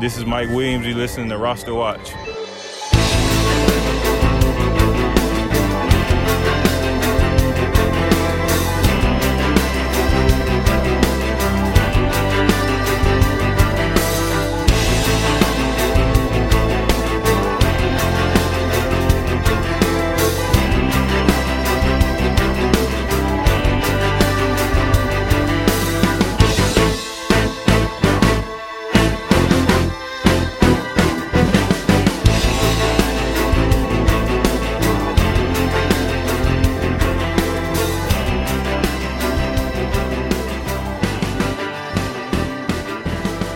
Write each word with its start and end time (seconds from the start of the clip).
This 0.00 0.16
is 0.16 0.26
Mike 0.26 0.48
Williams. 0.48 0.86
You're 0.86 0.96
listening 0.96 1.28
to 1.28 1.38
Roster 1.38 1.74
Watch. 1.74 2.12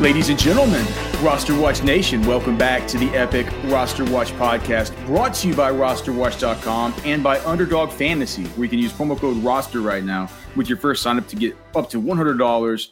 Ladies 0.06 0.28
and 0.28 0.38
gentlemen, 0.38 0.86
Roster 1.20 1.52
Watch 1.58 1.82
Nation, 1.82 2.24
welcome 2.28 2.56
back 2.56 2.86
to 2.86 2.96
the 2.96 3.08
Epic 3.08 3.44
Roster 3.64 4.04
Watch 4.04 4.30
podcast 4.34 4.94
brought 5.04 5.34
to 5.34 5.48
you 5.48 5.54
by 5.56 5.72
rosterwatch.com 5.72 6.94
and 7.04 7.24
by 7.24 7.40
Underdog 7.40 7.90
Fantasy, 7.90 8.44
where 8.44 8.66
you 8.66 8.70
can 8.70 8.78
use 8.78 8.92
promo 8.92 9.18
code 9.18 9.36
ROSTER 9.42 9.80
right 9.80 10.04
now 10.04 10.30
with 10.54 10.68
your 10.68 10.78
first 10.78 11.02
sign 11.02 11.18
up 11.18 11.26
to 11.26 11.34
get 11.34 11.56
up 11.74 11.90
to 11.90 12.00
$100 12.00 12.88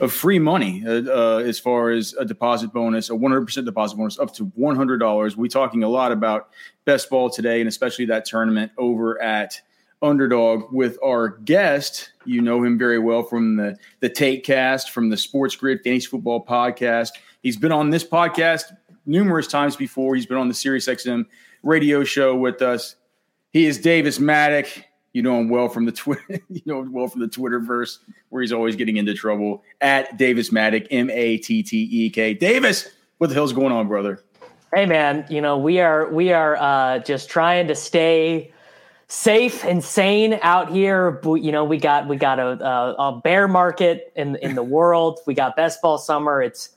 of 0.00 0.10
free 0.10 0.38
money 0.38 0.82
uh, 0.86 1.02
uh, 1.02 1.42
as 1.44 1.58
far 1.58 1.90
as 1.90 2.14
a 2.14 2.24
deposit 2.24 2.72
bonus, 2.72 3.10
a 3.10 3.12
100% 3.12 3.66
deposit 3.66 3.96
bonus 3.96 4.18
up 4.18 4.32
to 4.32 4.46
$100. 4.58 5.36
We're 5.36 5.48
talking 5.48 5.82
a 5.82 5.88
lot 5.90 6.12
about 6.12 6.48
best 6.86 7.10
ball 7.10 7.28
today 7.28 7.60
and 7.60 7.68
especially 7.68 8.06
that 8.06 8.24
tournament 8.24 8.72
over 8.78 9.20
at 9.20 9.60
underdog 10.02 10.72
with 10.72 10.98
our 11.04 11.28
guest. 11.28 12.10
You 12.24 12.40
know 12.40 12.62
him 12.62 12.78
very 12.78 12.98
well 12.98 13.22
from 13.22 13.56
the 13.56 13.76
the 14.00 14.10
Taek 14.10 14.44
Cast, 14.44 14.90
from 14.90 15.10
the 15.10 15.16
Sports 15.16 15.56
Grid 15.56 15.80
Fantasy 15.82 16.06
Football 16.06 16.44
Podcast. 16.44 17.10
He's 17.42 17.56
been 17.56 17.72
on 17.72 17.90
this 17.90 18.04
podcast 18.04 18.64
numerous 19.06 19.46
times 19.46 19.76
before. 19.76 20.14
He's 20.14 20.26
been 20.26 20.38
on 20.38 20.48
the 20.48 20.54
SiriusXM 20.54 21.26
radio 21.62 22.04
show 22.04 22.34
with 22.34 22.62
us. 22.62 22.96
He 23.52 23.66
is 23.66 23.78
Davis 23.78 24.18
Mattek. 24.18 24.84
You 25.12 25.22
know 25.22 25.38
him 25.38 25.48
well 25.48 25.68
from 25.68 25.84
the 25.84 25.92
Twitter. 25.92 26.40
You 26.48 26.62
know 26.66 26.80
him 26.80 26.92
well 26.92 27.08
from 27.08 27.20
the 27.20 27.28
Twitterverse, 27.28 27.98
where 28.30 28.42
he's 28.42 28.52
always 28.52 28.76
getting 28.76 28.96
into 28.96 29.14
trouble. 29.14 29.62
At 29.80 30.16
Davis 30.16 30.50
Mattek, 30.50 30.88
M 30.90 31.10
A 31.10 31.38
T 31.38 31.62
T 31.62 31.88
E 31.90 32.10
K. 32.10 32.34
Davis, 32.34 32.88
what 33.18 33.28
the 33.28 33.34
hell's 33.34 33.52
going 33.52 33.72
on, 33.72 33.86
brother? 33.88 34.22
Hey 34.74 34.86
man, 34.86 35.24
you 35.30 35.40
know 35.40 35.56
we 35.56 35.78
are 35.78 36.08
we 36.08 36.32
are 36.32 36.56
uh, 36.56 36.98
just 36.98 37.30
trying 37.30 37.68
to 37.68 37.76
stay 37.76 38.52
safe 39.08 39.64
and 39.64 39.82
sane 39.82 40.38
out 40.42 40.70
here. 40.70 41.20
You 41.24 41.52
know, 41.52 41.64
we 41.64 41.78
got 41.78 42.08
we 42.08 42.16
got 42.16 42.38
a, 42.38 42.64
a, 42.64 42.94
a 42.94 43.20
bear 43.22 43.48
market 43.48 44.12
in 44.16 44.36
in 44.36 44.54
the 44.54 44.62
world. 44.76 45.20
We 45.26 45.34
got 45.34 45.56
best 45.56 45.82
ball 45.82 45.98
summer. 45.98 46.42
It's, 46.42 46.70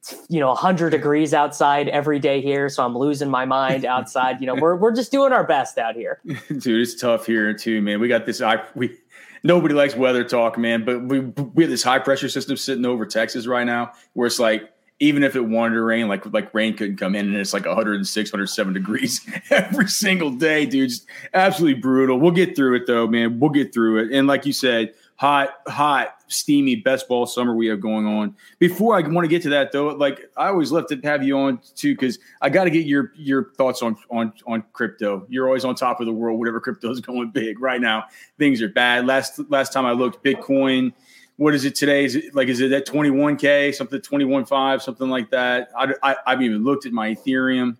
it's 0.00 0.26
you 0.28 0.40
know 0.40 0.48
100 0.48 0.90
degrees 0.90 1.34
outside 1.34 1.88
every 1.88 2.18
day 2.18 2.40
here, 2.40 2.68
so 2.68 2.84
I'm 2.84 2.96
losing 2.96 3.30
my 3.30 3.44
mind 3.44 3.84
outside. 3.84 4.40
You 4.40 4.46
know, 4.46 4.54
we're 4.54 4.76
we're 4.76 4.94
just 4.94 5.12
doing 5.12 5.32
our 5.32 5.44
best 5.44 5.78
out 5.78 5.94
here. 5.94 6.20
Dude, 6.48 6.80
it's 6.80 6.94
tough 6.94 7.26
here 7.26 7.52
too, 7.54 7.80
man. 7.82 8.00
We 8.00 8.08
got 8.08 8.26
this. 8.26 8.40
I 8.40 8.62
we 8.74 8.98
nobody 9.42 9.74
likes 9.74 9.94
weather 9.94 10.24
talk, 10.24 10.58
man, 10.58 10.84
but 10.84 11.04
we 11.04 11.20
we 11.20 11.64
have 11.64 11.70
this 11.70 11.82
high 11.82 12.00
pressure 12.00 12.28
system 12.28 12.56
sitting 12.56 12.84
over 12.84 13.06
Texas 13.06 13.46
right 13.46 13.64
now, 13.64 13.92
where 14.14 14.26
it's 14.26 14.38
like 14.38 14.70
even 15.00 15.24
if 15.24 15.34
it 15.34 15.40
wanted 15.40 15.74
to 15.74 15.82
rain, 15.82 16.08
like 16.08 16.24
like 16.32 16.54
rain 16.54 16.76
couldn't 16.76 16.96
come 16.96 17.14
in, 17.14 17.26
and 17.26 17.36
it's 17.36 17.52
like 17.52 17.66
106, 17.66 18.32
107 18.32 18.72
degrees 18.72 19.28
every 19.50 19.88
single 19.88 20.30
day, 20.30 20.66
dude. 20.66 20.88
Just 20.88 21.06
absolutely 21.34 21.80
brutal. 21.80 22.18
We'll 22.18 22.30
get 22.30 22.54
through 22.54 22.76
it 22.76 22.86
though, 22.86 23.06
man. 23.06 23.40
We'll 23.40 23.50
get 23.50 23.74
through 23.74 24.04
it. 24.04 24.12
And 24.12 24.28
like 24.28 24.46
you 24.46 24.52
said, 24.52 24.94
hot, 25.16 25.50
hot, 25.66 26.16
steamy 26.28 26.76
best 26.76 27.08
ball 27.08 27.26
summer 27.26 27.54
we 27.54 27.66
have 27.66 27.80
going 27.80 28.06
on. 28.06 28.36
Before 28.58 28.96
I 28.96 29.06
want 29.06 29.24
to 29.24 29.28
get 29.28 29.42
to 29.42 29.48
that 29.50 29.72
though, 29.72 29.88
like 29.88 30.30
I 30.36 30.48
always 30.48 30.70
love 30.70 30.86
to 30.88 31.00
have 31.02 31.24
you 31.24 31.38
on 31.38 31.60
too, 31.74 31.94
because 31.94 32.20
I 32.40 32.48
got 32.48 32.64
to 32.64 32.70
get 32.70 32.86
your 32.86 33.12
your 33.16 33.52
thoughts 33.56 33.82
on 33.82 33.96
on 34.10 34.32
on 34.46 34.62
crypto. 34.72 35.26
You're 35.28 35.46
always 35.46 35.64
on 35.64 35.74
top 35.74 36.00
of 36.00 36.06
the 36.06 36.12
world, 36.12 36.38
whatever 36.38 36.60
crypto 36.60 36.90
is 36.90 37.00
going 37.02 37.30
big 37.30 37.60
right 37.60 37.80
now. 37.80 38.04
Things 38.38 38.62
are 38.62 38.68
bad. 38.68 39.06
Last 39.06 39.40
last 39.48 39.72
time 39.72 39.86
I 39.86 39.92
looked, 39.92 40.24
Bitcoin 40.24 40.92
what 41.36 41.54
is 41.54 41.64
it 41.64 41.74
today? 41.74 42.04
Is 42.04 42.14
it 42.14 42.34
like 42.34 42.48
is 42.48 42.60
it 42.60 42.72
at 42.72 42.86
21k, 42.86 43.74
something 43.74 44.00
21.5, 44.00 44.82
something 44.82 45.08
like 45.08 45.30
that? 45.30 45.70
I, 45.76 45.94
I 46.02 46.16
I've 46.26 46.42
even 46.42 46.64
looked 46.64 46.86
at 46.86 46.92
my 46.92 47.14
Ethereum. 47.14 47.76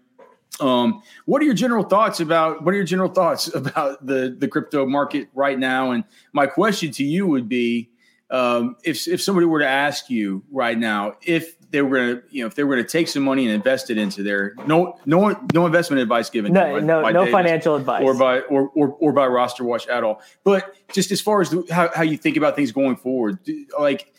Um, 0.61 1.03
what 1.25 1.43
are 1.43 1.45
your 1.45 1.55
general 1.55 1.85
thoughts 1.85 2.21
about 2.21 2.65
what 2.65 2.75
are 2.75 2.77
your 2.77 2.87
general 2.87 3.11
thoughts 3.11 3.49
about 3.55 4.05
the 4.05 4.37
the 4.39 4.49
crypto 4.49 4.87
market 4.87 5.29
right 5.35 5.59
now? 5.59 5.93
And 5.93 6.05
my 6.33 6.47
question 6.47 6.91
to 6.93 7.05
you 7.05 7.27
would 7.27 7.49
be, 7.49 7.91
um, 8.31 8.77
if 8.85 9.07
if 9.07 9.23
somebody 9.23 9.47
were 9.47 9.61
to 9.61 9.69
ask 9.69 10.11
you 10.11 10.43
right 10.51 10.79
now 10.79 11.15
if 11.23 11.57
they 11.75 11.83
were 11.83 11.97
going 11.97 12.17
to, 12.17 12.23
you 12.31 12.41
know, 12.41 12.47
if 12.47 12.55
they 12.55 12.63
were 12.63 12.77
going 12.77 12.87
to 12.87 12.89
take 12.89 13.09
some 13.09 13.25
money 13.25 13.45
and 13.45 13.53
invest 13.53 13.91
it 13.91 13.99
into 13.99 14.23
their 14.23 14.55
no, 14.65 14.97
no, 15.07 15.37
no 15.53 15.67
investment 15.67 16.01
advice 16.01 16.31
given. 16.31 16.53
No, 16.53 16.61
by, 16.61 16.79
no, 16.81 17.03
by 17.03 17.11
no 17.11 17.25
Davis 17.25 17.33
financial 17.33 17.75
advice, 17.75 18.05
or 18.05 18.15
by 18.15 18.43
or, 18.43 18.69
or 18.77 18.91
or 19.01 19.13
by 19.13 19.27
roster 19.27 19.65
watch 19.65 19.89
at 19.89 20.05
all. 20.05 20.23
But 20.45 20.77
just 20.93 21.11
as 21.11 21.21
far 21.21 21.41
as 21.41 21.51
the, 21.51 21.67
how 21.71 21.91
how 21.93 22.03
you 22.03 22.17
think 22.17 22.37
about 22.37 22.55
things 22.55 22.73
going 22.73 22.97
forward, 22.97 23.39
like. 23.79 24.13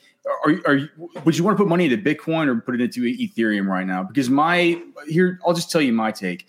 Are, 0.43 0.53
are 0.65 0.75
you, 0.77 0.89
would 1.23 1.37
you 1.37 1.43
want 1.43 1.55
to 1.55 1.63
put 1.63 1.69
money 1.69 1.85
into 1.85 1.97
Bitcoin 1.97 2.47
or 2.47 2.59
put 2.59 2.73
it 2.73 2.81
into 2.81 3.01
Ethereum 3.01 3.67
right 3.67 3.85
now? 3.85 4.01
Because 4.01 4.27
my 4.27 4.81
here, 5.07 5.39
I'll 5.45 5.53
just 5.53 5.69
tell 5.69 5.81
you 5.81 5.93
my 5.93 6.11
take. 6.11 6.47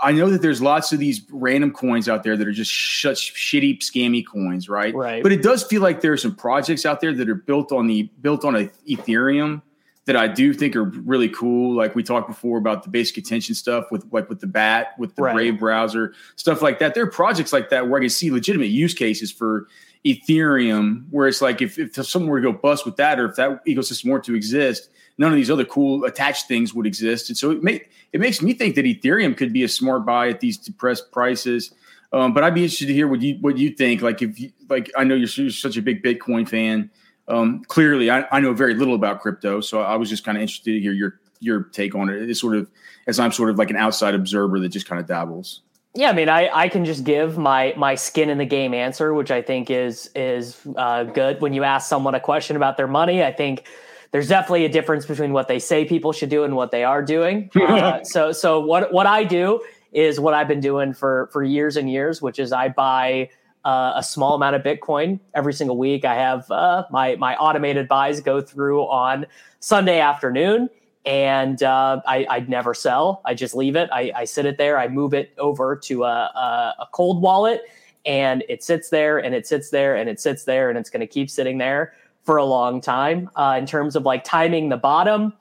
I 0.00 0.12
know 0.12 0.30
that 0.30 0.40
there's 0.40 0.62
lots 0.62 0.90
of 0.90 0.98
these 0.98 1.20
random 1.30 1.72
coins 1.72 2.08
out 2.08 2.22
there 2.22 2.38
that 2.38 2.48
are 2.48 2.52
just 2.52 2.72
such 3.02 3.34
shitty, 3.34 3.80
scammy 3.80 4.26
coins, 4.26 4.70
right? 4.70 4.94
Right. 4.94 5.22
But 5.22 5.30
it 5.30 5.42
does 5.42 5.62
feel 5.62 5.82
like 5.82 6.00
there 6.00 6.14
are 6.14 6.16
some 6.16 6.34
projects 6.34 6.86
out 6.86 7.02
there 7.02 7.12
that 7.12 7.28
are 7.28 7.34
built 7.34 7.70
on 7.70 7.86
the 7.86 8.04
built 8.22 8.46
on 8.46 8.56
a 8.56 8.70
Ethereum 8.88 9.60
that 10.06 10.16
I 10.16 10.26
do 10.26 10.52
think 10.52 10.74
are 10.76 10.84
really 10.84 11.28
cool. 11.28 11.76
Like 11.76 11.94
we 11.94 12.02
talked 12.02 12.26
before 12.26 12.58
about 12.58 12.82
the 12.82 12.88
basic 12.88 13.18
attention 13.18 13.54
stuff 13.54 13.86
with 13.90 14.04
like 14.10 14.28
with 14.28 14.40
the 14.40 14.46
bat, 14.46 14.94
with 14.98 15.14
the 15.14 15.22
right. 15.22 15.34
Brave 15.34 15.58
browser, 15.58 16.14
stuff 16.36 16.62
like 16.62 16.78
that. 16.78 16.94
There 16.94 17.04
are 17.04 17.10
projects 17.10 17.52
like 17.52 17.70
that 17.70 17.88
where 17.88 18.00
I 18.00 18.02
can 18.02 18.10
see 18.10 18.30
legitimate 18.30 18.70
use 18.70 18.94
cases 18.94 19.30
for 19.30 19.66
Ethereum, 20.04 21.04
where 21.10 21.28
it's 21.28 21.42
like 21.42 21.60
if, 21.60 21.78
if 21.78 21.94
someone 22.06 22.30
were 22.30 22.40
to 22.40 22.52
go 22.52 22.58
bust 22.58 22.86
with 22.86 22.96
that, 22.96 23.20
or 23.20 23.26
if 23.26 23.36
that 23.36 23.64
ecosystem 23.66 24.10
were 24.10 24.20
to 24.20 24.34
exist, 24.34 24.88
none 25.18 25.30
of 25.30 25.36
these 25.36 25.50
other 25.50 25.64
cool 25.64 26.04
attached 26.04 26.48
things 26.48 26.72
would 26.72 26.86
exist. 26.86 27.28
And 27.28 27.36
so 27.36 27.50
it 27.50 27.62
may, 27.62 27.82
it 28.12 28.20
makes 28.20 28.40
me 28.40 28.54
think 28.54 28.76
that 28.76 28.86
Ethereum 28.86 29.36
could 29.36 29.52
be 29.52 29.62
a 29.62 29.68
smart 29.68 30.06
buy 30.06 30.30
at 30.30 30.40
these 30.40 30.56
depressed 30.56 31.12
prices. 31.12 31.74
Um, 32.12 32.32
but 32.32 32.42
I'd 32.42 32.54
be 32.54 32.62
interested 32.62 32.86
to 32.86 32.94
hear 32.94 33.06
what 33.06 33.20
you 33.20 33.36
what 33.40 33.58
you 33.58 33.70
think. 33.70 34.02
Like 34.02 34.22
if 34.22 34.40
you, 34.40 34.50
like 34.68 34.90
I 34.96 35.04
know 35.04 35.14
you're, 35.14 35.28
you're 35.28 35.50
such 35.50 35.76
a 35.76 35.82
big 35.82 36.02
Bitcoin 36.02 36.48
fan. 36.48 36.90
Um, 37.30 37.64
clearly, 37.68 38.10
I, 38.10 38.26
I, 38.32 38.40
know 38.40 38.52
very 38.52 38.74
little 38.74 38.94
about 38.94 39.20
crypto, 39.20 39.60
so 39.60 39.80
I 39.80 39.96
was 39.96 40.08
just 40.08 40.24
kind 40.24 40.36
of 40.36 40.42
interested 40.42 40.72
to 40.72 40.80
hear 40.80 40.92
your 40.92 41.20
your 41.38 41.62
take 41.64 41.94
on 41.94 42.10
it. 42.10 42.28
It's 42.28 42.40
sort 42.40 42.56
of 42.56 42.68
as 43.06 43.18
I'm 43.18 43.32
sort 43.32 43.50
of 43.50 43.58
like 43.58 43.70
an 43.70 43.76
outside 43.76 44.14
observer 44.14 44.58
that 44.60 44.70
just 44.70 44.86
kind 44.86 45.00
of 45.00 45.06
dabbles. 45.06 45.62
Yeah, 45.94 46.10
I 46.10 46.12
mean, 46.12 46.28
I, 46.28 46.48
I 46.52 46.68
can 46.68 46.84
just 46.84 47.04
give 47.04 47.38
my 47.38 47.72
my 47.76 47.94
skin 47.94 48.30
in 48.30 48.38
the 48.38 48.44
game 48.44 48.74
answer, 48.74 49.14
which 49.14 49.30
I 49.30 49.42
think 49.42 49.70
is 49.70 50.10
is 50.14 50.60
uh, 50.76 51.04
good. 51.04 51.40
When 51.40 51.52
you 51.52 51.64
ask 51.64 51.88
someone 51.88 52.14
a 52.14 52.20
question 52.20 52.56
about 52.56 52.76
their 52.76 52.88
money, 52.88 53.22
I 53.22 53.32
think 53.32 53.64
there's 54.12 54.28
definitely 54.28 54.64
a 54.64 54.68
difference 54.68 55.06
between 55.06 55.32
what 55.32 55.48
they 55.48 55.58
say 55.58 55.84
people 55.84 56.12
should 56.12 56.30
do 56.30 56.44
and 56.44 56.56
what 56.56 56.70
they 56.70 56.84
are 56.84 57.02
doing. 57.02 57.50
Uh, 57.60 58.02
so 58.02 58.32
so 58.32 58.60
what 58.60 58.92
what 58.92 59.06
I 59.06 59.22
do 59.24 59.60
is 59.92 60.18
what 60.18 60.34
I've 60.34 60.48
been 60.48 60.60
doing 60.60 60.92
for 60.92 61.28
for 61.32 61.42
years 61.42 61.76
and 61.76 61.90
years, 61.90 62.20
which 62.20 62.38
is 62.38 62.52
I 62.52 62.68
buy 62.68 63.30
uh, 63.64 63.92
a 63.96 64.02
small 64.02 64.34
amount 64.34 64.56
of 64.56 64.62
Bitcoin 64.62 65.20
every 65.34 65.52
single 65.52 65.76
week. 65.76 66.04
I 66.04 66.14
have 66.14 66.50
uh, 66.50 66.84
my 66.90 67.16
my 67.16 67.36
automated 67.36 67.88
buys 67.88 68.20
go 68.20 68.40
through 68.40 68.82
on 68.82 69.26
Sunday 69.60 70.00
afternoon, 70.00 70.68
and 71.04 71.62
uh, 71.62 72.00
I, 72.06 72.26
I 72.28 72.40
never 72.40 72.74
sell. 72.74 73.20
I 73.24 73.34
just 73.34 73.54
leave 73.54 73.76
it. 73.76 73.88
I, 73.92 74.12
I 74.14 74.24
sit 74.24 74.46
it 74.46 74.58
there. 74.58 74.78
I 74.78 74.88
move 74.88 75.14
it 75.14 75.32
over 75.38 75.76
to 75.76 76.04
a, 76.04 76.06
a, 76.06 76.74
a 76.80 76.88
cold 76.92 77.22
wallet, 77.22 77.62
and 78.06 78.44
it 78.48 78.62
sits 78.62 78.90
there 78.90 79.18
and 79.18 79.34
it 79.34 79.46
sits 79.46 79.70
there 79.70 79.96
and 79.96 80.08
it 80.08 80.20
sits 80.20 80.44
there 80.44 80.70
and 80.70 80.78
it's 80.78 80.90
going 80.90 81.00
to 81.00 81.06
keep 81.06 81.30
sitting 81.30 81.58
there 81.58 81.92
for 82.24 82.36
a 82.36 82.44
long 82.44 82.80
time. 82.80 83.30
Uh, 83.36 83.56
in 83.58 83.66
terms 83.66 83.96
of 83.96 84.04
like 84.04 84.24
timing 84.24 84.68
the 84.68 84.76
bottom, 84.76 85.32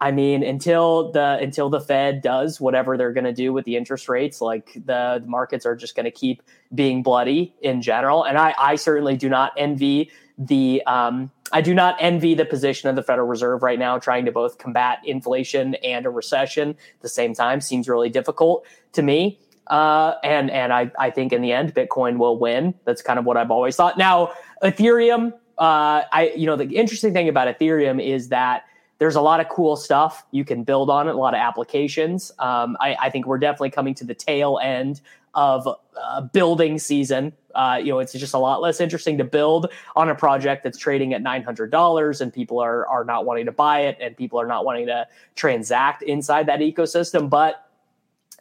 I 0.00 0.12
mean, 0.12 0.44
until 0.44 1.10
the 1.10 1.38
until 1.40 1.70
the 1.70 1.80
Fed 1.80 2.22
does 2.22 2.60
whatever 2.60 2.96
they're 2.96 3.12
going 3.12 3.24
to 3.24 3.32
do 3.32 3.52
with 3.52 3.64
the 3.64 3.76
interest 3.76 4.08
rates, 4.08 4.40
like 4.40 4.72
the, 4.74 5.20
the 5.20 5.26
markets 5.26 5.66
are 5.66 5.74
just 5.74 5.96
going 5.96 6.04
to 6.04 6.12
keep 6.12 6.42
being 6.72 7.02
bloody 7.02 7.54
in 7.62 7.82
general. 7.82 8.22
And 8.22 8.38
I, 8.38 8.54
I 8.58 8.76
certainly 8.76 9.16
do 9.16 9.28
not 9.28 9.52
envy 9.56 10.10
the 10.38 10.82
um, 10.86 11.32
I 11.50 11.62
do 11.62 11.74
not 11.74 11.96
envy 11.98 12.34
the 12.34 12.44
position 12.44 12.88
of 12.88 12.94
the 12.94 13.02
Federal 13.02 13.26
Reserve 13.26 13.62
right 13.62 13.78
now, 13.78 13.98
trying 13.98 14.24
to 14.26 14.32
both 14.32 14.58
combat 14.58 15.00
inflation 15.04 15.74
and 15.76 16.06
a 16.06 16.10
recession 16.10 16.70
at 16.70 17.00
the 17.00 17.08
same 17.08 17.34
time. 17.34 17.60
Seems 17.60 17.88
really 17.88 18.10
difficult 18.10 18.64
to 18.92 19.02
me. 19.02 19.40
Uh, 19.66 20.14
and 20.22 20.50
and 20.50 20.72
I, 20.72 20.90
I 20.98 21.10
think 21.10 21.32
in 21.32 21.42
the 21.42 21.52
end, 21.52 21.74
Bitcoin 21.74 22.18
will 22.18 22.38
win. 22.38 22.74
That's 22.84 23.02
kind 23.02 23.18
of 23.18 23.24
what 23.24 23.36
I've 23.36 23.50
always 23.50 23.74
thought. 23.74 23.98
Now, 23.98 24.32
Ethereum, 24.62 25.32
uh, 25.58 26.02
I 26.12 26.32
you 26.36 26.46
know 26.46 26.56
the 26.56 26.76
interesting 26.76 27.12
thing 27.12 27.28
about 27.28 27.48
Ethereum 27.48 28.02
is 28.02 28.28
that 28.28 28.64
there's 28.98 29.16
a 29.16 29.20
lot 29.20 29.40
of 29.40 29.48
cool 29.48 29.76
stuff 29.76 30.24
you 30.30 30.44
can 30.44 30.64
build 30.64 30.90
on 30.90 31.08
it, 31.08 31.14
a 31.14 31.18
lot 31.18 31.34
of 31.34 31.38
applications. 31.38 32.32
Um, 32.38 32.76
I, 32.80 32.96
I, 33.02 33.10
think 33.10 33.26
we're 33.26 33.38
definitely 33.38 33.70
coming 33.70 33.94
to 33.94 34.04
the 34.04 34.14
tail 34.14 34.58
end 34.62 35.00
of 35.34 35.68
uh, 36.00 36.20
building 36.20 36.78
season. 36.78 37.32
Uh, 37.54 37.78
you 37.80 37.92
know, 37.92 38.00
it's 38.00 38.12
just 38.12 38.34
a 38.34 38.38
lot 38.38 38.60
less 38.60 38.80
interesting 38.80 39.18
to 39.18 39.24
build 39.24 39.70
on 39.94 40.08
a 40.08 40.14
project 40.14 40.64
that's 40.64 40.78
trading 40.78 41.14
at 41.14 41.22
nine 41.22 41.42
hundred 41.42 41.70
dollars, 41.70 42.20
and 42.20 42.32
people 42.32 42.58
are 42.58 42.86
are 42.86 43.04
not 43.04 43.24
wanting 43.24 43.46
to 43.46 43.52
buy 43.52 43.80
it, 43.80 43.96
and 44.00 44.16
people 44.16 44.40
are 44.40 44.46
not 44.46 44.64
wanting 44.64 44.86
to 44.86 45.06
transact 45.36 46.02
inside 46.02 46.46
that 46.46 46.60
ecosystem. 46.60 47.30
But 47.30 47.67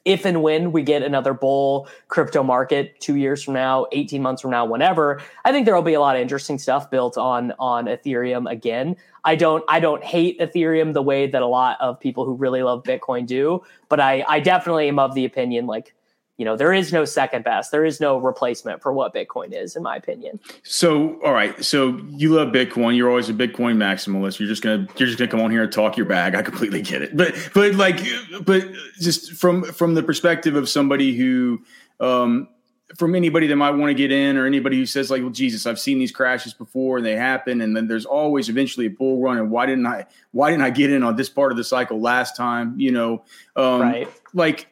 if 0.07 0.23
and 0.23 0.41
when 0.41 0.71
we 0.71 0.83
get 0.83 1.03
another 1.03 1.33
bull 1.33 1.85
crypto 2.07 2.41
market 2.41 2.97
two 3.01 3.17
years 3.17 3.43
from 3.43 3.55
now, 3.55 3.85
18 3.91 4.21
months 4.21 4.41
from 4.41 4.51
now, 4.51 4.65
whenever, 4.65 5.21
I 5.43 5.51
think 5.51 5.65
there 5.65 5.75
will 5.75 5.81
be 5.81 5.95
a 5.95 5.99
lot 5.99 6.15
of 6.15 6.21
interesting 6.21 6.57
stuff 6.57 6.89
built 6.89 7.17
on 7.17 7.51
on 7.59 7.87
Ethereum 7.87 8.49
again. 8.49 8.95
I 9.25 9.35
don't 9.35 9.65
I 9.67 9.81
don't 9.81 10.01
hate 10.01 10.39
Ethereum 10.39 10.93
the 10.93 11.01
way 11.01 11.27
that 11.27 11.41
a 11.41 11.45
lot 11.45 11.77
of 11.81 11.99
people 11.99 12.23
who 12.23 12.35
really 12.35 12.63
love 12.63 12.83
Bitcoin 12.83 13.27
do, 13.27 13.61
but 13.89 13.99
I 13.99 14.23
I 14.29 14.39
definitely 14.39 14.87
am 14.87 14.97
of 14.97 15.13
the 15.13 15.25
opinion 15.25 15.67
like 15.67 15.93
you 16.37 16.45
know 16.45 16.55
there 16.55 16.71
is 16.71 16.93
no 16.93 17.03
second 17.03 17.43
best. 17.43 17.71
There 17.71 17.83
is 17.83 17.99
no 17.99 18.17
replacement 18.17 18.81
for 18.81 18.93
what 18.93 19.13
bitcoin 19.13 19.53
is 19.53 19.75
in 19.75 19.81
my 19.83 19.95
opinion. 19.95 20.39
So 20.63 21.19
all 21.23 21.33
right. 21.33 21.63
So 21.63 21.99
you 22.09 22.33
love 22.33 22.49
bitcoin. 22.49 22.95
You're 22.95 23.09
always 23.09 23.29
a 23.29 23.33
bitcoin 23.33 23.75
maximalist. 23.77 24.39
You're 24.39 24.47
just 24.47 24.61
gonna 24.61 24.87
you're 24.97 25.07
just 25.07 25.17
gonna 25.17 25.31
come 25.31 25.41
on 25.41 25.49
here 25.49 25.63
and 25.63 25.71
talk 25.71 25.97
your 25.97 26.05
bag. 26.05 26.35
I 26.35 26.43
completely 26.43 26.81
get 26.83 27.01
it. 27.01 27.17
But 27.17 27.35
but 27.53 27.73
like 27.73 27.99
but 28.45 28.63
just 28.99 29.33
from 29.33 29.63
from 29.63 29.95
the 29.95 30.03
perspective 30.03 30.55
of 30.55 30.69
somebody 30.69 31.15
who 31.15 31.63
um 31.99 32.47
from 32.95 33.15
anybody 33.15 33.47
that 33.47 33.55
might 33.55 33.71
want 33.71 33.89
to 33.89 33.93
get 33.93 34.11
in 34.11 34.37
or 34.37 34.45
anybody 34.45 34.77
who 34.77 34.85
says 34.85 35.11
like 35.11 35.21
well 35.21 35.29
jesus 35.29 35.65
i've 35.65 35.79
seen 35.79 35.99
these 35.99 36.11
crashes 36.11 36.53
before 36.53 36.97
and 36.97 37.05
they 37.05 37.15
happen 37.15 37.59
and 37.59 37.75
then 37.75 37.85
there's 37.85 38.05
always 38.05 38.47
eventually 38.47 38.85
a 38.85 38.89
bull 38.89 39.19
run 39.19 39.37
and 39.37 39.51
why 39.51 39.65
didn't 39.65 39.85
i 39.85 40.05
why 40.31 40.49
didn't 40.49 40.63
i 40.63 40.69
get 40.69 40.89
in 40.89 41.03
on 41.03 41.15
this 41.17 41.27
part 41.27 41.51
of 41.51 41.57
the 41.57 41.65
cycle 41.65 41.99
last 41.99 42.37
time 42.37 42.79
you 42.79 42.91
know? 42.91 43.23
Um 43.57 43.81
right. 43.81 44.07
like 44.33 44.67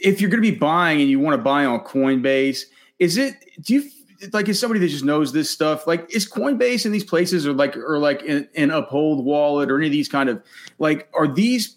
if 0.00 0.20
you're 0.20 0.30
going 0.30 0.42
to 0.42 0.50
be 0.50 0.56
buying 0.56 1.00
and 1.00 1.10
you 1.10 1.20
want 1.20 1.34
to 1.34 1.42
buy 1.42 1.64
on 1.64 1.80
Coinbase, 1.80 2.62
is 2.98 3.16
it 3.16 3.34
do 3.60 3.74
you 3.74 3.90
like 4.32 4.48
is 4.48 4.58
somebody 4.58 4.80
that 4.80 4.88
just 4.88 5.04
knows 5.04 5.32
this 5.32 5.50
stuff? 5.50 5.86
Like 5.86 6.14
is 6.14 6.28
Coinbase 6.28 6.86
in 6.86 6.92
these 6.92 7.04
places 7.04 7.46
or 7.46 7.52
like 7.52 7.76
or 7.76 7.98
like 7.98 8.22
an, 8.22 8.48
in 8.54 8.70
Uphold 8.70 9.24
Wallet 9.24 9.70
or 9.70 9.78
any 9.78 9.86
of 9.86 9.92
these 9.92 10.08
kind 10.08 10.28
of 10.28 10.42
like 10.78 11.08
are 11.14 11.28
these 11.28 11.76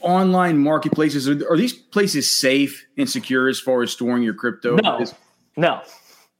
online 0.00 0.58
marketplaces 0.58 1.28
are, 1.28 1.50
are 1.50 1.56
these 1.56 1.72
places 1.72 2.30
safe 2.30 2.86
and 2.96 3.08
secure 3.08 3.48
as 3.48 3.58
far 3.58 3.82
as 3.82 3.92
storing 3.92 4.22
your 4.22 4.34
crypto? 4.34 4.76
No, 4.76 5.04
no. 5.56 5.82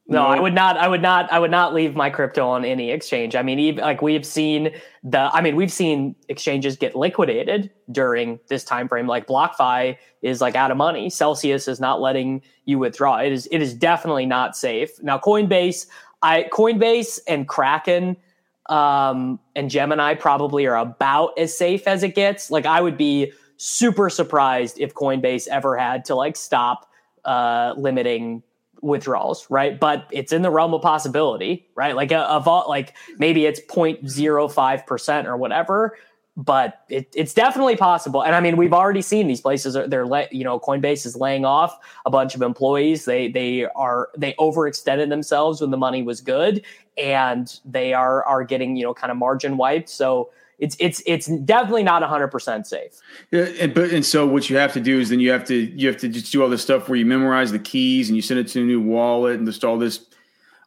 No, 0.09 0.25
I 0.25 0.39
would 0.39 0.55
not. 0.55 0.75
I 0.77 0.87
would 0.87 1.03
not. 1.03 1.31
I 1.31 1.37
would 1.37 1.51
not 1.51 1.73
leave 1.73 1.95
my 1.95 2.09
crypto 2.09 2.47
on 2.47 2.65
any 2.65 2.89
exchange. 2.89 3.35
I 3.35 3.43
mean, 3.43 3.59
even, 3.59 3.83
like 3.83 4.01
we've 4.01 4.25
seen 4.25 4.71
the. 5.03 5.29
I 5.31 5.41
mean, 5.41 5.55
we've 5.55 5.71
seen 5.71 6.15
exchanges 6.29 6.77
get 6.77 6.95
liquidated 6.95 7.69
during 7.91 8.39
this 8.47 8.63
time 8.63 8.87
frame. 8.87 9.05
Like 9.05 9.27
BlockFi 9.27 9.97
is 10.23 10.41
like 10.41 10.55
out 10.55 10.71
of 10.71 10.77
money. 10.77 11.11
Celsius 11.11 11.67
is 11.67 11.79
not 11.79 12.01
letting 12.01 12.41
you 12.65 12.79
withdraw. 12.79 13.17
It 13.17 13.31
is. 13.31 13.47
It 13.51 13.61
is 13.61 13.75
definitely 13.75 14.25
not 14.25 14.57
safe. 14.57 14.89
Now, 15.03 15.19
Coinbase, 15.19 15.85
I 16.23 16.49
Coinbase 16.51 17.19
and 17.27 17.47
Kraken 17.47 18.17
um, 18.67 19.39
and 19.55 19.69
Gemini 19.69 20.15
probably 20.15 20.65
are 20.65 20.77
about 20.77 21.37
as 21.37 21.55
safe 21.55 21.87
as 21.87 22.01
it 22.01 22.15
gets. 22.15 22.49
Like 22.49 22.65
I 22.65 22.81
would 22.81 22.97
be 22.97 23.31
super 23.57 24.09
surprised 24.09 24.79
if 24.79 24.95
Coinbase 24.95 25.47
ever 25.49 25.77
had 25.77 26.05
to 26.05 26.15
like 26.15 26.35
stop 26.35 26.89
uh, 27.25 27.73
limiting 27.77 28.41
withdrawals, 28.81 29.47
right? 29.49 29.79
But 29.79 30.07
it's 30.11 30.31
in 30.31 30.41
the 30.41 30.49
realm 30.49 30.73
of 30.73 30.81
possibility, 30.81 31.67
right? 31.75 31.95
Like 31.95 32.11
a, 32.11 32.25
a 32.29 32.39
vault, 32.39 32.69
like 32.69 32.95
maybe 33.17 33.45
it's 33.45 33.59
0.05% 33.59 35.25
or 35.25 35.37
whatever, 35.37 35.97
but 36.39 36.85
it, 36.87 37.11
it's 37.13 37.33
definitely 37.33 37.75
possible. 37.75 38.23
And 38.23 38.33
I 38.33 38.39
mean, 38.39 38.55
we've 38.55 38.73
already 38.73 39.01
seen 39.01 39.27
these 39.27 39.41
places 39.41 39.75
are 39.75 39.85
they're 39.87 40.05
let, 40.05 40.31
you 40.31 40.45
know, 40.45 40.57
Coinbase 40.57 41.05
is 41.05 41.17
laying 41.17 41.43
off 41.43 41.77
a 42.05 42.09
bunch 42.09 42.33
of 42.33 42.41
employees. 42.41 43.03
They, 43.03 43.27
they 43.27 43.65
are, 43.75 44.09
they 44.17 44.33
overextended 44.39 45.09
themselves 45.09 45.59
when 45.59 45.69
the 45.69 45.77
money 45.77 46.01
was 46.01 46.21
good 46.21 46.63
and 46.97 47.59
they 47.65 47.93
are, 47.93 48.23
are 48.23 48.45
getting, 48.45 48.77
you 48.77 48.83
know, 48.83 48.93
kind 48.93 49.11
of 49.11 49.17
margin 49.17 49.57
wiped. 49.57 49.89
So, 49.89 50.31
it's 50.59 50.75
it's 50.77 51.01
it's 51.05 51.27
definitely 51.27 51.83
not 51.83 52.01
100% 52.03 52.65
safe. 52.65 52.99
Yeah, 53.31 53.43
and, 53.61 53.73
but 53.73 53.91
and 53.91 54.05
so 54.05 54.27
what 54.27 54.49
you 54.49 54.57
have 54.57 54.73
to 54.73 54.81
do 54.81 54.99
is 54.99 55.07
then 55.07 55.21
you 55.21 55.31
have 55.31 55.45
to 55.45 55.55
you 55.55 55.87
have 55.87 55.95
to 56.01 56.09
just 56.09 56.33
do 56.33 56.43
all 56.43 56.49
this 56.49 56.61
stuff 56.61 56.89
where 56.89 56.97
you 56.97 57.05
memorize 57.05 57.53
the 57.53 57.59
keys 57.59 58.09
and 58.09 58.17
you 58.17 58.21
send 58.21 58.41
it 58.41 58.49
to 58.49 58.61
a 58.61 58.65
new 58.65 58.81
wallet 58.81 59.37
and 59.37 59.47
just 59.47 59.63
all 59.63 59.77
this 59.77 60.08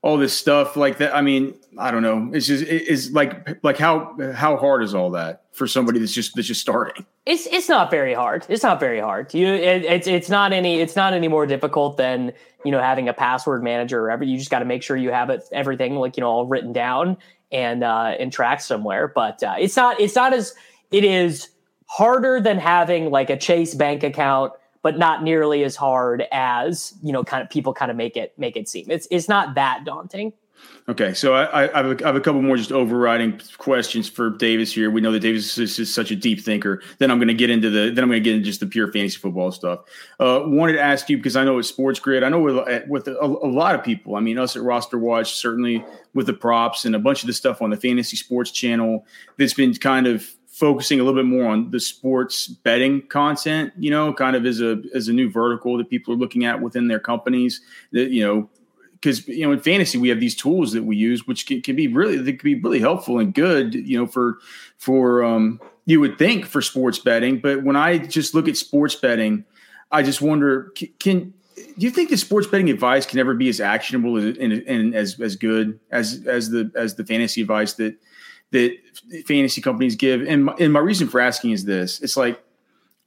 all 0.02 0.16
this 0.16 0.36
stuff 0.36 0.76
like 0.76 0.98
that. 0.98 1.14
I 1.14 1.22
mean, 1.22 1.54
I 1.78 1.90
don't 1.90 2.02
know. 2.02 2.30
It's 2.34 2.46
just 2.46 2.64
it's 2.64 3.10
like 3.12 3.58
like 3.64 3.78
how 3.78 4.16
how 4.34 4.56
hard 4.56 4.82
is 4.82 4.94
all 4.94 5.10
that 5.12 5.44
for 5.52 5.66
somebody 5.66 6.00
that's 6.00 6.12
just 6.12 6.34
that's 6.34 6.48
just 6.48 6.60
starting? 6.60 7.06
It's 7.24 7.46
it's 7.46 7.68
not 7.68 7.90
very 7.90 8.12
hard. 8.12 8.44
It's 8.48 8.64
not 8.64 8.80
very 8.80 9.00
hard. 9.00 9.32
You 9.32 9.46
it, 9.46 9.84
it's 9.84 10.06
it's 10.06 10.28
not 10.28 10.52
any 10.52 10.80
it's 10.80 10.96
not 10.96 11.12
any 11.12 11.28
more 11.28 11.46
difficult 11.46 11.96
than 11.96 12.32
you 12.64 12.72
know 12.72 12.80
having 12.80 13.08
a 13.08 13.14
password 13.14 13.62
manager 13.62 14.04
or 14.04 14.10
ever. 14.10 14.24
You 14.24 14.36
just 14.36 14.50
got 14.50 14.58
to 14.58 14.64
make 14.64 14.82
sure 14.82 14.96
you 14.96 15.12
have 15.12 15.30
it 15.30 15.44
everything 15.52 15.94
like 15.94 16.16
you 16.16 16.22
know 16.22 16.28
all 16.28 16.46
written 16.46 16.72
down 16.72 17.16
and 17.52 17.84
uh, 17.84 18.16
and 18.18 18.32
tracked 18.32 18.62
somewhere. 18.62 19.06
But 19.06 19.42
uh, 19.42 19.54
it's 19.58 19.76
not 19.76 20.00
it's 20.00 20.16
not 20.16 20.32
as 20.32 20.52
it 20.90 21.04
is 21.04 21.48
harder 21.86 22.40
than 22.40 22.58
having 22.58 23.10
like 23.10 23.30
a 23.30 23.36
Chase 23.36 23.74
bank 23.74 24.02
account, 24.02 24.52
but 24.82 24.98
not 24.98 25.22
nearly 25.22 25.64
as 25.64 25.76
hard 25.76 26.24
as 26.32 26.94
you 27.02 27.12
know 27.12 27.24
kind 27.24 27.42
of 27.42 27.48
people 27.48 27.72
kind 27.72 27.90
of 27.90 27.96
make 27.96 28.16
it 28.16 28.34
make 28.36 28.56
it 28.56 28.68
seem. 28.68 28.90
It's 28.90 29.08
it's 29.10 29.28
not 29.28 29.54
that 29.54 29.84
daunting. 29.84 30.32
Okay, 30.88 31.14
so 31.14 31.34
I, 31.34 31.62
I, 31.62 31.76
have 31.76 31.86
a, 31.86 32.04
I, 32.04 32.06
have 32.08 32.16
a, 32.16 32.20
couple 32.20 32.42
more 32.42 32.56
just 32.56 32.72
overriding 32.72 33.40
questions 33.58 34.08
for 34.08 34.30
Davis 34.30 34.72
here. 34.72 34.90
We 34.90 35.00
know 35.00 35.12
that 35.12 35.20
Davis 35.20 35.56
is, 35.56 35.78
is 35.78 35.94
such 35.94 36.10
a 36.10 36.16
deep 36.16 36.40
thinker. 36.40 36.82
Then 36.98 37.10
I'm 37.10 37.18
going 37.18 37.28
to 37.28 37.34
get 37.34 37.50
into 37.50 37.70
the 37.70 37.90
then 37.90 38.02
I'm 38.02 38.10
going 38.10 38.22
to 38.22 38.24
get 38.24 38.34
into 38.34 38.46
just 38.46 38.60
the 38.60 38.66
pure 38.66 38.90
fantasy 38.90 39.16
football 39.16 39.52
stuff. 39.52 39.80
Uh, 40.18 40.42
wanted 40.44 40.74
to 40.74 40.80
ask 40.80 41.08
you 41.08 41.16
because 41.16 41.36
I 41.36 41.44
know 41.44 41.54
with 41.54 41.66
Sports 41.66 42.00
Grid, 42.00 42.24
I 42.24 42.28
know 42.28 42.40
with 42.40 42.88
with 42.88 43.06
a, 43.06 43.20
a, 43.20 43.48
lot 43.48 43.76
of 43.76 43.84
people. 43.84 44.16
I 44.16 44.20
mean, 44.20 44.38
us 44.38 44.56
at 44.56 44.62
Roster 44.62 44.98
Watch 44.98 45.34
certainly 45.34 45.84
with 46.14 46.26
the 46.26 46.32
props 46.32 46.84
and 46.84 46.96
a 46.96 46.98
bunch 46.98 47.22
of 47.22 47.28
the 47.28 47.32
stuff 47.32 47.62
on 47.62 47.70
the 47.70 47.76
Fantasy 47.76 48.16
Sports 48.16 48.50
Channel 48.50 49.06
that's 49.38 49.54
been 49.54 49.74
kind 49.74 50.08
of 50.08 50.28
focusing 50.62 51.00
a 51.00 51.02
little 51.02 51.20
bit 51.20 51.26
more 51.26 51.50
on 51.50 51.72
the 51.72 51.80
sports 51.80 52.46
betting 52.46 53.02
content. 53.08 53.72
You 53.76 53.90
know, 53.90 54.14
kind 54.14 54.36
of 54.36 54.46
as 54.46 54.60
a 54.60 54.80
as 54.94 55.08
a 55.08 55.12
new 55.12 55.28
vertical 55.28 55.76
that 55.78 55.90
people 55.90 56.14
are 56.14 56.16
looking 56.16 56.44
at 56.44 56.62
within 56.62 56.86
their 56.86 57.00
companies. 57.00 57.60
That 57.90 58.10
you 58.10 58.24
know 58.24 58.48
because 58.92 59.26
you 59.26 59.44
know 59.44 59.50
in 59.50 59.58
fantasy 59.58 59.98
we 59.98 60.08
have 60.08 60.20
these 60.20 60.36
tools 60.36 60.70
that 60.72 60.84
we 60.84 60.94
use 60.94 61.26
which 61.26 61.46
can, 61.46 61.60
can, 61.62 61.74
be 61.74 61.88
really 61.88 62.16
they 62.16 62.34
can 62.34 62.44
be 62.44 62.54
really 62.60 62.78
helpful 62.78 63.18
and 63.18 63.34
good 63.34 63.74
you 63.74 63.98
know 63.98 64.06
for 64.06 64.38
for 64.78 65.24
um 65.24 65.60
you 65.86 65.98
would 65.98 66.16
think 66.16 66.46
for 66.46 66.62
sports 66.62 67.00
betting 67.00 67.40
but 67.40 67.64
when 67.64 67.74
i 67.74 67.98
just 67.98 68.32
look 68.32 68.46
at 68.46 68.56
sports 68.56 68.94
betting 68.94 69.44
i 69.90 70.04
just 70.04 70.22
wonder 70.22 70.70
can, 70.76 70.88
can 71.00 71.34
do 71.56 71.84
you 71.84 71.90
think 71.90 72.10
the 72.10 72.16
sports 72.16 72.46
betting 72.46 72.70
advice 72.70 73.04
can 73.04 73.18
ever 73.18 73.34
be 73.34 73.48
as 73.48 73.60
actionable 73.60 74.16
and, 74.16 74.36
and 74.38 74.94
as 74.94 75.18
as 75.18 75.34
good 75.34 75.80
as 75.90 76.24
as 76.26 76.50
the 76.50 76.70
as 76.76 76.94
the 76.94 77.04
fantasy 77.04 77.40
advice 77.40 77.72
that 77.72 77.96
that 78.52 78.76
fantasy 79.26 79.60
companies 79.60 79.96
give 79.96 80.22
and 80.22 80.46
my, 80.46 80.54
and 80.58 80.72
my 80.72 80.80
reason 80.80 81.08
for 81.08 81.20
asking 81.20 81.50
is 81.50 81.64
this 81.64 82.00
it's 82.00 82.16
like 82.16 82.42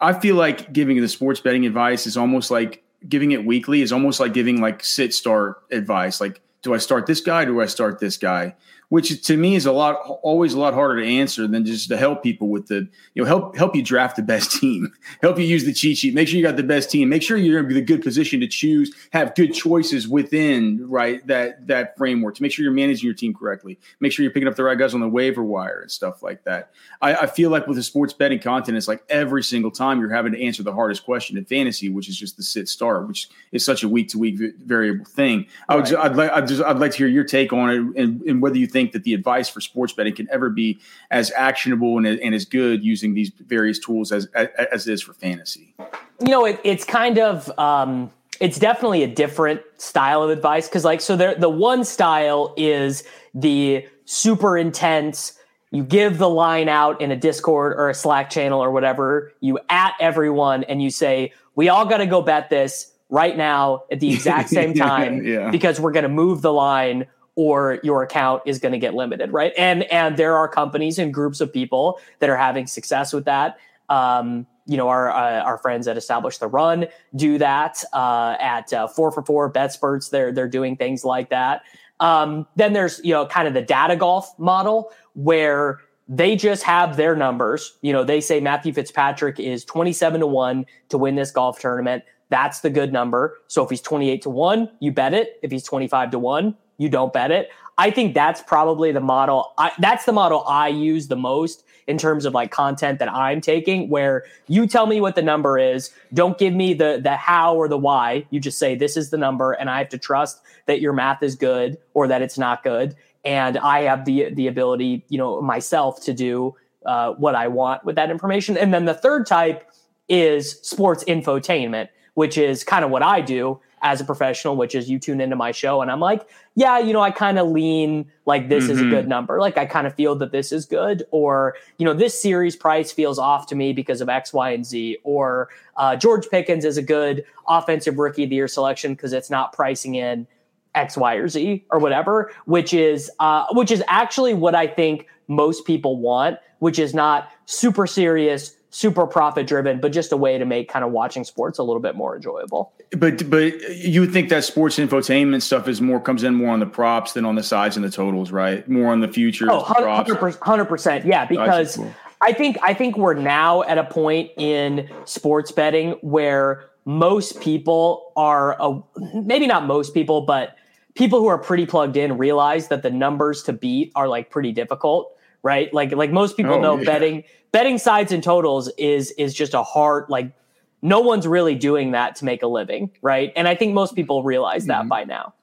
i 0.01 0.11
feel 0.13 0.35
like 0.35 0.73
giving 0.73 0.99
the 0.99 1.07
sports 1.07 1.39
betting 1.39 1.65
advice 1.65 2.05
is 2.05 2.17
almost 2.17 2.51
like 2.51 2.83
giving 3.07 3.31
it 3.31 3.45
weekly 3.45 3.81
is 3.81 3.91
almost 3.91 4.19
like 4.19 4.33
giving 4.33 4.61
like 4.61 4.83
sit 4.83 5.13
start 5.13 5.63
advice, 5.71 6.19
like 6.19 6.41
do 6.61 6.73
I 6.73 6.77
start 6.77 7.05
this 7.05 7.21
guy? 7.21 7.45
do 7.45 7.61
I 7.61 7.67
start 7.67 7.99
this 7.99 8.17
guy? 8.17 8.55
Which 8.89 9.25
to 9.25 9.37
me 9.37 9.55
is 9.55 9.65
a 9.65 9.71
lot 9.71 9.95
always 10.21 10.53
a 10.53 10.59
lot 10.59 10.73
harder 10.73 11.01
to 11.01 11.07
answer 11.07 11.47
than 11.47 11.65
just 11.65 11.89
to 11.89 11.97
help 11.97 12.23
people 12.23 12.49
with 12.49 12.67
the 12.67 12.87
you 13.13 13.21
know 13.21 13.25
help 13.25 13.55
help 13.55 13.75
you 13.75 13.81
draft 13.81 14.15
the 14.15 14.21
best 14.21 14.51
team 14.51 14.91
help 15.21 15.37
you 15.37 15.45
use 15.45 15.65
the 15.65 15.73
cheat 15.73 15.97
sheet 15.97 16.13
make 16.13 16.27
sure 16.27 16.37
you 16.37 16.43
got 16.43 16.57
the 16.57 16.63
best 16.63 16.91
team 16.91 17.09
make 17.09 17.23
sure 17.23 17.37
you're 17.37 17.59
in 17.59 17.67
the 17.67 17.81
good 17.81 18.01
position 18.01 18.39
to 18.39 18.47
choose 18.47 18.93
have 19.11 19.33
good 19.35 19.53
choices 19.53 20.07
within 20.07 20.87
right 20.87 21.25
that 21.27 21.65
that 21.67 21.97
framework 21.97 22.35
to 22.35 22.41
make 22.41 22.51
sure 22.51 22.63
you're 22.63 22.73
managing 22.73 23.05
your 23.05 23.13
team 23.13 23.33
correctly 23.33 23.77
make 23.99 24.11
sure 24.11 24.23
you're 24.23 24.31
picking 24.31 24.47
up 24.47 24.55
the 24.55 24.63
right 24.63 24.77
guys 24.77 24.93
on 24.93 24.99
the 24.99 25.09
waiver 25.09 25.43
wire 25.43 25.81
and 25.81 25.91
stuff 25.91 26.21
like 26.21 26.43
that. 26.43 26.71
I, 27.01 27.15
I 27.15 27.25
feel 27.27 27.49
like 27.49 27.67
with 27.67 27.77
the 27.77 27.83
sports 27.83 28.13
betting 28.13 28.39
content 28.39 28.77
it's 28.77 28.87
like 28.87 29.03
every 29.09 29.43
single 29.43 29.71
time 29.71 29.99
you're 29.99 30.13
having 30.13 30.33
to 30.33 30.43
answer 30.43 30.63
the 30.63 30.73
hardest 30.73 31.05
question 31.05 31.37
in 31.37 31.45
fantasy 31.45 31.89
which 31.89 32.09
is 32.09 32.17
just 32.17 32.37
the 32.37 32.43
sit 32.43 32.67
start 32.67 33.07
which 33.07 33.29
is 33.51 33.65
such 33.65 33.83
a 33.83 33.89
week 33.89 34.09
to 34.09 34.19
week 34.19 34.39
variable 34.65 35.05
thing. 35.05 35.47
I 35.69 35.75
would 35.75 35.93
I'd 35.93 36.15
like 36.15 36.31
I'd, 36.31 36.47
just, 36.47 36.63
I'd 36.63 36.77
like 36.77 36.91
to 36.91 36.97
hear 36.97 37.07
your 37.07 37.23
take 37.23 37.53
on 37.53 37.69
it 37.69 38.01
and, 38.01 38.21
and 38.21 38.41
whether 38.41 38.57
you 38.57 38.67
think 38.75 38.91
that 38.91 39.05
the 39.05 39.13
advice 39.13 39.47
for 39.47 39.61
sports 39.61 39.93
betting 39.93 40.13
can 40.13 40.27
ever 40.29 40.49
be 40.49 40.77
as 41.09 41.31
actionable 41.31 41.97
and, 41.97 42.05
and 42.05 42.35
as 42.35 42.43
good 42.43 42.83
using 42.83 43.13
these 43.13 43.31
various 43.47 43.79
tools 43.79 44.11
as, 44.11 44.25
as, 44.35 44.49
as 44.69 44.85
it 44.85 44.91
is 44.91 45.01
for 45.01 45.13
fantasy. 45.13 45.73
You 46.19 46.27
know, 46.27 46.43
it, 46.43 46.59
it's 46.65 46.83
kind 46.83 47.17
of, 47.17 47.57
um, 47.57 48.11
it's 48.41 48.59
definitely 48.59 49.01
a 49.03 49.07
different 49.07 49.61
style 49.77 50.21
of 50.21 50.29
advice. 50.29 50.67
Cause 50.67 50.83
like, 50.83 50.99
so 50.99 51.15
there, 51.15 51.35
the 51.35 51.49
one 51.49 51.85
style 51.85 52.53
is 52.57 53.05
the 53.33 53.87
super 54.03 54.57
intense, 54.57 55.39
you 55.71 55.81
give 55.81 56.17
the 56.17 56.29
line 56.29 56.67
out 56.67 56.99
in 56.99 57.11
a 57.11 57.15
Discord 57.15 57.77
or 57.77 57.89
a 57.89 57.93
Slack 57.93 58.29
channel 58.29 58.61
or 58.61 58.71
whatever, 58.71 59.31
you 59.39 59.57
at 59.69 59.93
everyone 60.01 60.65
and 60.65 60.83
you 60.83 60.89
say, 60.89 61.31
we 61.55 61.69
all 61.69 61.85
got 61.85 61.99
to 61.99 62.05
go 62.05 62.21
bet 62.21 62.49
this 62.49 62.91
right 63.09 63.37
now 63.37 63.83
at 63.89 64.01
the 64.01 64.13
exact 64.13 64.49
same 64.59 64.73
time 64.73 65.25
yeah. 65.25 65.49
because 65.49 65.79
we're 65.79 65.93
going 65.93 66.03
to 66.03 66.09
move 66.09 66.41
the 66.41 66.51
line 66.51 67.05
or 67.35 67.79
your 67.83 68.03
account 68.03 68.41
is 68.45 68.59
going 68.59 68.71
to 68.71 68.77
get 68.77 68.93
limited, 68.93 69.31
right? 69.31 69.53
And 69.57 69.83
and 69.83 70.17
there 70.17 70.35
are 70.35 70.47
companies 70.47 70.97
and 70.97 71.13
groups 71.13 71.41
of 71.41 71.51
people 71.51 71.99
that 72.19 72.29
are 72.29 72.37
having 72.37 72.67
success 72.67 73.13
with 73.13 73.25
that. 73.25 73.57
Um, 73.89 74.47
you 74.65 74.77
know, 74.77 74.87
our 74.87 75.11
uh, 75.11 75.41
our 75.41 75.57
friends 75.57 75.85
that 75.85 75.97
establish 75.97 76.37
the 76.37 76.47
run 76.47 76.87
do 77.15 77.37
that 77.37 77.83
uh, 77.93 78.35
at 78.39 78.71
uh, 78.73 78.87
four 78.87 79.11
for 79.11 79.23
four 79.23 79.51
BetSperts. 79.51 80.09
They're 80.09 80.31
they're 80.31 80.47
doing 80.47 80.75
things 80.75 81.05
like 81.05 81.29
that. 81.29 81.63
Um, 81.99 82.47
then 82.55 82.73
there's 82.73 82.99
you 83.03 83.13
know 83.13 83.25
kind 83.25 83.47
of 83.47 83.53
the 83.53 83.61
data 83.61 83.95
golf 83.95 84.37
model 84.39 84.91
where 85.13 85.79
they 86.07 86.35
just 86.35 86.63
have 86.63 86.97
their 86.97 87.15
numbers. 87.15 87.77
You 87.81 87.93
know, 87.93 88.03
they 88.03 88.21
say 88.21 88.39
Matthew 88.39 88.73
Fitzpatrick 88.73 89.39
is 89.39 89.65
27 89.65 90.21
to 90.21 90.27
1 90.27 90.65
to 90.89 90.97
win 90.97 91.15
this 91.15 91.31
golf 91.31 91.59
tournament. 91.59 92.03
That's 92.29 92.61
the 92.61 92.69
good 92.69 92.93
number. 92.93 93.37
So 93.47 93.63
if 93.63 93.69
he's 93.69 93.81
28 93.81 94.21
to 94.23 94.29
1, 94.29 94.69
you 94.79 94.91
bet 94.91 95.13
it. 95.13 95.39
If 95.41 95.51
he's 95.51 95.63
25 95.63 96.11
to 96.11 96.19
1, 96.19 96.55
you 96.77 96.89
don't 96.89 97.13
bet 97.13 97.31
it. 97.31 97.49
I 97.77 97.91
think 97.91 98.13
that's 98.13 98.41
probably 98.41 98.91
the 98.91 99.01
model. 99.01 99.53
I, 99.57 99.71
that's 99.79 100.05
the 100.05 100.13
model 100.13 100.43
I 100.47 100.69
use 100.69 101.07
the 101.07 101.15
most 101.15 101.63
in 101.87 101.97
terms 101.97 102.25
of 102.25 102.33
like 102.33 102.49
content 102.49 102.99
that 102.99 103.11
I'm 103.11 103.41
taking, 103.41 103.89
where 103.89 104.23
you 104.47 104.65
tell 104.65 104.87
me 104.87 105.01
what 105.01 105.15
the 105.15 105.21
number 105.21 105.57
is. 105.57 105.91
Don't 106.13 106.37
give 106.37 106.53
me 106.53 106.73
the 106.73 106.99
the 107.03 107.15
how 107.15 107.55
or 107.55 107.67
the 107.67 107.77
why. 107.77 108.25
You 108.29 108.39
just 108.39 108.57
say 108.57 108.75
this 108.75 108.97
is 108.97 109.09
the 109.09 109.17
number, 109.17 109.51
and 109.51 109.69
I 109.69 109.79
have 109.79 109.89
to 109.89 109.97
trust 109.97 110.41
that 110.67 110.81
your 110.81 110.93
math 110.93 111.21
is 111.21 111.35
good 111.35 111.77
or 111.93 112.07
that 112.07 112.21
it's 112.21 112.37
not 112.37 112.63
good, 112.63 112.95
and 113.23 113.57
I 113.57 113.81
have 113.81 114.05
the 114.05 114.33
the 114.33 114.47
ability, 114.47 115.05
you 115.09 115.17
know, 115.17 115.41
myself 115.41 116.01
to 116.05 116.13
do 116.13 116.55
uh, 116.85 117.11
what 117.13 117.35
I 117.35 117.47
want 117.47 117.83
with 117.83 117.95
that 117.95 118.09
information. 118.09 118.57
And 118.57 118.73
then 118.73 118.85
the 118.85 118.93
third 118.93 119.25
type 119.25 119.69
is 120.07 120.59
sports 120.61 121.03
infotainment, 121.05 121.89
which 122.13 122.37
is 122.37 122.63
kind 122.63 122.85
of 122.85 122.91
what 122.91 123.03
I 123.03 123.21
do 123.21 123.59
as 123.85 124.01
a 124.01 124.03
professional, 124.03 124.55
which 124.55 124.73
is 124.73 124.89
you 124.89 124.97
tune 124.97 125.21
into 125.21 125.35
my 125.35 125.51
show 125.51 125.79
and 125.79 125.91
I'm 125.91 125.99
like, 125.99 126.27
yeah, 126.55 126.79
you 126.79 126.91
know, 126.91 127.01
I 127.01 127.11
kind 127.11 127.37
of 127.37 127.49
lean 127.49 128.11
like 128.25 128.49
this 128.49 128.63
mm-hmm. 128.63 128.73
is 128.73 128.81
a 128.81 128.85
good 128.85 129.01
mm-hmm. 129.01 129.09
number. 129.09 129.39
Like 129.39 129.59
I 129.59 129.67
kind 129.67 129.85
of 129.85 129.93
feel 129.93 130.15
that 130.15 130.31
this 130.31 130.51
is 130.51 130.65
good, 130.65 131.03
or 131.11 131.55
you 131.77 131.85
know, 131.85 131.93
this 131.93 132.19
series 132.19 132.55
price 132.55 132.91
feels 132.91 133.19
off 133.19 133.45
to 133.47 133.55
me 133.55 133.73
because 133.73 134.01
of 134.01 134.09
X, 134.09 134.33
Y, 134.33 134.49
and 134.49 134.65
Z, 134.65 134.97
or 135.03 135.49
uh, 135.77 135.95
George 135.95 136.27
Pickens 136.29 136.65
is 136.65 136.77
a 136.77 136.81
good 136.81 137.23
offensive 137.47 137.99
rookie 137.99 138.23
of 138.23 138.31
the 138.31 138.37
year 138.37 138.47
selection 138.47 138.95
because 138.95 139.13
it's 139.13 139.29
not 139.29 139.53
pricing 139.53 139.93
in 139.93 140.25
X, 140.73 140.97
Y, 140.97 141.13
or 141.13 141.27
Z 141.27 141.63
or 141.69 141.77
whatever, 141.77 142.31
which 142.45 142.73
is 142.73 143.11
uh, 143.19 143.45
which 143.51 143.69
is 143.69 143.83
actually 143.87 144.33
what 144.33 144.55
I 144.55 144.65
think 144.65 145.05
most 145.27 145.63
people 145.67 145.97
want, 145.97 146.39
which 146.57 146.79
is 146.79 146.95
not 146.95 147.29
super 147.45 147.85
serious 147.85 148.55
super 148.75 149.07
profit 149.07 149.47
driven, 149.47 149.79
but 149.79 149.93
just 149.93 150.11
a 150.11 150.17
way 150.17 150.37
to 150.37 150.43
make 150.43 150.67
kind 150.67 150.83
of 150.83 150.91
watching 150.91 151.23
sports 151.23 151.59
a 151.59 151.63
little 151.63 151.81
bit 151.81 151.95
more 151.95 152.13
enjoyable. 152.13 152.73
But 152.91 153.29
but 153.29 153.75
you 153.75 154.05
think 154.05 154.29
that 154.29 154.43
sports 154.43 154.77
infotainment 154.77 155.41
stuff 155.41 155.67
is 155.67 155.81
more 155.81 155.99
comes 155.99 156.23
in 156.23 156.35
more 156.35 156.51
on 156.51 156.59
the 156.59 156.65
props 156.65 157.13
than 157.13 157.25
on 157.25 157.35
the 157.35 157.43
sides 157.43 157.75
and 157.75 157.85
the 157.85 157.89
totals, 157.89 158.31
right? 158.31 158.67
More 158.67 158.91
on 158.91 159.01
the 159.01 159.07
futures. 159.07 159.49
Oh, 159.51 159.61
100 159.61 160.65
percent, 160.65 161.05
yeah. 161.05 161.25
Because 161.25 161.77
cool. 161.77 161.93
I 162.21 162.31
think 162.31 162.57
I 162.61 162.73
think 162.73 162.97
we're 162.97 163.13
now 163.13 163.63
at 163.63 163.77
a 163.77 163.83
point 163.83 164.31
in 164.37 164.89
sports 165.05 165.51
betting 165.51 165.91
where 166.01 166.69
most 166.85 167.41
people 167.41 168.13
are 168.15 168.55
a, 168.59 168.81
maybe 169.13 169.47
not 169.47 169.65
most 169.65 169.93
people, 169.93 170.21
but 170.21 170.55
people 170.93 171.19
who 171.19 171.27
are 171.27 171.39
pretty 171.39 171.65
plugged 171.65 171.97
in 171.97 172.17
realize 172.17 172.67
that 172.69 172.83
the 172.83 172.91
numbers 172.91 173.43
to 173.43 173.53
beat 173.53 173.91
are 173.95 174.07
like 174.07 174.29
pretty 174.29 174.51
difficult 174.51 175.11
right? 175.45 175.71
Like 175.73 175.93
like 175.93 176.11
most 176.11 176.35
people 176.35 176.55
oh, 176.55 176.59
know 176.59 176.77
yeah. 176.77 176.85
betting 176.85 177.23
betting 177.51 177.77
sides 177.77 178.11
and 178.11 178.21
totals 178.21 178.69
is 178.77 179.11
is 179.11 179.33
just 179.33 179.53
a 179.53 179.61
hard 179.61 180.05
like 180.09 180.33
no 180.81 180.99
one's 180.99 181.27
really 181.27 181.55
doing 181.55 181.91
that 181.91 182.15
to 182.17 182.25
make 182.25 182.43
a 182.43 182.47
living, 182.47 182.91
right? 183.01 183.31
And 183.35 183.47
I 183.47 183.55
think 183.55 183.73
most 183.73 183.95
people 183.95 184.23
realize 184.23 184.65
that 184.65 184.81
mm-hmm. 184.81 184.89
by 184.89 185.03
now. 185.05 185.33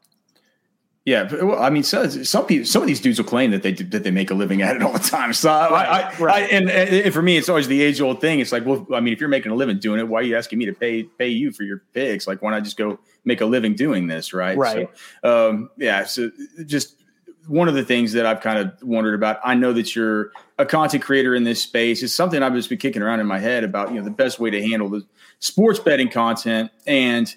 Yeah, 1.04 1.34
well, 1.34 1.60
I 1.60 1.68
mean, 1.68 1.82
some, 1.82 2.08
some 2.08 2.46
people, 2.46 2.64
some 2.64 2.82
of 2.82 2.86
these 2.86 3.00
dudes 3.00 3.18
will 3.18 3.26
claim 3.26 3.50
that 3.50 3.64
they 3.64 3.72
that 3.72 4.04
they 4.04 4.12
make 4.12 4.30
a 4.30 4.34
living 4.34 4.62
at 4.62 4.76
it 4.76 4.82
all 4.82 4.92
the 4.92 5.00
time. 5.00 5.32
So, 5.32 5.50
right, 5.50 5.72
I, 5.72 6.00
I, 6.02 6.16
right. 6.18 6.42
I, 6.44 6.46
and, 6.46 6.70
and, 6.70 7.12
for 7.12 7.22
me, 7.22 7.36
it's 7.36 7.48
always 7.48 7.66
the 7.66 7.82
age 7.82 8.00
old 8.00 8.20
thing. 8.20 8.38
It's 8.38 8.52
like, 8.52 8.64
well, 8.64 8.86
I 8.94 9.00
mean, 9.00 9.12
if 9.12 9.18
you're 9.18 9.28
making 9.28 9.50
a 9.50 9.56
living 9.56 9.80
doing 9.80 9.98
it, 9.98 10.06
why 10.06 10.20
are 10.20 10.22
you 10.22 10.36
asking 10.36 10.60
me 10.60 10.66
to 10.66 10.72
pay 10.72 11.02
pay 11.02 11.26
you 11.26 11.50
for 11.50 11.64
your 11.64 11.82
picks? 11.92 12.28
Like, 12.28 12.40
why 12.40 12.52
not 12.52 12.62
just 12.62 12.76
go 12.76 13.00
make 13.24 13.40
a 13.40 13.46
living 13.46 13.74
doing 13.74 14.06
this, 14.06 14.32
right? 14.32 14.56
Right. 14.56 14.88
So, 15.24 15.50
um, 15.50 15.70
yeah. 15.76 16.04
So, 16.04 16.30
just 16.64 17.02
one 17.46 17.68
of 17.68 17.74
the 17.74 17.84
things 17.84 18.12
that 18.12 18.26
I've 18.26 18.40
kind 18.40 18.58
of 18.58 18.80
wondered 18.82 19.14
about. 19.14 19.40
I 19.44 19.54
know 19.54 19.72
that 19.72 19.96
you're 19.96 20.30
a 20.58 20.66
content 20.66 21.02
creator 21.02 21.34
in 21.34 21.44
this 21.44 21.60
space. 21.60 22.02
It's 22.02 22.14
something 22.14 22.42
I've 22.42 22.54
just 22.54 22.68
been 22.68 22.78
kicking 22.78 23.02
around 23.02 23.20
in 23.20 23.26
my 23.26 23.38
head 23.38 23.64
about, 23.64 23.90
you 23.90 23.96
know, 23.96 24.04
the 24.04 24.10
best 24.10 24.38
way 24.38 24.50
to 24.50 24.62
handle 24.62 24.88
the 24.88 25.04
sports 25.42 25.80
betting 25.80 26.08
content. 26.08 26.70
And 26.86 27.34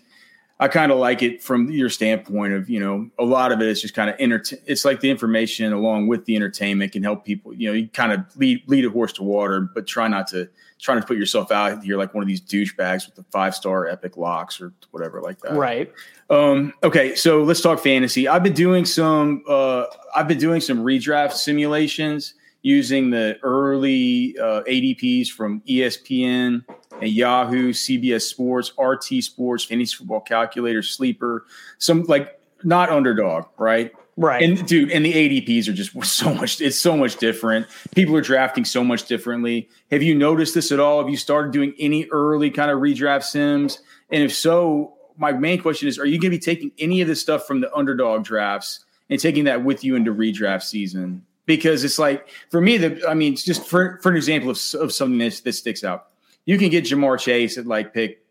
I 0.60 0.68
kind 0.70 0.92
of 0.92 1.00
like 1.00 1.24
it 1.24 1.44
from 1.44 1.70
your 1.70 1.90
standpoint 1.90 2.54
of, 2.54 2.70
you 2.70 2.80
know, 2.80 3.10
a 3.20 3.26
lot 3.26 3.52
of 3.52 3.62
it 3.62 3.68
is 3.68 3.82
just 3.82 3.94
kind 3.94 4.10
of 4.10 4.16
enter- 4.20 4.44
it's 4.66 4.86
like 4.86 5.02
the 5.02 5.10
information 5.10 5.74
along 5.74 6.08
with 6.08 6.26
the 6.26 6.36
entertainment 6.36 6.94
can 6.94 7.04
help 7.04 7.26
people, 7.26 7.54
you 7.54 7.68
know, 7.68 7.74
you 7.74 7.90
kind 7.90 8.14
of 8.14 8.20
lead, 8.38 8.62
lead 8.68 8.86
a 8.86 8.90
horse 8.90 9.12
to 9.14 9.24
water, 9.24 9.60
but 9.60 9.88
try 9.88 10.08
not 10.08 10.28
to 10.28 10.48
try 10.80 10.94
to 10.96 11.02
put 11.02 11.18
yourself 11.18 11.52
out 11.52 11.84
here 11.84 11.98
like 11.98 12.14
one 12.14 12.22
of 12.22 12.28
these 12.28 12.42
douchebags 12.42 13.08
with 13.08 13.16
the 13.16 13.24
five 13.32 13.56
star 13.56 13.88
epic 13.88 14.18
locks 14.18 14.62
or 14.62 14.72
whatever 14.92 15.20
like 15.20 15.40
that. 15.40 15.54
Right. 15.54 15.92
Um, 16.30 16.74
okay. 16.84 17.16
So 17.16 17.44
let's 17.44 17.62
talk 17.62 17.80
fantasy. 17.80 18.28
I've 18.28 18.44
been 18.44 18.54
doing 18.54 18.86
some, 18.86 19.44
uh, 19.50 19.86
I've 20.16 20.28
been 20.28 20.38
doing 20.38 20.62
some 20.62 20.84
redraft 20.84 21.34
simulations 21.34 22.36
using 22.62 23.12
the 23.12 23.38
early 23.44 24.36
uh, 24.40 24.64
ADPs 24.64 25.28
from 25.28 25.62
ESPN 25.68 26.64
and 27.02 27.10
Yahoo, 27.10 27.72
CBS 27.72 28.24
Sports, 28.24 28.72
RT 28.78 29.24
Sports, 29.24 29.64
Fantasy 29.66 29.96
Football 29.96 30.22
Calculator, 30.22 30.82
Sleeper, 30.82 31.46
some 31.78 32.04
like 32.04 32.40
not 32.64 32.90
underdog, 32.90 33.46
right? 33.58 33.94
Right. 34.18 34.42
And 34.44 34.66
dude, 34.66 34.92
and 34.92 35.06
the 35.06 35.12
ADPs 35.12 35.68
are 35.68 35.74
just 35.74 35.92
so 36.06 36.34
much, 36.34 36.62
it's 36.62 36.80
so 36.80 36.96
much 36.96 37.18
different. 37.18 37.68
People 37.94 38.16
are 38.16 38.22
drafting 38.22 38.66
so 38.66 38.84
much 38.84 39.06
differently. 39.08 39.70
Have 39.92 40.02
you 40.02 40.16
noticed 40.16 40.54
this 40.54 40.72
at 40.72 40.80
all? 40.80 41.00
Have 41.02 41.10
you 41.10 41.18
started 41.18 41.52
doing 41.52 41.74
any 41.80 42.06
early 42.08 42.50
kind 42.50 42.72
of 42.72 42.80
redraft 42.80 43.24
sims? 43.24 43.80
And 44.10 44.24
if 44.24 44.34
so, 44.34 44.94
my 45.18 45.32
main 45.32 45.62
question 45.62 45.88
is, 45.88 46.00
are 46.00 46.06
you 46.06 46.20
going 46.20 46.32
to 46.32 46.38
be 46.38 46.40
taking 46.40 46.72
any 46.78 47.02
of 47.02 47.08
the 47.08 47.16
stuff 47.16 47.46
from 47.46 47.62
the 47.62 47.74
underdog 47.74 48.24
drafts 48.24 48.86
and 49.10 49.20
taking 49.20 49.46
that 49.46 49.64
with 49.64 49.84
you 49.84 49.96
into 49.96 50.14
redraft 50.14 50.64
season? 50.64 51.26
because 51.46 51.84
it's 51.84 52.00
like 52.00 52.28
for 52.50 52.60
me 52.60 52.78
the 52.78 53.08
I 53.08 53.14
mean 53.14 53.36
just 53.36 53.66
for 53.66 54.00
for 54.02 54.10
an 54.10 54.16
example 54.16 54.50
of, 54.50 54.60
of 54.80 54.94
something 54.94 55.18
that, 55.20 55.42
that 55.44 55.54
sticks 55.54 55.84
out. 55.84 56.08
You 56.46 56.58
can 56.58 56.70
get 56.70 56.86
Ja'Marr 56.86 57.20
Chase 57.20 57.58
at 57.58 57.66
like 57.66 57.94
pick 57.94 58.26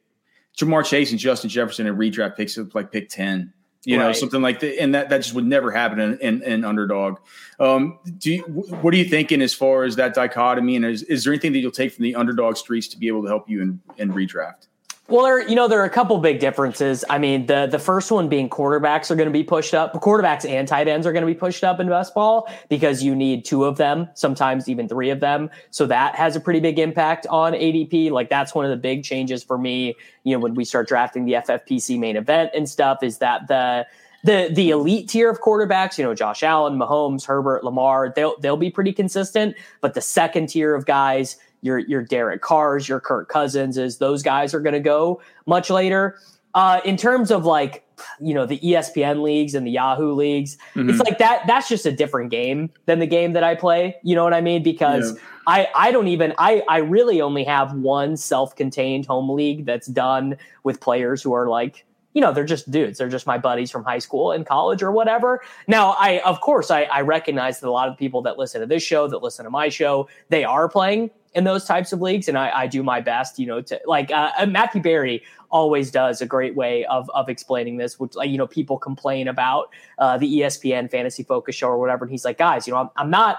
Ja'Marr 0.56 0.84
Chase 0.84 1.10
and 1.10 1.18
Justin 1.18 1.50
Jefferson 1.50 1.86
at 1.86 1.94
redraft 1.94 2.36
picks 2.36 2.56
at 2.58 2.74
like 2.74 2.92
pick 2.92 3.08
10. 3.08 3.52
You 3.86 3.98
right. 3.98 4.06
know, 4.06 4.12
something 4.12 4.40
like 4.40 4.60
that, 4.60 4.80
and 4.80 4.94
that, 4.94 5.10
that 5.10 5.18
just 5.18 5.34
would 5.34 5.44
never 5.44 5.70
happen 5.70 6.00
in, 6.00 6.18
in, 6.20 6.42
in 6.42 6.64
underdog. 6.64 7.18
Um, 7.60 7.98
do 8.16 8.32
you, 8.32 8.42
what 8.42 8.94
are 8.94 8.96
you 8.96 9.04
thinking 9.04 9.42
as 9.42 9.52
far 9.52 9.84
as 9.84 9.96
that 9.96 10.14
dichotomy? 10.14 10.76
And 10.76 10.86
is, 10.86 11.02
is 11.02 11.24
there 11.24 11.34
anything 11.34 11.52
that 11.52 11.58
you'll 11.58 11.70
take 11.70 11.92
from 11.92 12.04
the 12.04 12.14
underdog 12.14 12.56
streets 12.56 12.88
to 12.88 12.98
be 12.98 13.08
able 13.08 13.22
to 13.22 13.28
help 13.28 13.46
you 13.46 13.60
in, 13.60 13.80
in 13.98 14.10
redraft? 14.10 14.68
Well, 15.06 15.22
there, 15.24 15.46
you 15.46 15.54
know, 15.54 15.68
there 15.68 15.80
are 15.82 15.84
a 15.84 15.90
couple 15.90 16.16
big 16.16 16.40
differences. 16.40 17.04
I 17.10 17.18
mean, 17.18 17.44
the 17.44 17.66
the 17.70 17.78
first 17.78 18.10
one 18.10 18.30
being 18.30 18.48
quarterbacks 18.48 19.10
are 19.10 19.16
going 19.16 19.28
to 19.28 19.32
be 19.32 19.44
pushed 19.44 19.74
up. 19.74 19.92
Quarterbacks 19.92 20.48
and 20.48 20.66
tight 20.66 20.88
ends 20.88 21.06
are 21.06 21.12
going 21.12 21.26
to 21.26 21.26
be 21.26 21.38
pushed 21.38 21.62
up 21.62 21.78
in 21.78 21.90
best 21.90 22.14
ball 22.14 22.48
because 22.70 23.02
you 23.02 23.14
need 23.14 23.44
two 23.44 23.64
of 23.64 23.76
them, 23.76 24.08
sometimes 24.14 24.66
even 24.66 24.88
three 24.88 25.10
of 25.10 25.20
them. 25.20 25.50
So 25.70 25.84
that 25.86 26.14
has 26.14 26.36
a 26.36 26.40
pretty 26.40 26.60
big 26.60 26.78
impact 26.78 27.26
on 27.28 27.52
ADP. 27.52 28.12
Like 28.12 28.30
that's 28.30 28.54
one 28.54 28.64
of 28.64 28.70
the 28.70 28.78
big 28.78 29.04
changes 29.04 29.44
for 29.44 29.58
me. 29.58 29.94
You 30.22 30.36
know, 30.36 30.40
when 30.40 30.54
we 30.54 30.64
start 30.64 30.88
drafting 30.88 31.26
the 31.26 31.34
FFPC 31.34 31.98
main 31.98 32.16
event 32.16 32.52
and 32.54 32.66
stuff, 32.66 33.02
is 33.02 33.18
that 33.18 33.46
the 33.46 33.86
the 34.24 34.48
the 34.54 34.70
elite 34.70 35.10
tier 35.10 35.28
of 35.28 35.42
quarterbacks, 35.42 35.98
you 35.98 36.04
know, 36.04 36.14
Josh 36.14 36.42
Allen, 36.42 36.78
Mahomes, 36.78 37.26
Herbert, 37.26 37.62
Lamar, 37.62 38.10
they'll 38.16 38.40
they'll 38.40 38.56
be 38.56 38.70
pretty 38.70 38.94
consistent. 38.94 39.54
But 39.82 39.92
the 39.92 40.00
second 40.00 40.48
tier 40.48 40.74
of 40.74 40.86
guys, 40.86 41.36
your 41.64 41.78
your 41.78 42.02
Derek 42.02 42.42
Carrs, 42.42 42.86
your 42.86 43.00
Kirk 43.00 43.28
Cousins, 43.28 43.78
is 43.78 43.96
those 43.96 44.22
guys 44.22 44.52
are 44.52 44.60
going 44.60 44.74
to 44.74 44.80
go 44.80 45.20
much 45.46 45.70
later. 45.70 46.18
Uh, 46.54 46.80
in 46.84 46.96
terms 46.96 47.30
of 47.30 47.46
like 47.46 47.84
you 48.20 48.34
know 48.34 48.44
the 48.44 48.58
ESPN 48.58 49.22
leagues 49.22 49.54
and 49.54 49.66
the 49.66 49.70
Yahoo 49.70 50.12
leagues, 50.12 50.58
mm-hmm. 50.74 50.90
it's 50.90 50.98
like 51.00 51.18
that. 51.18 51.46
That's 51.46 51.66
just 51.68 51.86
a 51.86 51.92
different 51.92 52.30
game 52.30 52.70
than 52.84 52.98
the 52.98 53.06
game 53.06 53.32
that 53.32 53.42
I 53.42 53.54
play. 53.54 53.96
You 54.02 54.14
know 54.14 54.22
what 54.22 54.34
I 54.34 54.42
mean? 54.42 54.62
Because 54.62 55.14
yeah. 55.14 55.20
I 55.46 55.68
I 55.74 55.90
don't 55.90 56.08
even 56.08 56.34
I 56.36 56.62
I 56.68 56.78
really 56.78 57.22
only 57.22 57.44
have 57.44 57.72
one 57.72 58.18
self 58.18 58.54
contained 58.54 59.06
home 59.06 59.30
league 59.30 59.64
that's 59.64 59.86
done 59.86 60.36
with 60.64 60.80
players 60.80 61.22
who 61.22 61.32
are 61.32 61.48
like 61.48 61.86
you 62.12 62.20
know, 62.20 62.32
they're 62.32 62.44
just 62.44 62.70
dudes. 62.70 62.98
They're 62.98 63.08
just 63.08 63.26
my 63.26 63.38
buddies 63.38 63.72
from 63.72 63.82
high 63.82 63.98
school 63.98 64.30
and 64.30 64.46
college 64.46 64.84
or 64.84 64.92
whatever. 64.92 65.42
Now, 65.66 65.96
I, 65.98 66.20
of 66.20 66.40
course, 66.40 66.70
I, 66.70 66.82
I 66.84 67.00
recognize 67.00 67.58
that 67.58 67.68
a 67.68 67.72
lot 67.72 67.88
of 67.88 67.98
people 67.98 68.22
that 68.22 68.38
listen 68.38 68.60
to 68.60 68.68
this 68.68 68.84
show, 68.84 69.08
that 69.08 69.20
listen 69.20 69.44
to 69.46 69.50
my 69.50 69.68
show, 69.68 70.08
they 70.28 70.44
are 70.44 70.68
playing 70.68 71.10
in 71.34 71.44
those 71.44 71.64
types 71.64 71.92
of 71.92 72.00
leagues. 72.00 72.28
And 72.28 72.38
I, 72.38 72.50
I 72.60 72.66
do 72.66 72.82
my 72.82 73.00
best, 73.00 73.38
you 73.38 73.46
know, 73.46 73.60
to 73.62 73.80
like 73.86 74.10
uh, 74.10 74.30
uh 74.38 74.46
Matthew 74.46 74.80
Berry 74.80 75.22
always 75.50 75.90
does 75.90 76.20
a 76.20 76.26
great 76.26 76.56
way 76.56 76.84
of, 76.86 77.08
of 77.10 77.28
explaining 77.28 77.76
this, 77.76 77.98
which, 77.98 78.16
like, 78.16 78.28
you 78.28 78.36
know, 78.36 78.46
people 78.46 78.76
complain 78.76 79.28
about 79.28 79.70
uh, 79.98 80.18
the 80.18 80.40
ESPN 80.40 80.90
fantasy 80.90 81.22
focus 81.22 81.54
show 81.54 81.68
or 81.68 81.78
whatever. 81.78 82.04
And 82.04 82.10
he's 82.10 82.24
like, 82.24 82.38
guys, 82.38 82.66
you 82.66 82.72
know, 82.72 82.80
I'm, 82.80 82.90
I'm 82.96 83.10
not, 83.10 83.38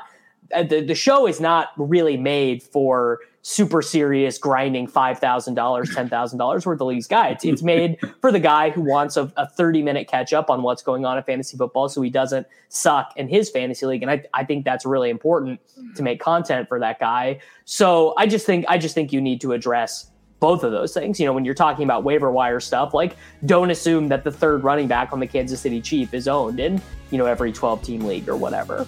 Uh, 0.54 0.64
the, 0.64 0.82
the 0.82 0.96
show 0.96 1.28
is 1.28 1.40
not 1.40 1.70
really 1.78 2.18
made 2.18 2.62
for 2.62 3.20
super 3.48 3.84
serious 3.84 4.40
grinding 4.40 4.88
$5,000, 4.88 5.22
$10,000 5.56 6.66
worth 6.66 6.82
of 6.82 6.88
leagues 6.88 7.06
guy. 7.06 7.30
It's, 7.30 7.46
it's 7.46 7.62
made 7.62 8.00
for 8.22 8.32
the 8.32 8.40
guy 8.40 8.72
who 8.72 8.82
wants 8.82 9.18
a, 9.18 9.32
a 9.38 9.48
30 9.48 9.84
minute 9.84 10.08
catch 10.08 10.34
up 10.34 10.50
on 10.50 10.64
what's 10.64 10.82
going 10.82 11.06
on 11.06 11.16
in 11.16 11.24
fantasy 11.24 11.56
football 11.56 11.88
so 11.88 12.02
he 12.02 12.10
doesn't 12.10 12.48
suck 12.70 13.14
in 13.16 13.28
his 13.28 13.52
fantasy 13.52 13.86
league. 13.86 14.02
And 14.02 14.10
I, 14.10 14.24
I 14.34 14.46
think 14.46 14.66
that's 14.66 14.84
really 14.84 15.12
important 15.12 15.60
to 15.96 16.02
make 16.02 16.20
content 16.20 16.68
for 16.68 16.80
that 16.80 17.00
guy. 17.00 17.40
So 17.66 18.16
I 18.18 18.26
just 18.26 18.48
think, 18.48 18.66
I 18.68 18.80
just 18.80 18.96
think 18.96 19.14
you 19.14 19.22
need 19.22 19.42
to 19.42 19.52
address 19.52 20.10
both 20.40 20.64
of 20.64 20.72
those 20.72 20.94
things. 20.96 21.20
You 21.20 21.28
know, 21.28 21.34
when 21.34 21.46
you're 21.46 21.54
talking 21.54 21.84
about 21.84 22.04
waiver 22.04 22.32
wire 22.32 22.60
stuff, 22.60 22.96
like 22.96 23.16
don't 23.46 23.70
assume 23.70 24.08
that 24.08 24.24
the 24.24 24.32
third 24.32 24.64
running 24.64 24.88
back 24.88 25.14
on 25.14 25.20
the 25.20 25.28
Kansas 25.28 25.60
City 25.62 25.82
Chief 25.82 26.16
is 26.16 26.28
owned 26.28 26.60
in, 26.60 26.82
you 27.12 27.20
know, 27.20 27.28
every 27.28 27.52
12 27.52 27.84
team 27.84 28.06
league 28.06 28.28
or 28.28 28.36
whatever. 28.36 28.88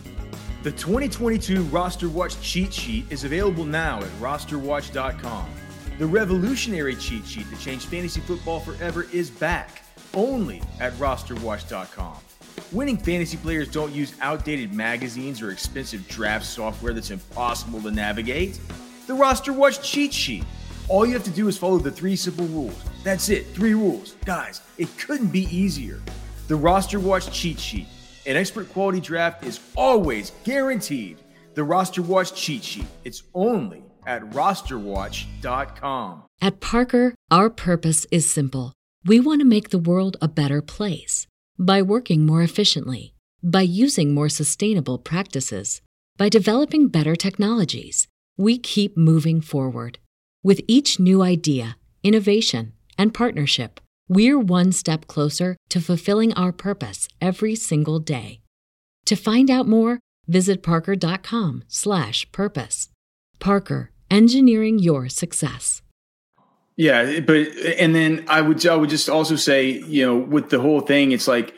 The 0.63 0.71
2022 0.71 1.61
Roster 1.65 2.09
Watch 2.09 2.41
cheat 2.41 2.73
sheet 2.73 3.05
is 3.11 3.23
available 3.23 3.63
now 3.63 3.99
at 3.99 4.09
rosterwatch.com. 4.19 5.47
The 5.99 6.05
revolutionary 6.07 6.95
cheat 6.95 7.27
sheet 7.27 7.47
that 7.51 7.59
changed 7.59 7.85
fantasy 7.85 8.21
football 8.21 8.59
forever 8.59 9.05
is 9.13 9.29
back, 9.29 9.83
only 10.15 10.63
at 10.79 10.93
rosterwatch.com. 10.93 12.17
Winning 12.71 12.97
fantasy 12.97 13.37
players 13.37 13.69
don't 13.69 13.93
use 13.93 14.15
outdated 14.19 14.73
magazines 14.73 15.43
or 15.43 15.51
expensive 15.51 16.07
draft 16.07 16.45
software 16.45 16.91
that's 16.91 17.11
impossible 17.11 17.79
to 17.81 17.91
navigate. 17.91 18.59
The 19.05 19.13
Roster 19.13 19.53
Watch 19.53 19.87
cheat 19.87 20.11
sheet. 20.11 20.43
All 20.89 21.05
you 21.05 21.13
have 21.13 21.23
to 21.25 21.29
do 21.29 21.47
is 21.47 21.55
follow 21.55 21.77
the 21.77 21.91
three 21.91 22.15
simple 22.15 22.45
rules. 22.45 22.81
That's 23.03 23.29
it, 23.29 23.45
three 23.53 23.75
rules. 23.75 24.15
Guys, 24.25 24.61
it 24.79 24.89
couldn't 24.97 25.27
be 25.27 25.43
easier. 25.55 26.01
The 26.47 26.55
Roster 26.55 26.99
Watch 26.99 27.31
cheat 27.31 27.59
sheet 27.59 27.87
an 28.27 28.35
expert 28.35 28.71
quality 28.71 28.99
draft 28.99 29.43
is 29.45 29.59
always 29.75 30.31
guaranteed. 30.43 31.17
The 31.55 31.63
Roster 31.63 32.03
Watch 32.03 32.35
cheat 32.35 32.63
sheet. 32.63 32.85
It's 33.03 33.23
only 33.33 33.81
at 34.05 34.21
rosterwatch.com. 34.31 36.23
At 36.39 36.59
Parker, 36.59 37.15
our 37.31 37.49
purpose 37.49 38.05
is 38.11 38.29
simple. 38.29 38.73
We 39.05 39.19
want 39.19 39.41
to 39.41 39.45
make 39.45 39.69
the 39.69 39.79
world 39.79 40.17
a 40.21 40.27
better 40.27 40.61
place 40.61 41.25
by 41.57 41.81
working 41.81 42.25
more 42.25 42.43
efficiently, 42.43 43.15
by 43.41 43.61
using 43.61 44.13
more 44.13 44.29
sustainable 44.29 44.99
practices, 44.99 45.81
by 46.17 46.29
developing 46.29 46.89
better 46.89 47.15
technologies. 47.15 48.07
We 48.37 48.59
keep 48.59 48.95
moving 48.95 49.41
forward. 49.41 49.97
With 50.43 50.61
each 50.67 50.99
new 50.99 51.23
idea, 51.23 51.77
innovation, 52.03 52.73
and 52.97 53.13
partnership, 53.13 53.79
we're 54.07 54.39
one 54.39 54.71
step 54.71 55.07
closer 55.07 55.57
to 55.69 55.81
fulfilling 55.81 56.33
our 56.33 56.51
purpose 56.51 57.07
every 57.21 57.55
single 57.55 57.99
day. 57.99 58.41
To 59.05 59.15
find 59.15 59.49
out 59.49 59.67
more, 59.67 59.99
visit 60.27 60.61
parker.com/purpose. 60.63 62.89
Parker, 63.39 63.91
engineering 64.09 64.79
your 64.79 65.09
success. 65.09 65.81
Yeah, 66.75 67.19
but 67.21 67.47
and 67.79 67.95
then 67.95 68.25
I 68.27 68.41
would 68.41 68.65
I 68.65 68.75
would 68.75 68.89
just 68.89 69.09
also 69.09 69.35
say, 69.35 69.69
you 69.69 70.03
know, 70.05 70.17
with 70.17 70.49
the 70.49 70.59
whole 70.59 70.81
thing, 70.81 71.11
it's 71.11 71.27
like 71.27 71.53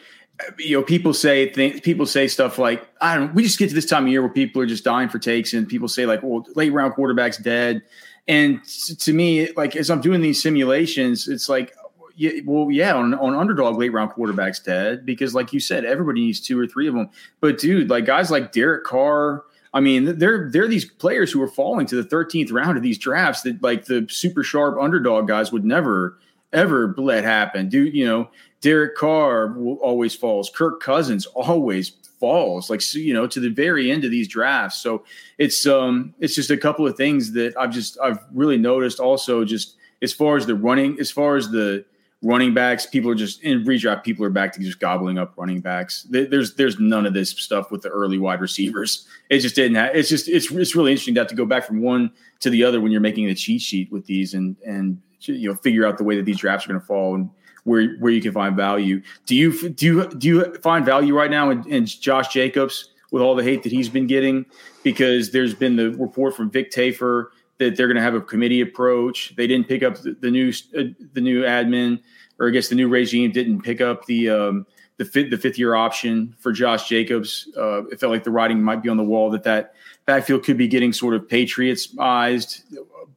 you 0.57 0.77
know, 0.77 0.83
people 0.83 1.13
say 1.13 1.51
things, 1.51 1.81
people 1.81 2.05
say 2.05 2.27
stuff 2.27 2.57
like, 2.57 2.87
I 3.01 3.15
don't 3.15 3.27
know, 3.27 3.33
we 3.33 3.43
just 3.43 3.59
get 3.59 3.69
to 3.69 3.75
this 3.75 3.85
time 3.85 4.05
of 4.05 4.09
year 4.09 4.21
where 4.21 4.29
people 4.29 4.61
are 4.61 4.65
just 4.65 4.83
dying 4.83 5.09
for 5.09 5.19
takes 5.19 5.53
and 5.53 5.67
people 5.67 5.87
say 5.87 6.05
like, 6.05 6.23
well, 6.23 6.45
late 6.55 6.71
round 6.71 6.93
quarterback's 6.93 7.37
dead. 7.37 7.81
And 8.27 8.63
to 8.63 9.11
me, 9.11 9.51
like 9.53 9.75
as 9.75 9.89
I'm 9.89 10.01
doing 10.01 10.21
these 10.21 10.41
simulations, 10.41 11.27
it's 11.27 11.49
like, 11.49 11.73
yeah, 12.19 12.41
well, 12.45 12.69
yeah, 12.69 12.95
on, 12.95 13.13
on 13.13 13.33
underdog 13.33 13.77
late 13.77 13.93
round 13.93 14.11
quarterbacks, 14.11 14.61
Ted, 14.61 15.05
because 15.05 15.33
like 15.33 15.53
you 15.53 15.61
said, 15.61 15.85
everybody 15.85 16.19
needs 16.19 16.41
two 16.41 16.59
or 16.59 16.67
three 16.67 16.85
of 16.85 16.93
them. 16.93 17.09
But 17.39 17.57
dude, 17.57 17.89
like 17.89 18.05
guys 18.05 18.29
like 18.29 18.51
Derek 18.51 18.83
Carr, 18.83 19.45
I 19.73 19.79
mean, 19.79 20.19
they're 20.19 20.49
they're 20.51 20.67
these 20.67 20.83
players 20.83 21.31
who 21.31 21.41
are 21.41 21.47
falling 21.47 21.85
to 21.87 21.95
the 21.95 22.03
13th 22.03 22.51
round 22.51 22.75
of 22.75 22.83
these 22.83 22.97
drafts 22.97 23.43
that 23.43 23.63
like 23.63 23.85
the 23.85 24.05
super 24.09 24.43
sharp 24.43 24.77
underdog 24.81 25.29
guys 25.29 25.53
would 25.53 25.63
never 25.63 26.17
ever 26.51 26.93
let 26.97 27.23
happen. 27.23 27.69
Dude, 27.69 27.95
you 27.95 28.05
know, 28.05 28.29
Derek 28.59 28.97
Carr 28.97 29.57
always 29.79 30.13
falls. 30.13 30.49
Kirk 30.53 30.81
Cousins 30.81 31.25
always 31.27 31.89
falls, 32.19 32.69
like 32.69 32.81
you 32.93 33.13
know, 33.13 33.27
to 33.27 33.39
the 33.39 33.49
very 33.49 33.89
end 33.89 34.03
of 34.03 34.11
these 34.11 34.27
drafts. 34.27 34.81
So 34.81 35.05
it's 35.37 35.65
um 35.65 36.13
it's 36.19 36.35
just 36.35 36.51
a 36.51 36.57
couple 36.57 36.85
of 36.85 36.97
things 36.97 37.31
that 37.31 37.55
I've 37.57 37.71
just 37.71 37.97
I've 38.01 38.19
really 38.33 38.57
noticed. 38.57 38.99
Also, 38.99 39.45
just 39.45 39.77
as 40.01 40.13
far 40.13 40.37
as 40.37 40.45
the 40.45 40.55
running, 40.55 40.99
as 40.99 41.11
far 41.11 41.35
as 41.35 41.49
the 41.51 41.85
running 42.21 42.53
backs. 42.53 42.85
People 42.85 43.09
are 43.09 43.15
just 43.15 43.41
in 43.43 43.63
redraft. 43.63 44.03
People 44.03 44.25
are 44.25 44.29
back 44.29 44.51
to 44.53 44.59
just 44.59 44.79
gobbling 44.79 45.17
up 45.17 45.33
running 45.37 45.61
backs. 45.61 46.05
There's 46.09 46.55
there's 46.55 46.79
none 46.79 47.05
of 47.05 47.13
this 47.13 47.31
stuff 47.31 47.71
with 47.71 47.81
the 47.81 47.89
early 47.89 48.17
wide 48.17 48.41
receivers. 48.41 49.07
It 49.29 49.41
just 49.41 49.53
didn't. 49.53 49.75
Have, 49.75 49.95
it's 49.95 50.09
just 50.09 50.27
it's 50.27 50.49
it's 50.49 50.75
really 50.75 50.89
interesting 50.89 51.13
to 51.13 51.21
have 51.21 51.27
to 51.27 51.35
go 51.35 51.45
back 51.45 51.63
from 51.63 51.83
one 51.83 52.11
to 52.39 52.49
the 52.49 52.63
other 52.63 52.81
when 52.81 52.91
you're 52.91 52.99
making 52.99 53.27
the 53.27 53.35
cheat 53.35 53.61
sheet 53.61 53.91
with 53.91 54.07
these 54.07 54.33
and 54.33 54.55
and 54.65 54.99
you 55.19 55.49
know 55.49 55.53
figure 55.53 55.85
out 55.85 55.99
the 55.99 56.03
way 56.03 56.15
that 56.15 56.25
these 56.25 56.39
drafts 56.39 56.65
are 56.65 56.69
going 56.69 56.79
to 56.79 56.87
fall 56.87 57.13
and 57.13 57.29
where 57.63 57.93
where 57.97 58.11
you 58.11 58.23
can 58.23 58.31
find 58.31 58.55
value. 58.55 59.03
Do 59.27 59.35
you 59.35 59.69
do 59.69 59.85
you 59.85 60.07
do 60.07 60.27
you 60.27 60.53
find 60.63 60.83
value 60.83 61.15
right 61.15 61.29
now 61.29 61.51
in, 61.51 61.63
in 61.71 61.85
Josh 61.85 62.29
Jacobs 62.29 62.89
with 63.11 63.21
all 63.21 63.35
the 63.35 63.43
hate 63.43 63.61
that 63.61 63.71
he's 63.71 63.87
been 63.87 64.07
getting? 64.07 64.47
Because 64.81 65.29
there's 65.29 65.53
been 65.53 65.75
the 65.75 65.91
report 65.91 66.35
from 66.35 66.49
Vic 66.49 66.71
Tafur 66.71 67.27
that 67.59 67.75
they're 67.75 67.87
going 67.87 67.97
to 67.97 68.01
have 68.01 68.15
a 68.15 68.21
committee 68.21 68.61
approach. 68.61 69.35
They 69.35 69.45
didn't 69.45 69.67
pick 69.67 69.83
up 69.83 69.97
the, 69.97 70.15
the 70.19 70.31
new 70.31 70.49
uh, 70.77 70.83
the 71.13 71.21
new 71.21 71.43
admin, 71.43 72.01
or 72.39 72.47
I 72.47 72.51
guess 72.51 72.69
the 72.69 72.75
new 72.75 72.87
regime 72.87 73.31
didn't 73.31 73.61
pick 73.61 73.81
up 73.81 74.05
the 74.05 74.29
um, 74.29 74.65
the 74.97 75.05
fifth 75.05 75.29
the 75.29 75.37
fifth 75.37 75.59
year 75.59 75.75
option 75.75 76.35
for 76.39 76.51
Josh 76.51 76.87
Jacobs. 76.87 77.47
Uh, 77.55 77.85
it 77.87 77.99
felt 77.99 78.11
like 78.11 78.23
the 78.23 78.31
writing 78.31 78.63
might 78.63 78.81
be 78.81 78.89
on 78.89 78.97
the 78.97 79.03
wall 79.03 79.29
that 79.31 79.43
that 79.43 79.75
backfield 80.05 80.43
could 80.43 80.57
be 80.57 80.67
getting 80.67 80.93
sort 80.93 81.13
of 81.13 81.27
Patriotsized, 81.27 82.63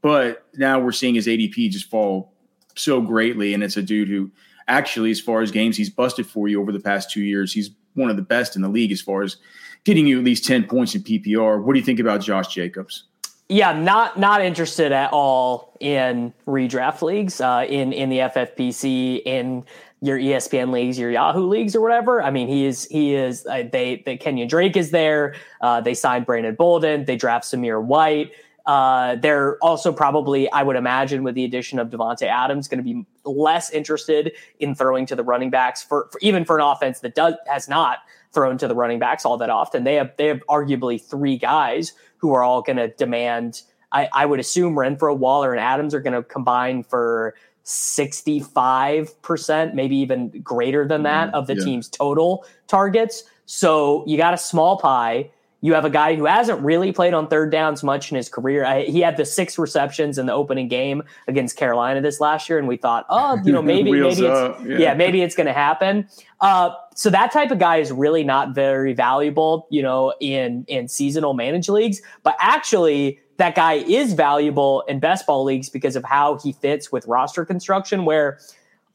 but 0.02 0.46
now 0.56 0.78
we're 0.78 0.92
seeing 0.92 1.14
his 1.14 1.26
ADP 1.26 1.70
just 1.70 1.88
fall 1.88 2.32
so 2.74 3.00
greatly, 3.00 3.54
and 3.54 3.62
it's 3.62 3.76
a 3.76 3.82
dude 3.82 4.08
who 4.08 4.30
actually, 4.68 5.10
as 5.10 5.20
far 5.20 5.40
as 5.40 5.50
games 5.50 5.76
he's 5.76 5.90
busted 5.90 6.26
for 6.26 6.48
you 6.48 6.60
over 6.60 6.72
the 6.72 6.80
past 6.80 7.10
two 7.10 7.22
years, 7.22 7.52
he's 7.52 7.70
one 7.94 8.10
of 8.10 8.16
the 8.16 8.22
best 8.22 8.56
in 8.56 8.62
the 8.62 8.68
league 8.68 8.92
as 8.92 9.00
far 9.00 9.22
as 9.22 9.36
getting 9.84 10.06
you 10.06 10.18
at 10.18 10.24
least 10.24 10.44
ten 10.44 10.64
points 10.64 10.96
in 10.96 11.02
PPR. 11.02 11.62
What 11.62 11.74
do 11.74 11.78
you 11.78 11.84
think 11.84 12.00
about 12.00 12.20
Josh 12.20 12.52
Jacobs? 12.52 13.04
Yeah, 13.52 13.74
not 13.74 14.18
not 14.18 14.40
interested 14.40 14.92
at 14.92 15.12
all 15.12 15.76
in 15.78 16.32
redraft 16.46 17.02
leagues, 17.02 17.38
uh, 17.38 17.66
in 17.68 17.92
in 17.92 18.08
the 18.08 18.20
FFPC, 18.20 19.20
in 19.26 19.66
your 20.00 20.18
ESPN 20.18 20.72
leagues, 20.72 20.98
your 20.98 21.10
Yahoo 21.10 21.46
leagues, 21.46 21.76
or 21.76 21.82
whatever. 21.82 22.22
I 22.22 22.30
mean, 22.30 22.48
he 22.48 22.64
is 22.64 22.86
he 22.86 23.14
is. 23.14 23.44
Uh, 23.44 23.64
they 23.70 24.02
they 24.06 24.16
Kenyan 24.16 24.48
Drake 24.48 24.74
is 24.74 24.90
there. 24.90 25.34
Uh, 25.60 25.82
they 25.82 25.92
signed 25.92 26.24
Brandon 26.24 26.54
Bolden. 26.54 27.04
They 27.04 27.16
draft 27.16 27.44
Zamir 27.44 27.82
White. 27.82 28.32
Uh, 28.66 29.16
they're 29.16 29.56
also 29.58 29.92
probably, 29.92 30.50
I 30.52 30.62
would 30.62 30.76
imagine, 30.76 31.24
with 31.24 31.34
the 31.34 31.44
addition 31.44 31.78
of 31.78 31.90
Davante 31.90 32.22
Adams, 32.22 32.68
going 32.68 32.78
to 32.78 32.84
be 32.84 33.04
less 33.24 33.70
interested 33.70 34.32
in 34.60 34.74
throwing 34.74 35.06
to 35.06 35.16
the 35.16 35.24
running 35.24 35.50
backs 35.50 35.82
for, 35.82 36.08
for 36.12 36.18
even 36.20 36.44
for 36.44 36.58
an 36.58 36.64
offense 36.64 37.00
that 37.00 37.14
does 37.14 37.34
has 37.46 37.68
not 37.68 37.98
thrown 38.32 38.58
to 38.58 38.68
the 38.68 38.74
running 38.74 38.98
backs 38.98 39.24
all 39.24 39.36
that 39.38 39.48
often. 39.50 39.84
They 39.84 39.94
have 39.94 40.12
they 40.16 40.26
have 40.28 40.42
arguably 40.48 41.02
three 41.02 41.36
guys 41.36 41.92
who 42.18 42.34
are 42.34 42.42
all 42.42 42.62
going 42.62 42.76
to 42.76 42.88
demand. 42.88 43.62
I, 43.90 44.08
I 44.12 44.26
would 44.26 44.40
assume 44.40 44.74
Renfrow, 44.74 45.16
Waller, 45.16 45.52
and 45.52 45.60
Adams 45.60 45.94
are 45.94 46.00
going 46.00 46.14
to 46.14 46.22
combine 46.22 46.82
for 46.82 47.34
65%, 47.64 49.74
maybe 49.74 49.96
even 49.96 50.28
greater 50.40 50.88
than 50.88 51.02
that, 51.02 51.30
mm, 51.30 51.34
of 51.34 51.46
the 51.46 51.56
yeah. 51.56 51.64
team's 51.64 51.88
total 51.88 52.46
targets. 52.68 53.24
So 53.46 54.04
you 54.06 54.16
got 54.16 54.34
a 54.34 54.38
small 54.38 54.78
pie. 54.78 55.30
You 55.64 55.74
have 55.74 55.84
a 55.84 55.90
guy 55.90 56.16
who 56.16 56.26
hasn't 56.26 56.60
really 56.60 56.90
played 56.90 57.14
on 57.14 57.28
third 57.28 57.52
downs 57.52 57.84
much 57.84 58.10
in 58.10 58.16
his 58.16 58.28
career. 58.28 58.64
I, 58.64 58.82
he 58.82 59.00
had 59.00 59.16
the 59.16 59.24
six 59.24 59.56
receptions 59.56 60.18
in 60.18 60.26
the 60.26 60.32
opening 60.32 60.66
game 60.66 61.04
against 61.28 61.56
Carolina 61.56 62.00
this 62.00 62.20
last 62.20 62.48
year, 62.48 62.58
and 62.58 62.66
we 62.66 62.76
thought, 62.76 63.06
oh, 63.08 63.40
you 63.44 63.52
know, 63.52 63.62
maybe 63.72 63.92
maybe 63.92 64.08
it's 64.08 64.20
yeah. 64.20 64.56
yeah. 64.66 64.94
maybe 64.94 65.22
it's 65.22 65.36
going 65.36 65.46
to 65.46 65.52
happen. 65.52 66.08
Uh, 66.40 66.70
so 66.96 67.10
that 67.10 67.30
type 67.30 67.52
of 67.52 67.60
guy 67.60 67.76
is 67.76 67.92
really 67.92 68.24
not 68.24 68.56
very 68.56 68.92
valuable, 68.92 69.68
you 69.70 69.82
know, 69.82 70.12
in 70.20 70.64
in 70.66 70.88
seasonal 70.88 71.32
managed 71.32 71.68
leagues. 71.68 72.02
But 72.24 72.34
actually, 72.40 73.20
that 73.36 73.54
guy 73.54 73.74
is 73.74 74.14
valuable 74.14 74.82
in 74.88 74.98
best 74.98 75.28
ball 75.28 75.44
leagues 75.44 75.68
because 75.68 75.94
of 75.94 76.02
how 76.02 76.38
he 76.38 76.50
fits 76.50 76.90
with 76.90 77.06
roster 77.06 77.44
construction. 77.44 78.04
Where, 78.04 78.40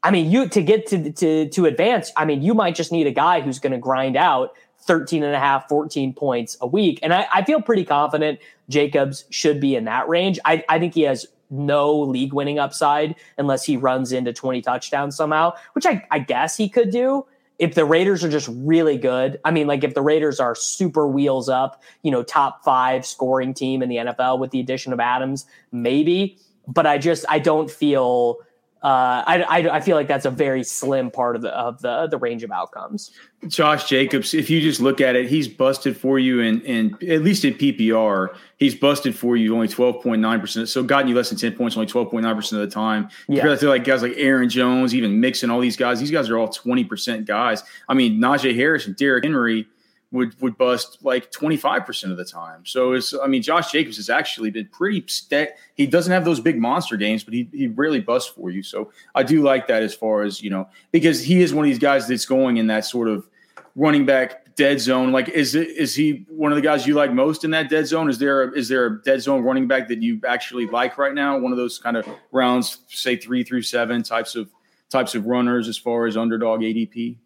I 0.02 0.10
mean, 0.10 0.30
you 0.30 0.46
to 0.50 0.62
get 0.62 0.86
to 0.88 1.12
to 1.12 1.48
to 1.48 1.64
advance, 1.64 2.12
I 2.14 2.26
mean, 2.26 2.42
you 2.42 2.52
might 2.52 2.74
just 2.74 2.92
need 2.92 3.06
a 3.06 3.12
guy 3.12 3.40
who's 3.40 3.58
going 3.58 3.72
to 3.72 3.78
grind 3.78 4.18
out 4.18 4.52
13 4.88 5.22
and 5.22 5.34
a 5.34 5.38
half, 5.38 5.68
14 5.68 6.12
points 6.14 6.56
a 6.60 6.66
week. 6.66 6.98
And 7.02 7.14
I, 7.14 7.28
I 7.32 7.44
feel 7.44 7.62
pretty 7.62 7.84
confident 7.84 8.40
Jacobs 8.68 9.26
should 9.30 9.60
be 9.60 9.76
in 9.76 9.84
that 9.84 10.08
range. 10.08 10.40
I, 10.44 10.64
I 10.68 10.80
think 10.80 10.94
he 10.94 11.02
has 11.02 11.28
no 11.50 11.94
league 11.96 12.32
winning 12.32 12.58
upside 12.58 13.14
unless 13.36 13.64
he 13.64 13.76
runs 13.76 14.12
into 14.12 14.32
20 14.32 14.60
touchdowns 14.62 15.14
somehow, 15.14 15.52
which 15.74 15.86
I, 15.86 16.04
I 16.10 16.18
guess 16.18 16.56
he 16.56 16.68
could 16.68 16.90
do. 16.90 17.26
If 17.58 17.74
the 17.74 17.84
Raiders 17.84 18.24
are 18.24 18.30
just 18.30 18.48
really 18.52 18.96
good, 18.96 19.40
I 19.44 19.50
mean, 19.50 19.66
like 19.66 19.84
if 19.84 19.94
the 19.94 20.02
Raiders 20.02 20.40
are 20.40 20.54
super 20.54 21.06
wheels 21.06 21.48
up, 21.48 21.82
you 22.02 22.10
know, 22.10 22.22
top 22.22 22.64
five 22.64 23.04
scoring 23.04 23.52
team 23.52 23.82
in 23.82 23.88
the 23.88 23.96
NFL 23.96 24.38
with 24.38 24.52
the 24.52 24.60
addition 24.60 24.92
of 24.92 25.00
Adams, 25.00 25.44
maybe. 25.70 26.38
But 26.66 26.86
I 26.86 26.98
just, 26.98 27.24
I 27.28 27.38
don't 27.38 27.70
feel 27.70 28.38
uh, 28.82 29.24
I, 29.26 29.42
I, 29.42 29.76
I, 29.76 29.80
feel 29.80 29.96
like 29.96 30.06
that's 30.06 30.24
a 30.24 30.30
very 30.30 30.62
slim 30.62 31.10
part 31.10 31.34
of 31.34 31.42
the 31.42 31.48
of 31.48 31.82
the 31.82 32.06
the 32.06 32.16
range 32.16 32.44
of 32.44 32.52
outcomes. 32.52 33.10
Josh 33.48 33.88
Jacobs, 33.88 34.34
if 34.34 34.48
you 34.48 34.60
just 34.60 34.80
look 34.80 35.00
at 35.00 35.16
it, 35.16 35.28
he's 35.28 35.48
busted 35.48 35.96
for 35.96 36.20
you 36.20 36.40
in, 36.40 36.60
in 36.60 36.94
at 37.10 37.22
least 37.22 37.44
in 37.44 37.54
PPR, 37.54 38.36
he's 38.56 38.76
busted 38.76 39.16
for 39.16 39.36
you 39.36 39.52
only 39.52 39.66
twelve 39.66 40.00
point 40.00 40.20
nine 40.20 40.40
percent. 40.40 40.68
So 40.68 40.84
gotten 40.84 41.08
you 41.08 41.16
less 41.16 41.28
than 41.28 41.38
ten 41.38 41.56
points 41.56 41.76
only 41.76 41.88
twelve 41.88 42.08
point 42.10 42.22
nine 42.22 42.36
percent 42.36 42.62
of 42.62 42.68
the 42.68 42.72
time. 42.72 43.08
Yeah, 43.26 43.40
compare 43.40 43.56
to 43.56 43.68
like 43.68 43.82
guys 43.82 44.02
like 44.02 44.14
Aaron 44.16 44.48
Jones, 44.48 44.94
even 44.94 45.18
Mixon, 45.18 45.50
all 45.50 45.58
these 45.58 45.76
guys. 45.76 45.98
These 45.98 46.12
guys 46.12 46.30
are 46.30 46.38
all 46.38 46.48
twenty 46.48 46.84
percent 46.84 47.26
guys. 47.26 47.64
I 47.88 47.94
mean, 47.94 48.20
Najee 48.20 48.54
Harris 48.54 48.86
and 48.86 48.94
Derrick 48.94 49.24
Henry 49.24 49.66
would 50.10 50.40
would 50.40 50.56
bust 50.56 50.98
like 51.02 51.30
25% 51.30 52.10
of 52.10 52.16
the 52.16 52.24
time. 52.24 52.64
So 52.64 52.92
it's 52.92 53.14
I 53.22 53.26
mean 53.26 53.42
Josh 53.42 53.70
Jacobs 53.70 53.96
has 53.96 54.08
actually 54.08 54.50
been 54.50 54.66
pretty 54.68 55.04
st- 55.06 55.50
he 55.74 55.86
doesn't 55.86 56.12
have 56.12 56.24
those 56.24 56.40
big 56.40 56.58
monster 56.58 56.96
games, 56.96 57.24
but 57.24 57.34
he 57.34 57.48
he 57.52 57.66
rarely 57.68 58.00
busts 58.00 58.30
for 58.30 58.50
you. 58.50 58.62
So 58.62 58.90
I 59.14 59.22
do 59.22 59.42
like 59.42 59.66
that 59.68 59.82
as 59.82 59.94
far 59.94 60.22
as, 60.22 60.42
you 60.42 60.50
know, 60.50 60.68
because 60.92 61.22
he 61.22 61.42
is 61.42 61.52
one 61.52 61.64
of 61.64 61.68
these 61.68 61.78
guys 61.78 62.08
that's 62.08 62.24
going 62.24 62.56
in 62.56 62.68
that 62.68 62.86
sort 62.86 63.08
of 63.08 63.28
running 63.76 64.06
back 64.06 64.54
dead 64.56 64.80
zone. 64.80 65.12
Like 65.12 65.28
is 65.28 65.54
it 65.54 65.68
is 65.68 65.94
he 65.94 66.24
one 66.28 66.52
of 66.52 66.56
the 66.56 66.62
guys 66.62 66.86
you 66.86 66.94
like 66.94 67.12
most 67.12 67.44
in 67.44 67.50
that 67.50 67.68
dead 67.68 67.86
zone? 67.86 68.08
Is 68.08 68.18
there 68.18 68.44
a, 68.44 68.52
is 68.52 68.68
there 68.68 68.86
a 68.86 69.02
dead 69.02 69.20
zone 69.20 69.42
running 69.42 69.68
back 69.68 69.88
that 69.88 70.02
you 70.02 70.20
actually 70.26 70.66
like 70.66 70.96
right 70.96 71.14
now? 71.14 71.38
One 71.38 71.52
of 71.52 71.58
those 71.58 71.78
kind 71.78 71.98
of 71.98 72.08
rounds 72.32 72.78
say 72.88 73.16
3 73.16 73.44
through 73.44 73.62
7 73.62 74.02
types 74.02 74.34
of 74.36 74.48
types 74.88 75.14
of 75.14 75.26
runners 75.26 75.68
as 75.68 75.76
far 75.76 76.06
as 76.06 76.16
underdog 76.16 76.60
ADP? 76.60 77.16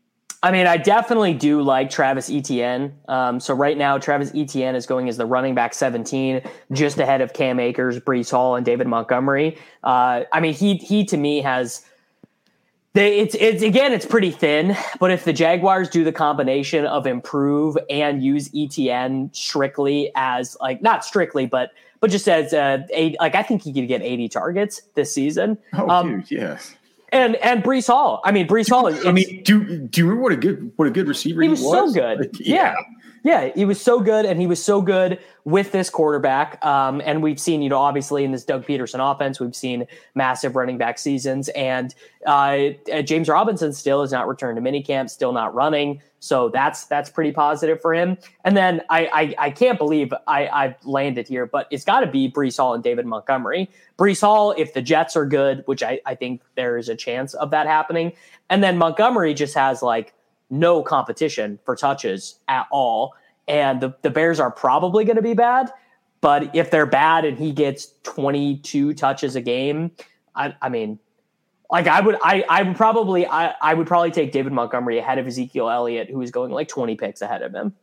I 0.45 0.51
mean, 0.51 0.67
I 0.67 0.77
definitely 0.77 1.35
do 1.35 1.63
like 1.63 1.89
Travis 1.89 2.29
Etienne. 2.29 2.93
Um, 3.07 3.39
so 3.39 3.55
right 3.55 3.79
now, 3.79 3.97
Travis 3.99 4.33
Etienne 4.35 4.75
is 4.75 4.87
going 4.87 5.09
as 5.09 5.17
the 5.17 5.25
running 5.27 5.55
back 5.55 5.73
17, 5.73 6.43
just 6.73 6.99
ahead 6.99 7.21
of 7.21 7.33
Cam 7.33 7.61
Akers, 7.61 8.01
Breece 8.01 8.33
Hall, 8.33 8.57
and 8.57 8.67
David 8.67 8.89
Montgomery. 8.89 9.57
Uh, 9.85 10.25
I 10.33 10.41
mean, 10.41 10.53
he 10.53 10.77
he 10.77 11.05
to 11.07 11.17
me 11.17 11.41
has. 11.43 11.87
They, 12.95 13.21
it's 13.21 13.35
it's 13.37 13.63
again 13.63 13.93
it's 13.93 14.05
pretty 14.05 14.33
thin, 14.33 14.77
but 15.01 15.11
if 15.11 15.25
the 15.25 15.33
Jaguars 15.33 15.89
do 15.89 16.05
the 16.05 16.13
combination 16.13 16.85
of 16.85 17.07
improve 17.07 17.79
and 17.89 18.23
use 18.23 18.51
Etienne 18.55 19.31
strictly 19.33 20.11
as 20.15 20.57
like 20.61 20.83
not 20.83 21.05
strictly, 21.05 21.47
but 21.47 21.71
but 22.01 22.11
just 22.11 22.29
as 22.29 22.53
a, 22.53 22.85
a 22.95 23.17
like 23.19 23.35
I 23.35 23.45
think 23.45 23.63
he 23.63 23.73
could 23.73 23.89
get 23.89 24.03
80 24.03 24.29
targets 24.29 24.83
this 24.95 25.15
season. 25.15 25.57
Oh, 25.73 25.89
um, 25.89 26.21
dude, 26.21 26.31
yes 26.33 26.75
and 27.13 27.37
and 27.37 27.63
Breece 27.63 27.87
Hall. 27.87 28.21
I 28.25 28.33
mean, 28.33 28.49
Breece 28.49 28.71
Hall. 28.71 28.93
I 29.07 29.13
mean, 29.13 29.43
do 29.45 29.87
do 29.87 30.01
you 30.01 30.07
remember 30.07 30.23
what 30.23 30.33
a 30.33 30.37
good 30.37 30.73
what 30.77 30.89
a 30.89 30.91
good 30.91 31.07
receiver 31.07 31.43
he, 31.43 31.49
was? 31.49 31.61
He 31.61 31.67
was 31.67 31.95
so 31.95 32.01
good. 32.01 32.19
Like, 32.19 32.31
yeah. 32.41 32.55
yeah. 32.55 32.75
Yeah, 33.25 33.51
he 33.55 33.65
was 33.65 33.81
so 33.81 34.01
good, 34.01 34.25
and 34.25 34.41
he 34.41 34.49
was 34.49 34.63
so 34.63 34.83
good 34.83 35.21
with 35.45 35.71
this 35.71 35.91
quarterback. 35.91 36.65
Um, 36.65 37.01
and 37.05 37.23
we've 37.23 37.39
seen, 37.39 37.63
you 37.63 37.69
know, 37.69 37.79
obviously 37.79 38.25
in 38.25 38.33
this 38.33 38.45
Doug 38.45 38.67
Pederson 38.67 38.99
offense, 38.99 39.39
we've 39.39 39.55
seen 39.55 39.87
massive 40.15 40.57
running 40.57 40.77
back 40.77 40.99
seasons. 40.99 41.49
And 41.51 41.95
uh, 42.27 42.71
James 43.05 43.29
Robinson 43.29 43.73
still 43.73 44.01
has 44.01 44.11
not 44.11 44.27
returned 44.27 44.57
to 44.57 44.63
minicamp, 44.63 45.09
still 45.09 45.33
not 45.33 45.55
running. 45.55 46.03
So 46.19 46.49
that's 46.49 46.85
that's 46.87 47.11
pretty 47.11 47.33
positive 47.33 47.81
for 47.81 47.95
him. 47.95 48.17
And 48.45 48.57
then 48.57 48.83
I 48.91 49.07
I, 49.07 49.47
I 49.47 49.51
can't 49.51 49.79
believe 49.79 50.13
I, 50.29 50.49
I've 50.49 50.75
landed 50.85 51.27
here, 51.27 51.47
but 51.47 51.67
it's 51.71 51.85
got 51.85 52.01
to 52.01 52.07
be 52.07 52.31
Breece 52.31 52.59
Hall 52.59 52.75
and 52.75 52.83
David 52.83 53.07
Montgomery. 53.07 53.69
Breece 53.99 54.21
Hall, 54.21 54.53
if 54.57 54.75
the 54.75 54.83
Jets 54.83 55.17
are 55.17 55.27
good, 55.27 55.63
which 55.67 55.83
I, 55.83 56.01
I 56.07 56.15
think 56.15 56.43
there 56.55 56.79
is 56.79 56.89
a 56.89 56.95
chance 56.95 57.35
of 57.35 57.51
that 57.51 57.67
happening, 57.67 58.13
and 58.51 58.63
then 58.63 58.79
Montgomery 58.79 59.35
just 59.35 59.55
has 59.55 59.83
like 59.83 60.15
no 60.53 60.83
competition 60.83 61.59
for 61.65 61.75
touches 61.75 62.39
at 62.47 62.67
all. 62.71 63.15
And 63.49 63.81
the, 63.81 63.97
the 64.03 64.11
Bears 64.11 64.39
are 64.39 64.51
probably 64.51 65.05
going 65.05 65.17
to 65.17 65.23
be 65.23 65.35
bad. 65.35 65.73
But 66.21 66.55
if 66.55 66.71
they're 66.71 66.87
bad 66.87 67.25
and 67.25 67.37
he 67.37 67.51
gets 67.53 67.95
22 68.05 68.95
touches 68.95 69.35
a 69.35 69.41
game, 69.41 69.91
I, 70.37 70.55
I 70.63 70.69
mean, 70.69 71.01
like 71.71 71.89
I 71.89 72.01
would, 72.01 72.17
I, 72.23 72.45
I 72.49 72.63
would 72.63 72.77
probably, 72.77 73.27
I, 73.27 73.55
I 73.61 73.75
would 73.75 73.87
probably 73.87 74.13
take 74.13 74.31
David 74.31 74.53
Montgomery 74.53 74.99
ahead 74.99 75.19
of 75.19 75.27
Ezekiel 75.27 75.69
Elliott, 75.69 76.11
who 76.11 76.21
is 76.21 76.31
going 76.31 76.53
like 76.53 76.69
20 76.69 76.95
picks 76.97 77.23
ahead 77.23 77.43
of 77.43 77.53
him. 77.53 77.75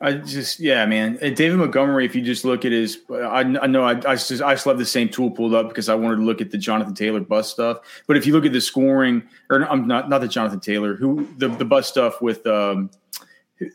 I 0.00 0.12
just, 0.12 0.60
yeah, 0.60 0.86
man. 0.86 1.16
David 1.16 1.56
Montgomery, 1.56 2.06
if 2.06 2.14
you 2.14 2.22
just 2.22 2.44
look 2.44 2.64
at 2.64 2.70
his, 2.70 2.98
I, 3.10 3.40
I 3.40 3.66
know 3.66 3.82
I, 3.82 3.90
I 3.90 4.14
just, 4.14 4.40
I 4.42 4.54
just 4.54 4.64
love 4.64 4.78
the 4.78 4.86
same 4.86 5.08
tool 5.08 5.30
pulled 5.30 5.54
up 5.54 5.68
because 5.68 5.88
I 5.88 5.96
wanted 5.96 6.16
to 6.16 6.22
look 6.22 6.40
at 6.40 6.52
the 6.52 6.58
Jonathan 6.58 6.94
Taylor 6.94 7.18
bust 7.18 7.50
stuff. 7.50 7.78
But 8.06 8.16
if 8.16 8.24
you 8.24 8.32
look 8.32 8.46
at 8.46 8.52
the 8.52 8.60
scoring, 8.60 9.24
or 9.50 9.62
I'm 9.68 9.88
not, 9.88 10.08
not 10.08 10.20
the 10.20 10.28
Jonathan 10.28 10.60
Taylor, 10.60 10.94
who 10.94 11.28
the, 11.38 11.48
the 11.48 11.64
bust 11.64 11.88
stuff 11.88 12.22
with, 12.22 12.46
um, 12.46 12.90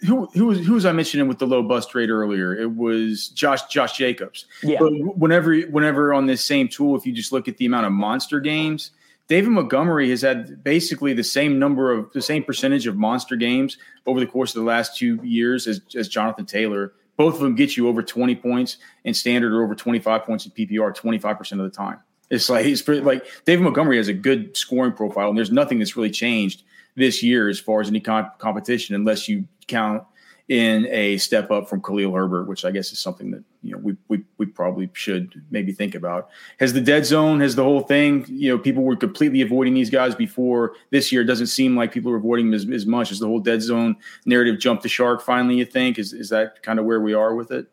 who 0.08 0.28
who 0.28 0.46
was 0.46 0.66
who 0.66 0.76
was 0.76 0.86
I 0.86 0.94
mentioning 0.94 1.28
with 1.28 1.40
the 1.40 1.46
low 1.46 1.62
bust 1.62 1.94
rate 1.94 2.10
earlier? 2.10 2.56
It 2.56 2.74
was 2.74 3.28
Josh 3.28 3.64
Josh 3.64 3.98
Jacobs. 3.98 4.46
Yeah. 4.62 4.80
But 4.80 4.94
whenever 5.18 5.60
whenever 5.64 6.14
on 6.14 6.26
this 6.26 6.42
same 6.42 6.70
tool, 6.70 6.96
if 6.96 7.06
you 7.06 7.12
just 7.12 7.34
look 7.34 7.50
at 7.50 7.58
the 7.58 7.66
amount 7.66 7.86
of 7.88 7.92
monster 7.92 8.40
games, 8.40 8.92
David 9.28 9.50
Montgomery 9.50 10.10
has 10.10 10.22
had 10.22 10.64
basically 10.64 11.14
the 11.14 11.24
same 11.24 11.58
number 11.58 11.92
of 11.92 12.12
the 12.12 12.22
same 12.22 12.44
percentage 12.44 12.88
of 12.88 12.98
monster 12.98 13.36
games 13.36 13.78
over 14.06 14.20
the 14.20 14.28
course 14.28 14.56
of 14.56 14.62
the 14.62 14.68
last 14.68 14.98
two 14.98 15.20
years 15.24 15.68
as, 15.68 15.82
as 15.96 16.08
Jonathan 16.08 16.46
Taylor. 16.46 16.94
Both 17.16 17.36
of 17.36 17.42
them 17.42 17.56
get 17.56 17.78
you 17.78 17.88
over 17.88 18.04
20 18.04 18.36
points 18.36 18.78
in 19.04 19.14
standard 19.14 19.54
or 19.54 19.64
over 19.64 19.76
25 19.76 20.24
points 20.24 20.46
in 20.46 20.52
PPR 20.52 20.96
25% 20.96 21.52
of 21.54 21.58
the 21.60 21.70
time. 21.70 22.00
It's 22.30 22.50
like 22.50 22.66
he's 22.66 22.82
pretty, 22.82 23.02
like 23.02 23.26
David 23.46 23.64
Montgomery 23.64 23.98
has 23.98 24.08
a 24.08 24.14
good 24.14 24.58
scoring 24.58 24.94
profile, 24.94 25.30
and 25.30 25.38
there's 25.38 25.52
nothing 25.52 25.80
that's 25.80 25.96
really 25.96 26.10
changed 26.10 26.64
this 26.96 27.22
year 27.22 27.48
as 27.48 27.60
far 27.60 27.82
as 27.82 27.88
any 27.88 28.00
comp- 28.00 28.40
competition, 28.40 28.96
unless 28.96 29.30
you 29.30 29.48
count 29.68 30.04
in 30.50 30.86
a 30.88 31.18
step 31.18 31.52
up 31.52 31.70
from 31.70 31.82
Khalil 31.82 32.14
Herbert, 32.14 32.48
which 32.48 32.66
I 32.66 32.72
guess 32.72 32.92
is 32.92 33.00
something 33.00 33.32
that 33.32 33.44
you 33.62 33.72
know 33.72 33.78
we 33.78 33.96
we 34.10 34.24
we 34.38 34.46
probably 34.46 34.90
should 34.94 35.42
maybe 35.52 35.72
think 35.72 35.96
about. 35.96 36.30
Has 36.60 36.74
the 36.74 36.82
dead 36.82 37.06
zone, 37.06 37.40
has 37.40 37.56
the 37.56 37.64
whole 37.64 37.82
thing, 37.82 38.26
you 38.28 38.50
know, 38.50 38.58
people 38.58 38.84
were 38.84 38.96
completely 38.96 39.42
avoiding 39.42 39.74
these 39.74 39.90
guys 39.90 40.16
before 40.16 40.74
this 40.92 41.12
year. 41.12 41.22
It 41.22 41.26
doesn't 41.26 41.48
seem 41.48 41.78
like 41.78 41.94
people 41.94 42.12
are 42.12 42.18
avoiding 42.18 42.52
them 42.52 42.56
as, 42.56 42.70
as 42.70 42.86
much 42.86 43.12
as 43.12 43.20
the 43.20 43.28
whole 43.28 43.40
dead 43.40 43.62
zone 43.62 43.96
narrative 44.26 44.60
jumped 44.60 44.84
the 44.84 44.90
shark 44.90 45.22
finally, 45.22 45.56
you 45.56 45.66
think? 45.66 45.98
Is 45.98 46.12
is 46.12 46.30
that 46.30 46.62
kind 46.62 46.78
of 46.78 46.86
where 46.86 47.00
we 47.00 47.14
are 47.14 47.34
with 47.36 47.52
it? 47.52 47.68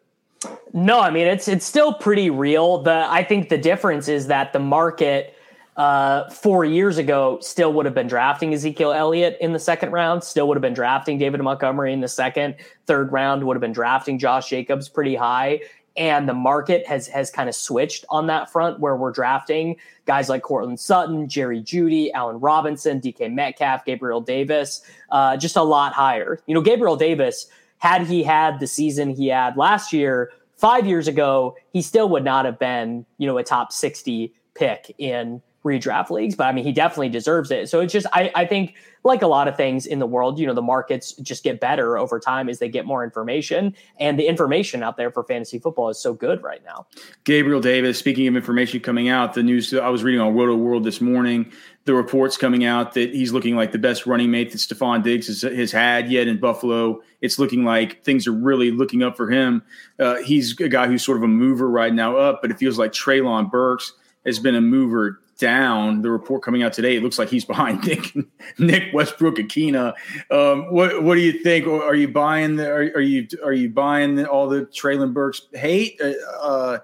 No, 0.73 1.01
I 1.01 1.11
mean 1.11 1.27
it's 1.27 1.49
it's 1.49 1.67
still 1.67 1.93
pretty 1.93 2.31
real. 2.31 2.83
The 2.83 3.07
I 3.09 3.25
think 3.25 3.49
the 3.49 3.59
difference 3.59 4.07
is 4.07 4.29
that 4.29 4.53
the 4.53 4.61
market 4.61 5.35
uh, 5.81 6.29
four 6.29 6.63
years 6.63 6.99
ago 6.99 7.39
still 7.41 7.73
would 7.73 7.87
have 7.87 7.95
been 7.95 8.07
drafting 8.07 8.53
Ezekiel 8.53 8.93
Elliott 8.93 9.39
in 9.41 9.55
the 9.55 9.59
second 9.59 9.93
round, 9.93 10.23
still 10.23 10.47
would 10.47 10.55
have 10.55 10.61
been 10.61 10.75
drafting 10.75 11.17
David 11.17 11.41
Montgomery 11.41 11.95
in 11.95 12.03
the 12.03 12.09
second, 12.09 12.57
third 12.85 13.11
round, 13.11 13.45
would 13.45 13.57
have 13.57 13.63
been 13.63 13.73
drafting 13.73 14.19
Josh 14.19 14.51
Jacobs 14.51 14.91
pretty 14.91 15.15
high. 15.15 15.63
And 15.97 16.29
the 16.29 16.35
market 16.35 16.87
has 16.87 17.07
has 17.07 17.31
kind 17.31 17.49
of 17.49 17.55
switched 17.55 18.05
on 18.11 18.27
that 18.27 18.53
front 18.53 18.79
where 18.79 18.95
we're 18.95 19.11
drafting 19.11 19.77
guys 20.05 20.29
like 20.29 20.43
Courtland 20.43 20.79
Sutton, 20.79 21.27
Jerry 21.31 21.63
Jeudy, 21.63 22.11
Allen 22.13 22.41
Robinson, 22.41 23.01
DK 23.01 23.33
Metcalf, 23.33 23.87
Gabriel 23.87 24.21
Davis, 24.21 24.83
uh, 25.11 25.39
just 25.39 25.57
a 25.57 25.63
lot 25.63 25.95
higher. 25.95 26.43
You 26.47 26.55
know, 26.55 26.61
Gabriel 26.61 26.97
Davis, 26.97 27.47
had 27.79 28.07
he 28.07 28.23
had 28.23 28.61
the 28.61 28.67
season 28.67 29.09
he 29.09 29.29
had 29.29 29.57
last 29.57 29.95
year, 29.95 30.31
five 30.59 30.87
years 30.87 31.09
ago, 31.09 31.57
he 31.73 31.81
still 31.81 32.11
would 32.11 32.25
not 32.25 32.45
have 32.45 32.59
been, 32.59 33.07
you 33.17 33.27
know, 33.27 33.39
a 33.39 33.43
top 33.43 33.73
60 33.73 34.35
pick 34.55 34.95
in 34.99 35.41
redraft 35.65 36.11
leagues, 36.11 36.35
but 36.35 36.45
I 36.45 36.53
mean, 36.53 36.65
he 36.65 36.73
definitely 36.73 37.11
deserves 37.11 37.51
it. 37.51 37.69
So 37.69 37.81
it's 37.81 37.93
just, 37.93 38.07
I, 38.13 38.31
I 38.35 38.47
think, 38.47 38.75
like 39.03 39.23
a 39.23 39.27
lot 39.27 39.49
of 39.49 39.57
things 39.57 39.87
in 39.87 39.99
the 39.99 40.07
world, 40.07 40.39
you 40.39 40.47
know, 40.47 40.53
the 40.53 40.63
markets 40.63 41.13
just 41.15 41.43
get 41.43 41.59
better 41.59 41.97
over 41.97 42.21
time 42.21 42.49
as 42.49 42.59
they 42.59 42.69
get 42.69 42.85
more 42.85 43.03
information. 43.03 43.75
And 43.99 44.19
the 44.19 44.27
information 44.27 44.83
out 44.83 44.97
there 44.99 45.11
for 45.11 45.25
fantasy 45.25 45.59
football 45.59 45.89
is 45.89 45.99
so 45.99 46.13
good 46.13 46.43
right 46.43 46.63
now. 46.65 46.87
Gabriel 47.25 47.61
Davis, 47.61 47.99
speaking 47.99 48.27
of 48.29 48.37
information 48.37 48.81
coming 48.81 49.09
out, 49.09 49.33
the 49.35 49.43
news 49.43 49.73
I 49.73 49.89
was 49.89 50.05
reading 50.05 50.21
on 50.21 50.35
Rotoworld 50.35 50.85
this 50.85 51.01
morning, 51.01 51.51
the 51.87 51.95
reports 51.95 52.37
coming 52.37 52.65
out 52.65 52.93
that 52.93 53.15
he's 53.15 53.33
looking 53.33 53.57
like 53.57 53.73
the 53.73 53.79
best 53.79 54.07
running 54.07 54.31
mate 54.31 54.53
that 54.53 54.59
Stefon 54.59 55.03
Diggs 55.03 55.29
has, 55.29 55.43
has 55.43 55.73
had 55.73 56.11
yet 56.11 56.29
in 56.29 56.39
Buffalo. 56.39 57.01
It's 57.23 57.39
looking 57.39 57.65
like 57.65 58.05
things 58.05 58.27
are 58.27 58.33
really 58.33 58.71
looking 58.71 59.03
up 59.03 59.17
for 59.17 59.31
him. 59.31 59.63
Uh, 59.99 60.17
he's 60.17 60.61
a 60.61 60.69
guy 60.69 60.87
who's 60.87 61.03
sort 61.03 61.17
of 61.17 61.23
a 61.23 61.29
mover 61.29 61.71
right 61.71 61.93
now 61.93 62.17
up, 62.17 62.43
but 62.43 62.51
it 62.51 62.59
feels 62.59 62.79
like 62.79 62.93
Treylon 62.93 63.51
Burks 63.51 63.95
has 64.27 64.39
been 64.39 64.55
a 64.55 64.61
mover 64.61 65.23
down. 65.41 66.03
The 66.03 66.11
report 66.11 66.43
coming 66.43 66.63
out 66.63 66.73
today, 66.73 66.97
it 66.97 67.03
looks 67.03 67.19
like 67.19 67.29
he's 67.29 67.45
behind 67.45 67.85
Nick 67.87 68.15
Nick 68.59 68.95
Westbrook-Ikhine. 68.95 69.95
Um, 70.31 70.73
what 70.73 71.03
what 71.03 71.17
do 71.17 71.21
you 71.21 71.33
think? 71.43 71.67
Are 71.67 71.95
you 71.95 72.09
buying 72.09 72.57
the? 72.57 72.71
Are, 72.71 72.83
are 72.95 73.01
you 73.01 73.27
are 73.45 73.53
you 73.53 73.71
buying 73.71 74.15
the, 74.15 74.31
all 74.31 74.49
the 74.49 74.67
Treylon 74.67 75.13
Burks 75.13 75.49
hate? 75.53 76.01
Uh, 76.01 76.13
uh, 76.41 76.79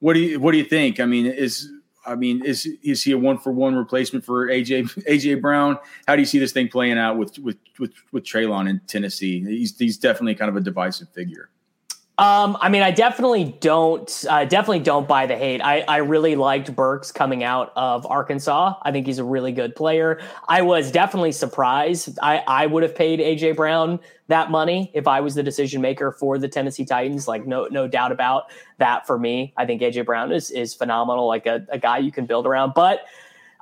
what 0.00 0.14
do 0.14 0.20
you 0.20 0.40
what 0.40 0.52
do 0.52 0.58
you 0.58 0.64
think? 0.64 0.98
I 0.98 1.04
mean, 1.04 1.26
is 1.26 1.70
I 2.08 2.14
mean, 2.14 2.44
is 2.44 2.66
is 2.82 3.02
he 3.02 3.12
a 3.12 3.18
one 3.18 3.38
for 3.38 3.52
one 3.52 3.74
replacement 3.74 4.24
for 4.24 4.48
AJ 4.48 5.04
AJ 5.04 5.40
Brown? 5.40 5.78
How 6.06 6.16
do 6.16 6.22
you 6.22 6.26
see 6.26 6.38
this 6.38 6.52
thing 6.52 6.68
playing 6.68 6.98
out 6.98 7.18
with 7.18 7.38
with 7.38 7.58
with, 7.78 7.92
with 8.12 8.24
Treylon 8.24 8.68
in 8.68 8.80
Tennessee? 8.86 9.44
He's 9.44 9.78
he's 9.78 9.98
definitely 9.98 10.34
kind 10.34 10.48
of 10.48 10.56
a 10.56 10.60
divisive 10.60 11.08
figure. 11.10 11.50
Um, 12.18 12.58
I 12.60 12.68
mean, 12.68 12.82
I 12.82 12.90
definitely 12.90 13.56
don't, 13.60 14.24
uh, 14.28 14.44
definitely 14.44 14.80
don't 14.80 15.06
buy 15.06 15.26
the 15.26 15.36
hate. 15.36 15.60
I, 15.60 15.82
I 15.82 15.98
really 15.98 16.34
liked 16.34 16.74
Burks 16.74 17.12
coming 17.12 17.44
out 17.44 17.72
of 17.76 18.04
Arkansas. 18.06 18.74
I 18.82 18.90
think 18.90 19.06
he's 19.06 19.20
a 19.20 19.24
really 19.24 19.52
good 19.52 19.76
player. 19.76 20.20
I 20.48 20.62
was 20.62 20.90
definitely 20.90 21.30
surprised. 21.30 22.18
I, 22.20 22.42
I 22.48 22.66
would 22.66 22.82
have 22.82 22.96
paid 22.96 23.20
AJ 23.20 23.54
Brown 23.54 24.00
that 24.26 24.50
money 24.50 24.90
if 24.94 25.06
I 25.06 25.20
was 25.20 25.36
the 25.36 25.44
decision 25.44 25.80
maker 25.80 26.10
for 26.10 26.38
the 26.38 26.48
Tennessee 26.48 26.84
Titans. 26.84 27.28
Like 27.28 27.46
no, 27.46 27.68
no 27.70 27.86
doubt 27.86 28.10
about 28.10 28.50
that 28.78 29.06
for 29.06 29.16
me. 29.16 29.54
I 29.56 29.64
think 29.64 29.80
AJ 29.80 30.04
Brown 30.04 30.32
is, 30.32 30.50
is 30.50 30.74
phenomenal, 30.74 31.28
like 31.28 31.46
a, 31.46 31.64
a 31.70 31.78
guy 31.78 31.98
you 31.98 32.10
can 32.10 32.26
build 32.26 32.48
around, 32.48 32.72
but 32.74 33.06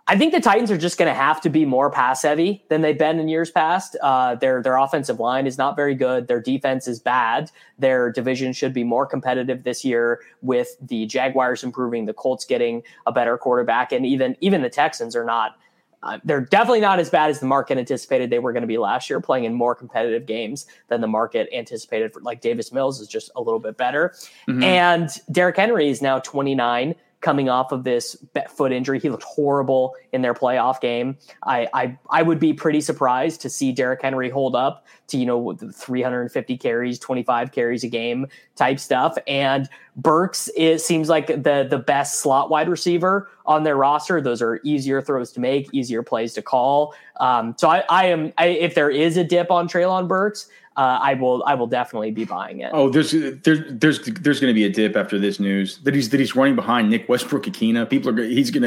I 0.09 0.17
think 0.17 0.33
the 0.33 0.41
Titans 0.41 0.71
are 0.71 0.79
just 0.79 0.99
going 0.99 1.09
to 1.09 1.15
have 1.15 1.41
to 1.41 1.51
be 1.51 1.65
more 1.65 1.91
pass 1.91 2.23
heavy 2.23 2.65
than 2.69 2.81
they've 2.81 2.99
been 2.99 3.19
in 3.19 3.29
years 3.29 3.51
past. 3.51 3.97
Uh, 4.01 4.37
their 4.37 4.63
their 4.63 4.77
offensive 4.77 5.19
line 5.19 5.47
is 5.47 5.59
not 5.59 5.75
very 5.75 5.97
good. 5.97 6.29
Their 6.29 6.41
defense 6.41 6.87
is 6.87 7.01
bad. 7.01 7.51
Their 7.79 8.13
division 8.13 8.53
should 8.53 8.73
be 8.73 8.85
more 8.85 9.05
competitive 9.05 9.65
this 9.65 9.85
year 9.85 10.21
with 10.43 10.77
the 10.81 11.07
Jaguars 11.07 11.65
improving, 11.65 12.07
the 12.07 12.13
Colts 12.13 12.45
getting 12.45 12.83
a 13.07 13.13
better 13.13 13.37
quarterback, 13.37 13.91
and 13.91 14.07
even 14.07 14.37
even 14.41 14.63
the 14.63 14.71
Texans 14.71 15.17
are 15.17 15.25
not. 15.25 15.57
Uh, 16.03 16.19
they're 16.25 16.43
definitely 16.43 16.81
not 16.81 17.01
as 17.01 17.11
bad 17.11 17.31
as 17.31 17.41
the 17.41 17.47
market 17.47 17.79
anticipated 17.79 18.31
they 18.31 18.39
were 18.39 18.53
going 18.53 18.63
to 18.63 18.69
be 18.69 18.79
last 18.79 19.11
year, 19.11 19.21
playing 19.21 19.45
in 19.45 19.53
more 19.53 19.75
competitive 19.75 20.25
games 20.25 20.67
than 20.87 21.01
the 21.01 21.09
market 21.09 21.49
anticipated. 21.53 22.13
For, 22.13 22.21
like 22.21 22.41
Davis 22.41 22.71
Mills 22.71 23.01
is 23.01 23.09
just 23.09 23.33
a 23.35 23.41
little 23.41 23.59
bit 23.59 23.77
better, 23.77 24.15
mm-hmm. 24.49 24.63
and 24.63 25.11
Derrick 25.33 25.57
Henry 25.57 25.89
is 25.89 26.01
now 26.01 26.21
29 26.21 26.95
coming 27.21 27.49
off 27.49 27.73
of 27.73 27.85
this 27.85 28.17
foot 28.51 28.73
injury. 28.73 29.01
He 29.01 29.09
looked 29.09 29.25
horrible 29.25 29.95
in 30.13 30.23
their 30.23 30.35
playoff 30.35 30.81
game. 30.81 31.17
I, 31.43 31.69
I, 31.73 31.99
I 32.11 32.23
would 32.23 32.39
be 32.39 32.53
pretty 32.53 32.81
surprised 32.81 33.41
to 33.43 33.51
see 33.51 33.73
Derrick 33.73 34.03
Henry 34.03 34.31
hold 34.31 34.55
up 34.55 34.87
to, 35.09 35.19
you 35.19 35.27
know, 35.27 35.55
350 35.55 36.59
carries, 36.59 36.99
25 36.99 37.53
carries 37.53 37.85
a 37.85 37.89
game 37.89 38.27
type 38.55 38.79
stuff. 38.79 39.17
And 39.27 39.69
Burks 39.97 40.51
it 40.57 40.81
seems 40.81 41.09
like 41.09 41.29
the, 41.29 41.67
the 41.69 41.79
best 41.79 42.21
slot 42.21 42.51
wide 42.51 42.69
receiver 42.69 43.31
on 43.47 43.63
their 43.63 43.77
roster. 43.77 44.21
Those 44.21 44.43
are 44.43 44.61
easier 44.63 45.01
throws 45.01 45.33
to 45.33 45.41
make, 45.41 45.73
easier 45.73 46.03
plays 46.03 46.35
to 46.35 46.43
call. 46.43 46.95
Um, 47.19 47.55
so 47.57 47.69
I, 47.69 47.83
I 47.89 48.07
am, 48.07 48.33
I, 48.37 48.49
if 48.49 48.75
there 48.75 48.91
is 48.91 49.17
a 49.17 49.25
dip 49.25 49.51
on 49.51 49.69
Treylon 49.69 50.07
Burks, 50.07 50.49
uh, 50.77 50.99
I 51.01 51.15
will 51.15 51.43
I 51.47 51.55
will 51.55 51.67
definitely 51.67 52.11
be 52.11 52.25
buying 52.25 52.61
it. 52.61 52.71
Oh, 52.73 52.91
there's 52.91 53.13
there's 53.13 53.61
there's 53.69 54.01
there's 54.01 54.41
going 54.41 54.51
to 54.51 54.55
be 54.55 54.65
a 54.65 54.71
dip 54.71 54.95
after 54.95 55.19
this 55.19 55.41
news 55.41 55.79
that 55.79 55.95
he's 55.95 56.11
that 56.11 56.21
he's 56.21 56.37
running 56.37 56.55
behind 56.55 56.91
Nick 56.91 57.09
Westbrook-Ikhine. 57.09 57.89
People 57.89 58.11
are 58.11 58.23
he's 58.23 58.51
going 58.51 58.63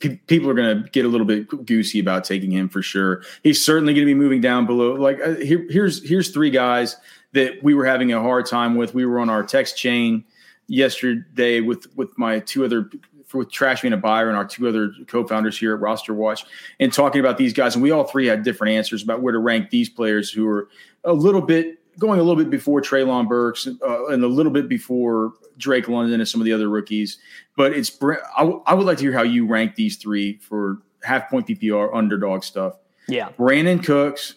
to 0.00 0.16
people 0.26 0.50
are 0.50 0.54
going 0.54 0.82
to 0.82 0.90
get 0.90 1.04
a 1.06 1.08
little 1.08 1.26
bit 1.26 1.48
goosey 1.64 1.98
about 1.98 2.24
taking 2.24 2.50
him 2.50 2.68
for 2.68 2.82
sure. 2.82 3.22
He's 3.42 3.64
certainly 3.64 3.94
going 3.94 4.06
to 4.06 4.10
be 4.10 4.14
moving 4.14 4.42
down 4.42 4.66
below. 4.66 4.92
Like 4.92 5.18
uh, 5.24 5.36
here, 5.36 5.66
here's 5.70 6.06
here's 6.06 6.30
three 6.30 6.50
guys 6.50 6.96
that 7.32 7.62
we 7.62 7.72
were 7.72 7.86
having 7.86 8.12
a 8.12 8.20
hard 8.20 8.46
time 8.46 8.76
with. 8.76 8.94
We 8.94 9.06
were 9.06 9.18
on 9.18 9.30
our 9.30 9.42
text 9.42 9.78
chain 9.78 10.24
yesterday 10.66 11.60
with 11.60 11.86
with 11.96 12.16
my 12.18 12.40
two 12.40 12.64
other 12.66 12.90
for, 13.26 13.38
with 13.38 13.50
Trashman 13.50 13.92
and 13.92 14.02
Byron, 14.02 14.34
our 14.34 14.44
two 14.44 14.68
other 14.68 14.92
co-founders 15.06 15.58
here 15.58 15.74
at 15.74 15.80
Roster 15.80 16.14
Watch, 16.14 16.44
and 16.80 16.92
talking 16.92 17.20
about 17.20 17.38
these 17.38 17.52
guys, 17.52 17.74
and 17.74 17.82
we 17.82 17.90
all 17.90 18.04
three 18.04 18.26
had 18.26 18.42
different 18.42 18.74
answers 18.74 19.02
about 19.02 19.20
where 19.20 19.32
to 19.32 19.38
rank 19.38 19.70
these 19.70 19.88
players 19.88 20.30
who 20.30 20.48
are 20.48 20.68
a 21.04 21.12
little 21.12 21.42
bit 21.42 21.80
going 21.98 22.20
a 22.20 22.22
little 22.22 22.36
bit 22.36 22.50
before 22.50 22.80
Treylon 22.82 23.28
Burks 23.28 23.66
uh, 23.66 24.06
and 24.08 24.22
a 24.22 24.28
little 24.28 24.52
bit 24.52 24.68
before 24.68 25.32
Drake 25.56 25.88
London 25.88 26.20
and 26.20 26.28
some 26.28 26.40
of 26.40 26.44
the 26.44 26.52
other 26.52 26.68
rookies. 26.68 27.18
But 27.56 27.72
it's 27.72 27.96
I, 28.02 28.40
w- 28.40 28.62
I 28.66 28.74
would 28.74 28.86
like 28.86 28.98
to 28.98 29.04
hear 29.04 29.12
how 29.12 29.22
you 29.22 29.46
rank 29.46 29.76
these 29.76 29.96
three 29.96 30.38
for 30.38 30.82
half 31.02 31.30
point 31.30 31.46
PPR 31.46 31.94
underdog 31.94 32.44
stuff. 32.44 32.74
Yeah, 33.08 33.30
Brandin 33.30 33.84
Cooks, 33.84 34.34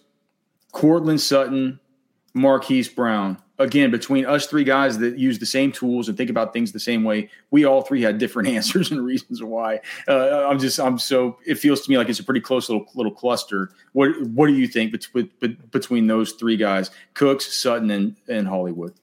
Courtland 0.71 1.19
Sutton, 1.19 1.79
Marquise 2.33 2.87
Brown 2.87 3.37
again, 3.59 3.91
between 3.91 4.25
us 4.25 4.47
three 4.47 4.63
guys 4.63 4.97
that 4.99 5.17
use 5.17 5.37
the 5.37 5.45
same 5.45 5.71
tools 5.71 6.07
and 6.07 6.17
think 6.17 6.29
about 6.29 6.53
things 6.53 6.71
the 6.71 6.79
same 6.79 7.03
way, 7.03 7.29
we 7.51 7.65
all 7.65 7.81
three 7.81 8.01
had 8.01 8.17
different 8.17 8.49
answers 8.55 8.89
and 8.91 9.03
reasons 9.03 9.43
why. 9.43 9.81
Uh, 10.07 10.47
I'm 10.47 10.57
just, 10.57 10.79
I'm 10.79 10.97
so. 10.97 11.37
It 11.45 11.55
feels 11.55 11.81
to 11.81 11.91
me 11.91 11.97
like 11.97 12.09
it's 12.09 12.19
a 12.19 12.23
pretty 12.23 12.41
close 12.41 12.69
little 12.69 12.87
little 12.95 13.11
cluster. 13.11 13.69
What 13.93 14.19
What 14.21 14.47
do 14.47 14.53
you 14.53 14.67
think 14.67 14.91
between 14.91 15.29
between 15.71 16.07
those 16.07 16.31
three 16.33 16.57
guys, 16.57 16.89
Cooks, 17.13 17.53
Sutton, 17.53 17.91
and 17.91 18.15
and 18.27 18.47
Hollywood? 18.47 18.93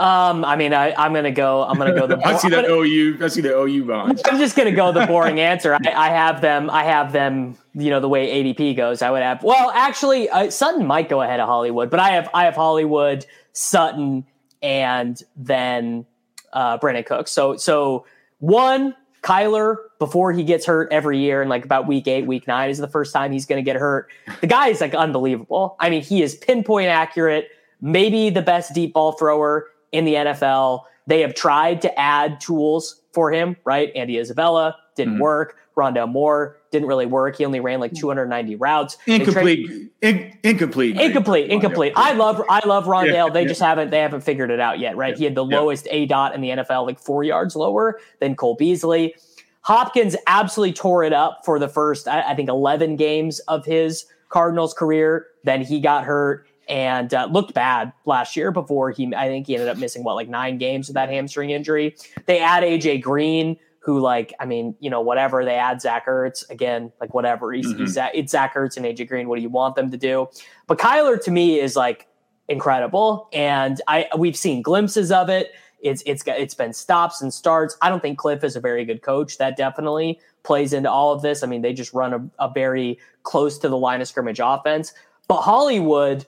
Um, 0.00 0.44
I 0.44 0.54
mean, 0.54 0.72
I, 0.72 0.90
am 1.04 1.12
gonna 1.12 1.32
go. 1.32 1.64
I'm 1.64 1.76
gonna 1.76 1.92
go. 1.92 2.06
The 2.06 2.18
I 2.24 2.36
see 2.36 2.48
that 2.50 2.68
gonna, 2.68 2.82
OU. 2.82 3.18
I 3.20 3.26
see 3.26 3.40
the 3.40 3.58
OU 3.58 3.84
bonds. 3.84 4.22
I'm 4.26 4.38
just 4.38 4.56
gonna 4.56 4.70
go 4.70 4.92
the 4.92 5.06
boring 5.06 5.40
answer. 5.40 5.74
I, 5.74 5.80
I, 5.92 6.08
have 6.10 6.40
them. 6.40 6.70
I 6.70 6.84
have 6.84 7.10
them. 7.10 7.56
You 7.74 7.90
know 7.90 7.98
the 7.98 8.08
way 8.08 8.44
ADP 8.44 8.76
goes. 8.76 9.02
I 9.02 9.10
would 9.10 9.22
have. 9.22 9.42
Well, 9.42 9.72
actually, 9.74 10.30
uh, 10.30 10.50
Sutton 10.50 10.86
might 10.86 11.08
go 11.08 11.20
ahead 11.20 11.40
of 11.40 11.48
Hollywood, 11.48 11.90
but 11.90 11.98
I 11.98 12.10
have. 12.10 12.30
I 12.32 12.44
have 12.44 12.54
Hollywood 12.54 13.26
Sutton, 13.58 14.24
and 14.62 15.20
then 15.36 16.06
uh, 16.52 16.78
Brandin 16.78 17.04
Cooks. 17.04 17.32
So 17.32 17.56
so 17.56 18.06
one 18.38 18.94
Kyler 19.22 19.76
before 19.98 20.32
he 20.32 20.44
gets 20.44 20.64
hurt 20.64 20.92
every 20.92 21.18
year, 21.18 21.40
and 21.40 21.50
like 21.50 21.64
about 21.64 21.88
week 21.88 22.06
eight, 22.06 22.26
week 22.26 22.46
nine 22.46 22.70
is 22.70 22.78
the 22.78 22.88
first 22.88 23.12
time 23.12 23.32
he's 23.32 23.46
going 23.46 23.62
to 23.62 23.68
get 23.68 23.76
hurt. 23.76 24.08
The 24.40 24.46
guy 24.46 24.68
is 24.68 24.80
like 24.80 24.94
unbelievable. 24.94 25.76
I 25.80 25.90
mean, 25.90 26.02
he 26.02 26.22
is 26.22 26.36
pinpoint 26.36 26.88
accurate, 26.88 27.48
maybe 27.80 28.30
the 28.30 28.42
best 28.42 28.74
deep 28.74 28.92
ball 28.94 29.12
thrower 29.12 29.66
in 29.90 30.04
the 30.04 30.14
NFL. 30.14 30.84
They 31.08 31.20
have 31.22 31.34
tried 31.34 31.82
to 31.82 31.98
add 31.98 32.40
tools 32.40 33.00
for 33.12 33.32
him, 33.32 33.56
right? 33.64 33.90
Andy 33.96 34.18
Isabella 34.18 34.76
didn't 34.94 35.14
mm-hmm. 35.14 35.22
work. 35.22 35.56
Rondale 35.76 36.08
Moore 36.08 36.57
didn't 36.70 36.88
really 36.88 37.06
work. 37.06 37.36
He 37.36 37.44
only 37.44 37.60
ran 37.60 37.80
like 37.80 37.94
290 37.94 38.56
routes. 38.56 38.96
Incomplete. 39.06 39.90
in, 40.02 40.38
incomplete. 40.42 40.96
Incomplete. 40.96 41.50
Incomplete. 41.50 41.92
I 41.96 42.12
love 42.12 42.42
I 42.48 42.66
love 42.66 42.84
Rondale. 42.84 43.28
Yeah, 43.28 43.28
they 43.32 43.42
yeah. 43.42 43.48
just 43.48 43.60
haven't 43.60 43.90
they 43.90 44.00
haven't 44.00 44.22
figured 44.22 44.50
it 44.50 44.60
out 44.60 44.78
yet, 44.78 44.96
right? 44.96 45.14
Yeah, 45.14 45.18
he 45.18 45.24
had 45.24 45.34
the 45.34 45.44
lowest 45.44 45.88
A 45.90 46.06
dot 46.06 46.34
in 46.34 46.40
the 46.40 46.50
NFL, 46.50 46.86
like 46.86 46.98
four 46.98 47.24
yards 47.24 47.56
lower 47.56 48.00
than 48.20 48.36
Cole 48.36 48.54
Beasley. 48.54 49.14
Hopkins 49.62 50.16
absolutely 50.26 50.72
tore 50.72 51.04
it 51.04 51.12
up 51.12 51.40
for 51.44 51.58
the 51.58 51.68
first, 51.68 52.08
I, 52.08 52.22
I 52.22 52.34
think, 52.34 52.48
11 52.48 52.96
games 52.96 53.38
of 53.40 53.66
his 53.66 54.06
Cardinals 54.30 54.72
career. 54.72 55.26
Then 55.44 55.62
he 55.62 55.80
got 55.80 56.04
hurt 56.04 56.46
and 56.68 57.12
uh, 57.12 57.28
looked 57.30 57.54
bad 57.54 57.92
last 58.04 58.36
year 58.36 58.50
before 58.50 58.90
he, 58.90 59.14
I 59.14 59.26
think 59.26 59.46
he 59.46 59.54
ended 59.54 59.68
up 59.68 59.78
missing 59.78 60.04
what, 60.04 60.14
like 60.14 60.28
nine 60.28 60.58
games 60.58 60.88
with 60.88 60.94
that 60.94 61.08
hamstring 61.08 61.50
injury. 61.50 61.96
They 62.26 62.40
add 62.40 62.62
AJ 62.62 63.02
Green, 63.02 63.58
who 63.88 64.00
like 64.00 64.34
I 64.38 64.44
mean, 64.44 64.74
you 64.80 64.90
know, 64.90 65.00
whatever 65.00 65.46
they 65.46 65.54
add 65.54 65.80
Zach 65.80 66.04
Ertz 66.04 66.46
again, 66.50 66.92
like 67.00 67.14
whatever. 67.14 67.54
He's, 67.54 67.68
mm-hmm. 67.68 67.86
he's 67.86 67.96
it's 68.12 68.32
Zach 68.32 68.54
Ertz 68.54 68.76
and 68.76 68.84
AJ 68.84 69.08
Green. 69.08 69.30
What 69.30 69.36
do 69.36 69.40
you 69.40 69.48
want 69.48 69.76
them 69.76 69.90
to 69.90 69.96
do? 69.96 70.28
But 70.66 70.76
Kyler 70.76 71.18
to 71.24 71.30
me 71.30 71.58
is 71.58 71.74
like 71.74 72.06
incredible, 72.48 73.30
and 73.32 73.80
I 73.88 74.08
we've 74.18 74.36
seen 74.36 74.60
glimpses 74.60 75.10
of 75.10 75.30
it. 75.30 75.52
It's 75.80 76.02
it's 76.04 76.22
it's 76.26 76.52
been 76.52 76.74
stops 76.74 77.22
and 77.22 77.32
starts. 77.32 77.78
I 77.80 77.88
don't 77.88 78.02
think 78.02 78.18
Cliff 78.18 78.44
is 78.44 78.56
a 78.56 78.60
very 78.60 78.84
good 78.84 79.00
coach. 79.00 79.38
That 79.38 79.56
definitely 79.56 80.20
plays 80.42 80.74
into 80.74 80.90
all 80.90 81.14
of 81.14 81.22
this. 81.22 81.42
I 81.42 81.46
mean, 81.46 81.62
they 81.62 81.72
just 81.72 81.94
run 81.94 82.12
a, 82.12 82.44
a 82.46 82.52
very 82.52 82.98
close 83.22 83.56
to 83.60 83.70
the 83.70 83.78
line 83.78 84.02
of 84.02 84.08
scrimmage 84.08 84.38
offense. 84.38 84.92
But 85.28 85.40
Hollywood 85.40 86.26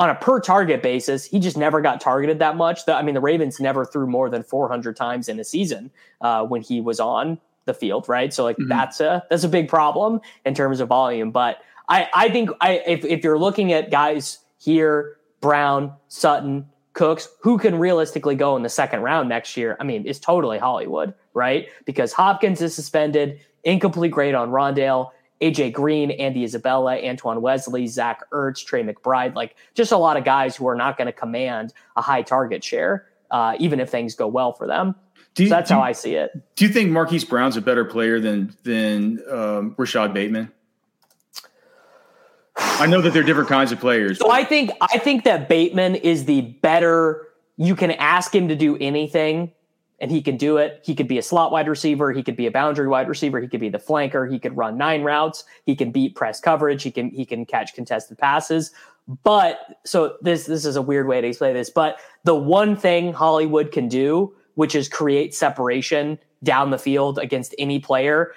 on 0.00 0.08
a 0.08 0.14
per 0.14 0.40
target 0.40 0.82
basis, 0.82 1.26
he 1.26 1.38
just 1.38 1.58
never 1.58 1.82
got 1.82 2.00
targeted 2.00 2.38
that 2.38 2.56
much. 2.56 2.86
The, 2.86 2.94
I 2.94 3.02
mean, 3.02 3.14
the 3.14 3.20
Ravens 3.20 3.60
never 3.60 3.84
threw 3.84 4.06
more 4.06 4.30
than 4.30 4.42
400 4.42 4.96
times 4.96 5.28
in 5.28 5.38
a 5.38 5.44
season 5.44 5.90
uh, 6.22 6.42
when 6.46 6.62
he 6.62 6.80
was 6.80 6.98
on 6.98 7.38
the 7.66 7.74
field, 7.74 8.08
right? 8.08 8.32
So 8.32 8.42
like 8.42 8.56
mm-hmm. 8.56 8.70
that's 8.70 9.00
a 9.00 9.22
that's 9.28 9.44
a 9.44 9.48
big 9.48 9.68
problem 9.68 10.22
in 10.46 10.54
terms 10.54 10.80
of 10.80 10.88
volume. 10.88 11.30
But 11.30 11.58
I 11.86 12.08
I 12.14 12.28
think 12.30 12.48
I 12.62 12.82
if 12.86 13.04
if 13.04 13.22
you're 13.22 13.38
looking 13.38 13.74
at 13.74 13.90
guys 13.90 14.38
here, 14.58 15.18
Brown, 15.42 15.92
Sutton, 16.08 16.66
Cooks, 16.94 17.28
who 17.40 17.58
can 17.58 17.78
realistically 17.78 18.34
go 18.34 18.56
in 18.56 18.62
the 18.62 18.70
second 18.70 19.02
round 19.02 19.28
next 19.28 19.54
year? 19.54 19.76
I 19.78 19.84
mean, 19.84 20.04
it's 20.06 20.18
totally 20.18 20.58
Hollywood, 20.58 21.12
right? 21.34 21.68
Because 21.84 22.14
Hopkins 22.14 22.62
is 22.62 22.74
suspended, 22.74 23.40
incomplete 23.64 24.12
grade 24.12 24.34
on 24.34 24.50
Rondale. 24.50 25.10
AJ 25.40 25.72
Green, 25.72 26.10
Andy 26.12 26.44
Isabella, 26.44 26.96
Antoine 27.02 27.40
Wesley, 27.40 27.86
Zach 27.86 28.22
Ertz, 28.30 28.64
Trey 28.64 28.82
McBride, 28.82 29.34
like 29.34 29.56
just 29.74 29.92
a 29.92 29.96
lot 29.96 30.16
of 30.16 30.24
guys 30.24 30.56
who 30.56 30.66
are 30.68 30.74
not 30.74 30.98
going 30.98 31.06
to 31.06 31.12
command 31.12 31.72
a 31.96 32.02
high 32.02 32.22
target 32.22 32.62
share, 32.62 33.06
uh, 33.30 33.56
even 33.58 33.80
if 33.80 33.88
things 33.88 34.14
go 34.14 34.26
well 34.26 34.52
for 34.52 34.66
them. 34.66 34.94
You, 35.36 35.46
so 35.46 35.54
that's 35.54 35.70
how 35.70 35.78
you, 35.78 35.84
I 35.84 35.92
see 35.92 36.14
it. 36.14 36.30
Do 36.56 36.66
you 36.66 36.72
think 36.72 36.90
Marquise 36.90 37.24
Brown's 37.24 37.56
a 37.56 37.62
better 37.62 37.84
player 37.84 38.20
than 38.20 38.54
than 38.64 39.22
um, 39.30 39.74
Rashod 39.78 40.12
Bateman? 40.12 40.52
I 42.56 42.86
know 42.86 43.00
that 43.00 43.12
they're 43.12 43.22
different 43.22 43.48
kinds 43.48 43.72
of 43.72 43.80
players. 43.80 44.18
So 44.18 44.30
I 44.30 44.44
think 44.44 44.70
I 44.80 44.98
think 44.98 45.24
that 45.24 45.48
Bateman 45.48 45.94
is 45.96 46.24
the 46.24 46.42
better. 46.42 47.28
You 47.56 47.76
can 47.76 47.92
ask 47.92 48.34
him 48.34 48.48
to 48.48 48.56
do 48.56 48.76
anything, 48.78 49.52
and 50.00 50.10
he 50.10 50.22
can 50.22 50.36
do 50.36 50.56
it. 50.56 50.80
He 50.82 50.94
could 50.94 51.08
be 51.08 51.18
a 51.18 51.22
slot 51.22 51.52
wide 51.52 51.68
receiver. 51.68 52.12
He 52.12 52.22
could 52.22 52.36
be 52.36 52.46
a 52.46 52.50
boundary 52.50 52.88
wide 52.88 53.08
receiver. 53.08 53.40
He 53.40 53.48
could 53.48 53.60
be 53.60 53.68
the 53.68 53.78
flanker. 53.78 54.30
He 54.30 54.38
could 54.38 54.56
run 54.56 54.78
nine 54.78 55.02
routes. 55.02 55.44
He 55.66 55.76
can 55.76 55.90
beat 55.92 56.14
press 56.16 56.40
coverage. 56.40 56.82
He 56.82 56.90
can 56.90 57.10
he 57.10 57.24
can 57.24 57.44
catch 57.44 57.74
contested 57.74 58.18
passes. 58.18 58.72
But 59.22 59.80
so 59.84 60.16
this 60.22 60.46
this 60.46 60.64
is 60.64 60.76
a 60.76 60.82
weird 60.82 61.06
way 61.06 61.20
to 61.20 61.26
explain 61.26 61.54
this. 61.54 61.70
But 61.70 61.98
the 62.24 62.34
one 62.34 62.76
thing 62.76 63.12
Hollywood 63.12 63.72
can 63.72 63.88
do, 63.88 64.34
which 64.54 64.74
is 64.74 64.88
create 64.88 65.34
separation 65.34 66.18
down 66.42 66.70
the 66.70 66.78
field 66.78 67.18
against 67.18 67.54
any 67.58 67.78
player, 67.78 68.32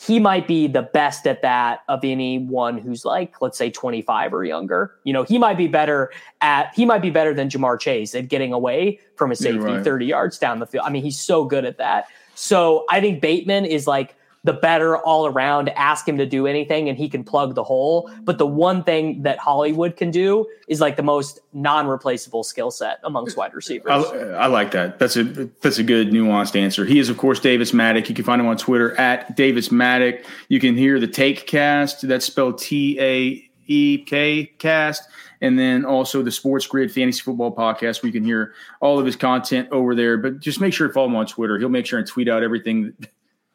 he 0.00 0.18
might 0.18 0.48
be 0.48 0.66
the 0.66 0.80
best 0.80 1.26
at 1.26 1.42
that 1.42 1.80
of 1.88 2.02
anyone 2.04 2.78
who's 2.78 3.04
like, 3.04 3.42
let's 3.42 3.58
say 3.58 3.70
25 3.70 4.32
or 4.32 4.44
younger. 4.44 4.94
You 5.04 5.12
know, 5.12 5.24
he 5.24 5.38
might 5.38 5.58
be 5.58 5.68
better 5.68 6.10
at, 6.40 6.72
he 6.74 6.86
might 6.86 7.02
be 7.02 7.10
better 7.10 7.34
than 7.34 7.50
Ja'Marr 7.50 7.78
Chase 7.78 8.14
at 8.14 8.28
getting 8.28 8.54
away 8.54 8.98
from 9.16 9.30
a 9.30 9.36
safety 9.36 9.58
right. 9.58 9.84
30 9.84 10.06
yards 10.06 10.38
down 10.38 10.58
the 10.58 10.66
field. 10.66 10.84
I 10.86 10.90
mean, 10.90 11.02
he's 11.02 11.20
so 11.20 11.44
good 11.44 11.66
at 11.66 11.76
that. 11.76 12.06
So 12.34 12.86
I 12.88 13.02
think 13.02 13.20
Bateman 13.20 13.66
is 13.66 13.86
like 13.86 14.16
the 14.42 14.54
better 14.54 14.96
all 14.96 15.26
around, 15.26 15.68
ask 15.70 16.08
him 16.08 16.16
to 16.16 16.24
do 16.24 16.46
anything 16.46 16.88
and 16.88 16.96
he 16.96 17.08
can 17.08 17.22
plug 17.22 17.54
the 17.54 17.64
hole. 17.64 18.10
But 18.22 18.38
the 18.38 18.46
one 18.46 18.82
thing 18.82 19.22
that 19.22 19.38
Hollywood 19.38 19.96
can 19.96 20.10
do 20.10 20.46
is 20.66 20.80
like 20.80 20.96
the 20.96 21.02
most 21.02 21.40
non 21.52 21.86
replaceable 21.86 22.42
skill 22.42 22.70
set 22.70 23.00
amongst 23.04 23.36
wide 23.36 23.52
receivers. 23.52 23.90
I, 23.90 23.98
I, 23.98 24.46
like 24.46 24.70
that. 24.70 24.98
That's 24.98 25.16
a 25.16 25.24
that's 25.24 25.78
a 25.78 25.82
good 25.82 26.08
nuanced 26.08 26.56
answer. 26.56 26.86
He 26.86 26.98
is, 26.98 27.10
of 27.10 27.18
course, 27.18 27.38
Davis 27.38 27.72
Mattek. 27.72 28.08
You 28.08 28.14
can 28.14 28.24
find 28.24 28.40
him 28.40 28.46
on 28.46 28.56
Twitter 28.56 28.98
at 28.98 29.36
Davis 29.36 29.68
Mattek. 29.68 30.24
You 30.48 30.58
can 30.58 30.74
hear 30.74 30.98
the 30.98 31.08
Taek 31.08 31.46
Cast. 31.46 32.08
That's 32.08 32.24
spelled 32.24 32.58
T 32.58 32.98
A 32.98 33.50
E 33.66 33.98
K 33.98 34.46
Cast. 34.58 35.02
And 35.42 35.58
then 35.58 35.86
also 35.86 36.22
the 36.22 36.30
Sports 36.30 36.66
Grid 36.66 36.92
Fantasy 36.92 37.22
Football 37.22 37.54
Podcast, 37.54 38.02
where 38.02 38.08
you 38.08 38.12
can 38.12 38.24
hear 38.24 38.52
all 38.80 38.98
of 38.98 39.06
his 39.06 39.16
content 39.16 39.68
over 39.70 39.94
there. 39.94 40.18
But 40.18 40.40
just 40.40 40.60
make 40.60 40.74
sure 40.74 40.86
to 40.86 40.92
follow 40.92 41.06
him 41.06 41.16
on 41.16 41.26
Twitter. 41.26 41.58
He'll 41.58 41.70
make 41.70 41.86
sure 41.86 41.98
and 41.98 42.06
tweet 42.06 42.28
out 42.28 42.42
everything 42.42 42.94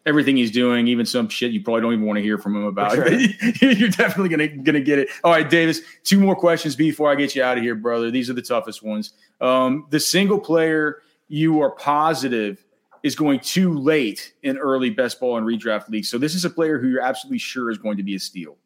everything 0.05 0.37
he's 0.37 0.51
doing, 0.51 0.87
even 0.87 1.05
some 1.05 1.27
shit 1.29 1.51
you 1.51 1.63
probably 1.63 1.81
don't 1.81 1.93
even 1.93 2.05
want 2.05 2.17
to 2.17 2.23
hear 2.23 2.37
from 2.37 2.55
him 2.55 2.65
about. 2.65 2.93
Sure. 2.93 3.09
You're 3.61 3.89
definitely 3.89 4.29
gonna 4.29 4.47
gonna 4.47 4.81
get 4.81 4.99
it. 4.99 5.09
All 5.23 5.31
right, 5.31 5.49
Davis. 5.49 5.81
Two 6.03 6.19
more 6.19 6.35
questions 6.35 6.75
before 6.75 7.11
I 7.11 7.15
get 7.15 7.35
you 7.35 7.43
out 7.43 7.57
of 7.57 7.63
here, 7.63 7.75
brother. 7.75 8.11
These 8.11 8.29
are 8.29 8.33
the 8.33 8.41
toughest 8.41 8.83
ones. 8.83 9.13
Um, 9.41 9.87
the 9.89 9.99
single 9.99 10.39
player 10.39 11.01
you 11.27 11.61
are 11.61 11.71
positive 11.71 12.63
is 13.03 13.15
going 13.15 13.39
too 13.39 13.73
late 13.73 14.33
in 14.43 14.57
early 14.57 14.89
best 14.89 15.19
ball 15.19 15.37
and 15.37 15.45
redraft 15.45 15.89
leagues. 15.89 16.09
So 16.09 16.17
this 16.17 16.33
is 16.33 16.43
a 16.43 16.49
player 16.49 16.79
who 16.79 16.89
you're 16.89 17.01
absolutely 17.01 17.37
sure 17.37 17.69
is 17.69 17.77
going 17.77 17.97
to 17.97 18.03
be 18.03 18.15
a 18.15 18.19
steal. 18.19 18.57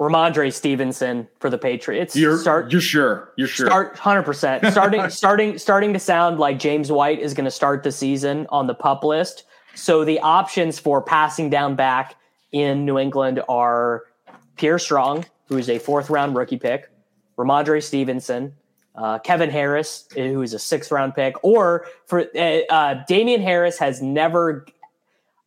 Rhamondre 0.00 0.52
Stevenson 0.52 1.28
for 1.38 1.48
the 1.48 1.58
Patriots. 1.58 2.16
You're 2.16 2.38
start, 2.38 2.72
you're 2.72 2.80
sure. 2.80 3.32
You're 3.36 3.46
sure. 3.46 3.66
Start 3.66 3.96
100%. 3.96 4.72
Starting 4.72 5.08
starting 5.10 5.58
starting 5.58 5.92
to 5.92 6.00
sound 6.00 6.40
like 6.40 6.58
James 6.58 6.90
White 6.90 7.20
is 7.20 7.34
going 7.34 7.44
to 7.44 7.52
start 7.52 7.84
the 7.84 7.92
season 7.92 8.46
on 8.48 8.66
the 8.66 8.74
pup 8.74 9.04
list. 9.04 9.44
So 9.74 10.04
the 10.04 10.20
options 10.20 10.78
for 10.78 11.02
passing 11.02 11.50
down 11.50 11.76
back 11.76 12.16
in 12.52 12.84
New 12.84 12.98
England 12.98 13.42
are 13.48 14.04
Pierre 14.56 14.78
Strong, 14.78 15.24
who 15.46 15.58
is 15.58 15.68
a 15.68 15.78
fourth 15.78 16.10
round 16.10 16.36
rookie 16.36 16.58
pick, 16.58 16.90
Rhamondre 17.38 17.82
Stevenson, 17.82 18.54
uh, 18.94 19.18
Kevin 19.18 19.50
Harris, 19.50 20.06
who 20.14 20.42
is 20.42 20.52
a 20.52 20.58
sixth 20.58 20.92
round 20.92 21.14
pick, 21.14 21.34
or 21.42 21.86
for 22.06 22.26
uh, 22.36 22.60
uh, 22.70 23.04
Damien 23.08 23.40
Harris 23.40 23.78
has 23.78 24.02
never 24.02 24.66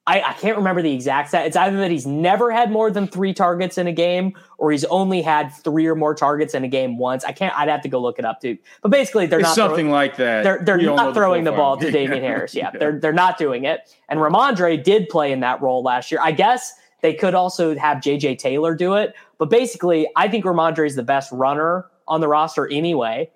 I, 0.08 0.22
I, 0.22 0.34
can't 0.34 0.56
remember 0.56 0.84
the 0.84 0.94
exact 0.94 1.30
stat. 1.30 1.48
It's 1.48 1.56
either 1.56 1.78
that 1.78 1.90
he's 1.90 2.06
never 2.06 2.52
had 2.52 2.72
more 2.72 2.92
than 2.92 3.08
three 3.08 3.34
targets 3.34 3.78
in 3.80 3.88
a 3.88 3.92
game, 3.92 4.34
or 4.60 4.72
he's 4.72 4.86
only 4.86 5.24
had 5.24 5.50
three 5.50 5.88
or 5.88 5.96
more 5.96 6.14
targets 6.14 6.54
in 6.54 6.64
a 6.64 6.68
game 6.68 7.00
once. 7.00 7.24
I 7.24 7.32
can't. 7.32 7.58
I'd 7.58 7.70
have 7.70 7.82
to 7.82 7.90
go 7.90 8.00
look 8.00 8.20
it 8.20 8.26
up 8.26 8.40
too. 8.40 8.58
But 8.84 8.92
basically, 8.92 9.26
they're 9.26 9.40
it's 9.40 9.50
not 9.50 9.56
something 9.56 9.88
throwing, 9.88 9.92
like 9.92 10.18
that. 10.18 10.44
They're 10.44 10.62
they're 10.64 10.78
not 10.78 11.16
throwing 11.16 11.44
the, 11.44 11.52
the 11.52 11.58
ball 11.58 11.78
to 11.78 11.90
Damien 11.92 12.22
Harris. 12.22 12.54
Yeah, 12.54 12.70
yeah, 12.72 12.80
they're 12.80 13.00
they're 13.00 13.14
not 13.14 13.40
doing 13.40 13.66
it. 13.66 13.96
And 14.08 14.20
Rhamondre 14.20 14.84
did 14.84 15.10
play 15.10 15.32
in 15.32 15.40
that 15.40 15.62
role 15.62 15.82
last 15.82 16.12
year. 16.12 16.22
I 16.22 16.32
guess 16.32 16.74
they 17.02 17.14
could 17.14 17.34
also 17.34 17.76
have 17.78 18.02
J.J. 18.02 18.36
Taylor 18.38 18.76
do 18.76 18.94
it. 18.94 19.16
But 19.38 19.50
basically, 19.50 20.08
I 20.16 20.28
think 20.28 20.46
Rhamondre 20.46 20.86
is 20.86 20.96
the 20.96 21.04
best 21.04 21.32
runner 21.32 21.88
on 22.08 22.22
the 22.22 22.28
roster 22.28 22.68
anyway. 22.72 23.30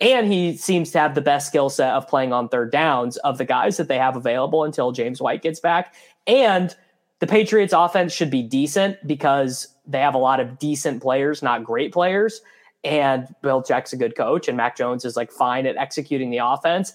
And 0.00 0.32
he 0.32 0.56
seems 0.56 0.92
to 0.92 1.00
have 1.00 1.14
the 1.14 1.20
best 1.20 1.48
skill 1.48 1.70
set 1.70 1.92
of 1.92 2.06
playing 2.06 2.32
on 2.32 2.48
third 2.48 2.70
downs 2.70 3.16
of 3.18 3.38
the 3.38 3.44
guys 3.44 3.76
that 3.78 3.88
they 3.88 3.98
have 3.98 4.16
available 4.16 4.62
until 4.64 4.92
James 4.92 5.20
White 5.20 5.42
gets 5.42 5.58
back. 5.58 5.94
And 6.26 6.74
the 7.18 7.26
Patriots 7.26 7.72
offense 7.72 8.12
should 8.12 8.30
be 8.30 8.42
decent 8.42 9.04
because 9.06 9.68
they 9.86 9.98
have 9.98 10.14
a 10.14 10.18
lot 10.18 10.38
of 10.38 10.58
decent 10.58 11.02
players, 11.02 11.42
not 11.42 11.64
great 11.64 11.92
players. 11.92 12.40
And 12.84 13.26
Belichick's 13.42 13.92
a 13.92 13.96
good 13.96 14.16
coach, 14.16 14.46
and 14.46 14.56
Mac 14.56 14.76
Jones 14.76 15.04
is 15.04 15.16
like 15.16 15.32
fine 15.32 15.66
at 15.66 15.76
executing 15.76 16.30
the 16.30 16.38
offense. 16.38 16.92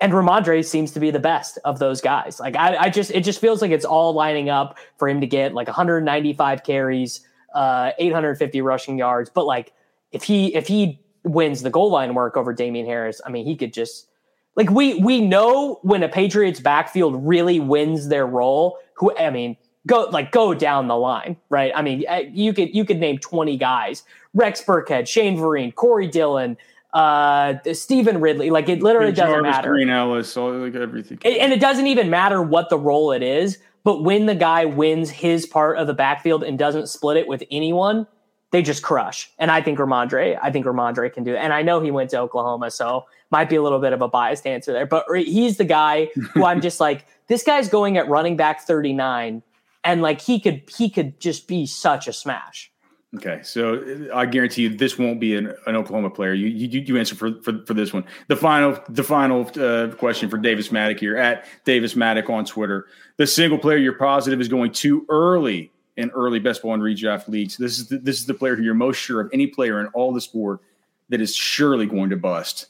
And 0.00 0.12
Rhamondre 0.12 0.64
seems 0.64 0.92
to 0.92 1.00
be 1.00 1.10
the 1.10 1.18
best 1.18 1.58
of 1.64 1.80
those 1.80 2.00
guys. 2.00 2.38
Like 2.38 2.54
I, 2.54 2.76
I 2.76 2.88
just 2.88 3.10
it 3.10 3.24
just 3.24 3.40
feels 3.40 3.60
like 3.60 3.72
it's 3.72 3.84
all 3.84 4.12
lining 4.12 4.48
up 4.48 4.78
for 4.96 5.08
him 5.08 5.20
to 5.20 5.26
get 5.26 5.54
like 5.54 5.66
195 5.66 6.62
carries, 6.62 7.26
uh, 7.52 7.90
850 7.98 8.60
rushing 8.60 8.96
yards. 8.96 9.28
But 9.28 9.44
like 9.44 9.72
if 10.12 10.22
he 10.22 10.54
if 10.54 10.68
he 10.68 11.00
wins 11.24 11.62
the 11.62 11.70
goal 11.70 11.90
line 11.90 12.14
work 12.14 12.36
over 12.36 12.52
Damien 12.52 12.86
Harris, 12.86 13.20
I 13.24 13.30
mean 13.30 13.46
he 13.46 13.56
could 13.56 13.72
just 13.72 14.06
like 14.56 14.70
we 14.70 14.94
we 14.94 15.20
know 15.20 15.78
when 15.82 16.02
a 16.02 16.08
Patriots 16.08 16.60
backfield 16.60 17.26
really 17.26 17.60
wins 17.60 18.08
their 18.08 18.26
role. 18.26 18.78
Who 18.94 19.16
I 19.16 19.30
mean, 19.30 19.56
go 19.86 20.08
like 20.10 20.32
go 20.32 20.54
down 20.54 20.88
the 20.88 20.96
line, 20.96 21.36
right? 21.48 21.72
I 21.74 21.82
mean, 21.82 22.04
eh, 22.06 22.28
you 22.32 22.52
could 22.52 22.74
you 22.74 22.84
could 22.84 22.98
name 22.98 23.18
twenty 23.18 23.56
guys: 23.56 24.02
Rex 24.34 24.62
Burkhead, 24.62 25.06
Shane 25.06 25.36
Vereen, 25.36 25.74
Corey 25.74 26.08
Dillon, 26.08 26.56
uh, 26.92 27.54
Stevan 27.72 28.20
Ridley. 28.20 28.50
Like 28.50 28.68
it 28.68 28.82
literally 28.82 29.12
doesn't 29.12 29.34
Jarvis, 29.34 29.50
matter. 29.50 29.70
Green 29.70 29.90
Ellis, 29.90 30.36
all 30.36 30.52
like 30.52 30.74
everything, 30.74 31.18
and 31.24 31.52
it 31.52 31.60
doesn't 31.60 31.86
even 31.86 32.10
matter 32.10 32.42
what 32.42 32.68
the 32.70 32.78
role 32.78 33.12
it 33.12 33.22
is. 33.22 33.58
But 33.82 34.02
when 34.02 34.26
the 34.26 34.34
guy 34.34 34.66
wins 34.66 35.08
his 35.08 35.46
part 35.46 35.78
of 35.78 35.86
the 35.86 35.94
backfield 35.94 36.44
and 36.44 36.58
doesn't 36.58 36.88
split 36.88 37.16
it 37.16 37.26
with 37.26 37.42
anyone, 37.50 38.06
they 38.50 38.62
just 38.62 38.82
crush. 38.82 39.30
And 39.38 39.50
I 39.50 39.62
think 39.62 39.78
Rhamondre, 39.78 40.38
I 40.42 40.50
think 40.50 40.66
Rhamondre 40.66 41.12
can 41.12 41.24
do 41.24 41.34
it. 41.34 41.38
And 41.38 41.52
I 41.52 41.62
know 41.62 41.80
he 41.80 41.90
went 41.90 42.10
to 42.10 42.18
Oklahoma, 42.18 42.70
so 42.70 43.06
might 43.30 43.48
be 43.48 43.56
a 43.56 43.62
little 43.62 43.78
bit 43.78 43.92
of 43.92 44.02
a 44.02 44.08
biased 44.08 44.46
answer 44.46 44.72
there. 44.72 44.86
But 44.86 45.04
he's 45.14 45.56
the 45.56 45.64
guy 45.64 46.06
who 46.32 46.44
I'm 46.44 46.60
just 46.60 46.80
like, 46.80 47.06
this 47.28 47.42
guy's 47.42 47.68
going 47.68 47.96
at 47.96 48.08
running 48.08 48.36
back 48.36 48.62
39, 48.62 49.42
and 49.84 50.02
like 50.02 50.20
he 50.20 50.40
could 50.40 50.62
he 50.76 50.90
could 50.90 51.20
just 51.20 51.46
be 51.46 51.66
such 51.66 52.08
a 52.08 52.12
smash. 52.12 52.70
Okay, 53.16 53.40
so 53.42 54.08
I 54.14 54.24
guarantee 54.26 54.62
you 54.62 54.68
this 54.68 54.96
won't 54.96 55.18
be 55.18 55.34
an, 55.34 55.52
an 55.66 55.74
Oklahoma 55.74 56.10
player. 56.10 56.32
You, 56.32 56.46
you 56.46 56.80
you 56.80 56.96
answer 56.96 57.16
for, 57.16 57.40
for 57.42 57.64
for 57.66 57.74
this 57.74 57.92
one. 57.92 58.04
The 58.28 58.36
final 58.36 58.78
the 58.88 59.02
final 59.02 59.50
uh, 59.60 59.88
question 59.96 60.28
for 60.28 60.38
Davis 60.38 60.68
Mattek 60.68 61.00
here 61.00 61.16
at 61.16 61.44
Davis 61.64 61.94
Mattek 61.94 62.30
on 62.30 62.44
Twitter. 62.44 62.86
The 63.16 63.26
single 63.26 63.58
player 63.58 63.78
you're 63.78 63.94
positive 63.94 64.40
is 64.40 64.48
going 64.48 64.72
too 64.72 65.06
early 65.08 65.72
in 66.00 66.10
early 66.10 66.38
best 66.38 66.62
ball 66.62 66.74
and 66.74 66.82
redraft 66.82 67.28
leagues. 67.28 67.56
This 67.56 67.78
is 67.78 67.88
the, 67.88 67.98
this 67.98 68.18
is 68.18 68.26
the 68.26 68.34
player 68.34 68.56
who 68.56 68.62
you're 68.62 68.74
most 68.74 68.96
sure 68.96 69.20
of 69.20 69.30
any 69.32 69.46
player 69.46 69.80
in 69.80 69.86
all 69.88 70.12
the 70.12 70.20
sport 70.20 70.60
that 71.08 71.20
is 71.20 71.34
surely 71.34 71.86
going 71.86 72.10
to 72.10 72.16
bust. 72.16 72.66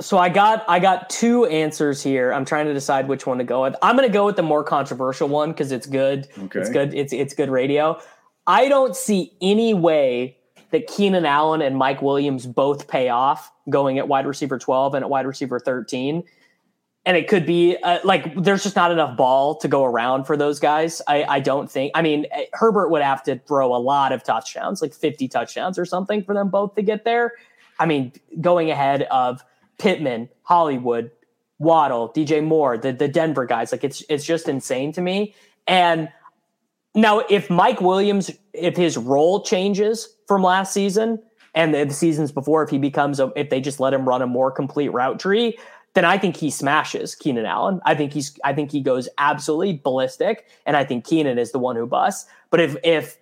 So 0.00 0.18
I 0.18 0.28
got 0.28 0.64
I 0.68 0.78
got 0.78 1.10
two 1.10 1.46
answers 1.46 2.02
here. 2.02 2.32
I'm 2.32 2.44
trying 2.44 2.66
to 2.66 2.74
decide 2.74 3.08
which 3.08 3.26
one 3.26 3.38
to 3.38 3.44
go 3.44 3.62
with. 3.62 3.74
I'm 3.82 3.96
going 3.96 4.08
to 4.08 4.12
go 4.12 4.24
with 4.26 4.36
the 4.36 4.42
more 4.42 4.62
controversial 4.62 5.28
one 5.28 5.50
because 5.50 5.72
it's 5.72 5.86
good. 5.86 6.28
Okay. 6.38 6.60
It's 6.60 6.70
good. 6.70 6.94
It's 6.94 7.12
it's 7.12 7.34
good 7.34 7.50
radio. 7.50 8.00
I 8.46 8.68
don't 8.68 8.96
see 8.96 9.32
any 9.40 9.74
way 9.74 10.36
that 10.70 10.86
Keenan 10.86 11.26
Allen 11.26 11.60
and 11.60 11.76
Mike 11.76 12.02
Williams 12.02 12.46
both 12.46 12.88
pay 12.88 13.08
off 13.08 13.50
going 13.68 13.98
at 13.98 14.08
wide 14.08 14.26
receiver 14.26 14.58
12 14.58 14.94
and 14.94 15.04
at 15.04 15.10
wide 15.10 15.26
receiver 15.26 15.58
13 15.58 16.22
and 17.06 17.16
it 17.16 17.28
could 17.28 17.46
be 17.46 17.76
uh, 17.82 17.98
like 18.04 18.34
there's 18.42 18.62
just 18.62 18.76
not 18.76 18.92
enough 18.92 19.16
ball 19.16 19.56
to 19.56 19.68
go 19.68 19.84
around 19.84 20.24
for 20.24 20.36
those 20.36 20.60
guys. 20.60 21.00
I, 21.08 21.24
I 21.24 21.40
don't 21.40 21.70
think. 21.70 21.92
I 21.94 22.02
mean, 22.02 22.26
eh, 22.30 22.44
Herbert 22.52 22.90
would 22.90 23.02
have 23.02 23.22
to 23.24 23.38
throw 23.38 23.74
a 23.74 23.78
lot 23.78 24.12
of 24.12 24.22
touchdowns, 24.22 24.82
like 24.82 24.92
50 24.92 25.28
touchdowns 25.28 25.78
or 25.78 25.84
something, 25.84 26.22
for 26.22 26.34
them 26.34 26.50
both 26.50 26.74
to 26.74 26.82
get 26.82 27.04
there. 27.04 27.32
I 27.78 27.86
mean, 27.86 28.12
going 28.40 28.70
ahead 28.70 29.02
of 29.04 29.42
Pittman, 29.78 30.28
Hollywood, 30.42 31.10
Waddle, 31.58 32.10
DJ 32.10 32.44
Moore, 32.44 32.76
the 32.76 32.92
the 32.92 33.08
Denver 33.08 33.46
guys, 33.46 33.72
like 33.72 33.84
it's 33.84 34.02
it's 34.08 34.24
just 34.24 34.48
insane 34.48 34.92
to 34.92 35.00
me. 35.00 35.34
And 35.66 36.10
now, 36.94 37.20
if 37.30 37.48
Mike 37.48 37.80
Williams, 37.80 38.30
if 38.52 38.76
his 38.76 38.96
role 38.96 39.42
changes 39.42 40.08
from 40.26 40.42
last 40.42 40.72
season 40.72 41.22
and 41.54 41.72
the, 41.72 41.84
the 41.84 41.94
seasons 41.94 42.32
before, 42.32 42.62
if 42.62 42.70
he 42.70 42.78
becomes 42.78 43.20
a, 43.20 43.32
if 43.36 43.48
they 43.48 43.60
just 43.60 43.78
let 43.78 43.94
him 43.94 44.08
run 44.08 44.22
a 44.22 44.26
more 44.26 44.50
complete 44.50 44.88
route 44.88 45.20
tree, 45.20 45.56
then 45.94 46.04
I 46.04 46.18
think 46.18 46.36
he 46.36 46.50
smashes 46.50 47.14
Keenan 47.14 47.46
Allen. 47.46 47.80
I 47.84 47.94
think 47.94 48.12
he's 48.12 48.38
I 48.44 48.52
think 48.52 48.70
he 48.70 48.80
goes 48.80 49.08
absolutely 49.18 49.80
ballistic, 49.82 50.46
and 50.66 50.76
I 50.76 50.84
think 50.84 51.04
Keenan 51.04 51.38
is 51.38 51.52
the 51.52 51.58
one 51.58 51.76
who 51.76 51.86
busts. 51.86 52.28
But 52.50 52.60
if 52.60 52.76
if 52.84 53.16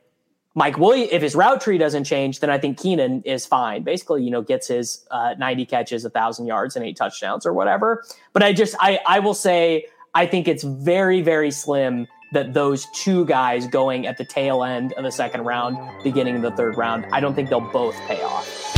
Mike 0.54 0.76
Williams, 0.76 1.11
if 1.12 1.22
his 1.22 1.35
route 1.35 1.61
tree 1.61 1.78
doesn't 1.78 2.04
change, 2.04 2.40
then 2.40 2.50
I 2.50 2.59
think 2.59 2.78
Keenan 2.78 3.22
is 3.22 3.46
fine. 3.46 3.85
Basically, 3.85 4.22
you 4.22 4.31
know, 4.31 4.42
gets 4.42 4.66
his 4.66 5.07
uh, 5.11 5.35
90 5.38 5.66
catches, 5.66 6.04
a 6.04 6.11
thousand 6.11 6.46
yards, 6.46 6.74
and 6.74 6.85
eight 6.85 6.96
touchdowns 6.96 7.46
or 7.46 7.52
whatever. 7.52 8.04
But 8.33 8.42
I 8.42 8.52
just 8.52 8.74
I 8.81 8.98
I 9.07 9.20
will 9.20 9.35
say 9.35 9.87
I 10.14 10.26
think 10.26 10.48
it's 10.48 10.64
very 10.64 11.22
very 11.22 11.50
slim 11.50 12.07
that 12.33 12.52
those 12.52 12.87
two 12.94 13.24
guys 13.24 13.66
going 13.66 14.07
at 14.07 14.18
the 14.18 14.24
tail 14.24 14.62
end 14.62 14.92
of 14.94 15.04
the 15.04 15.12
second 15.12 15.44
round, 15.44 15.79
beginning 16.04 16.37
of 16.37 16.42
the 16.42 16.50
third 16.50 16.77
round, 16.77 17.06
I 17.10 17.21
don't 17.21 17.35
think 17.35 17.48
they'll 17.48 17.60
both 17.60 17.96
pay 18.06 18.23
off. 18.23 18.77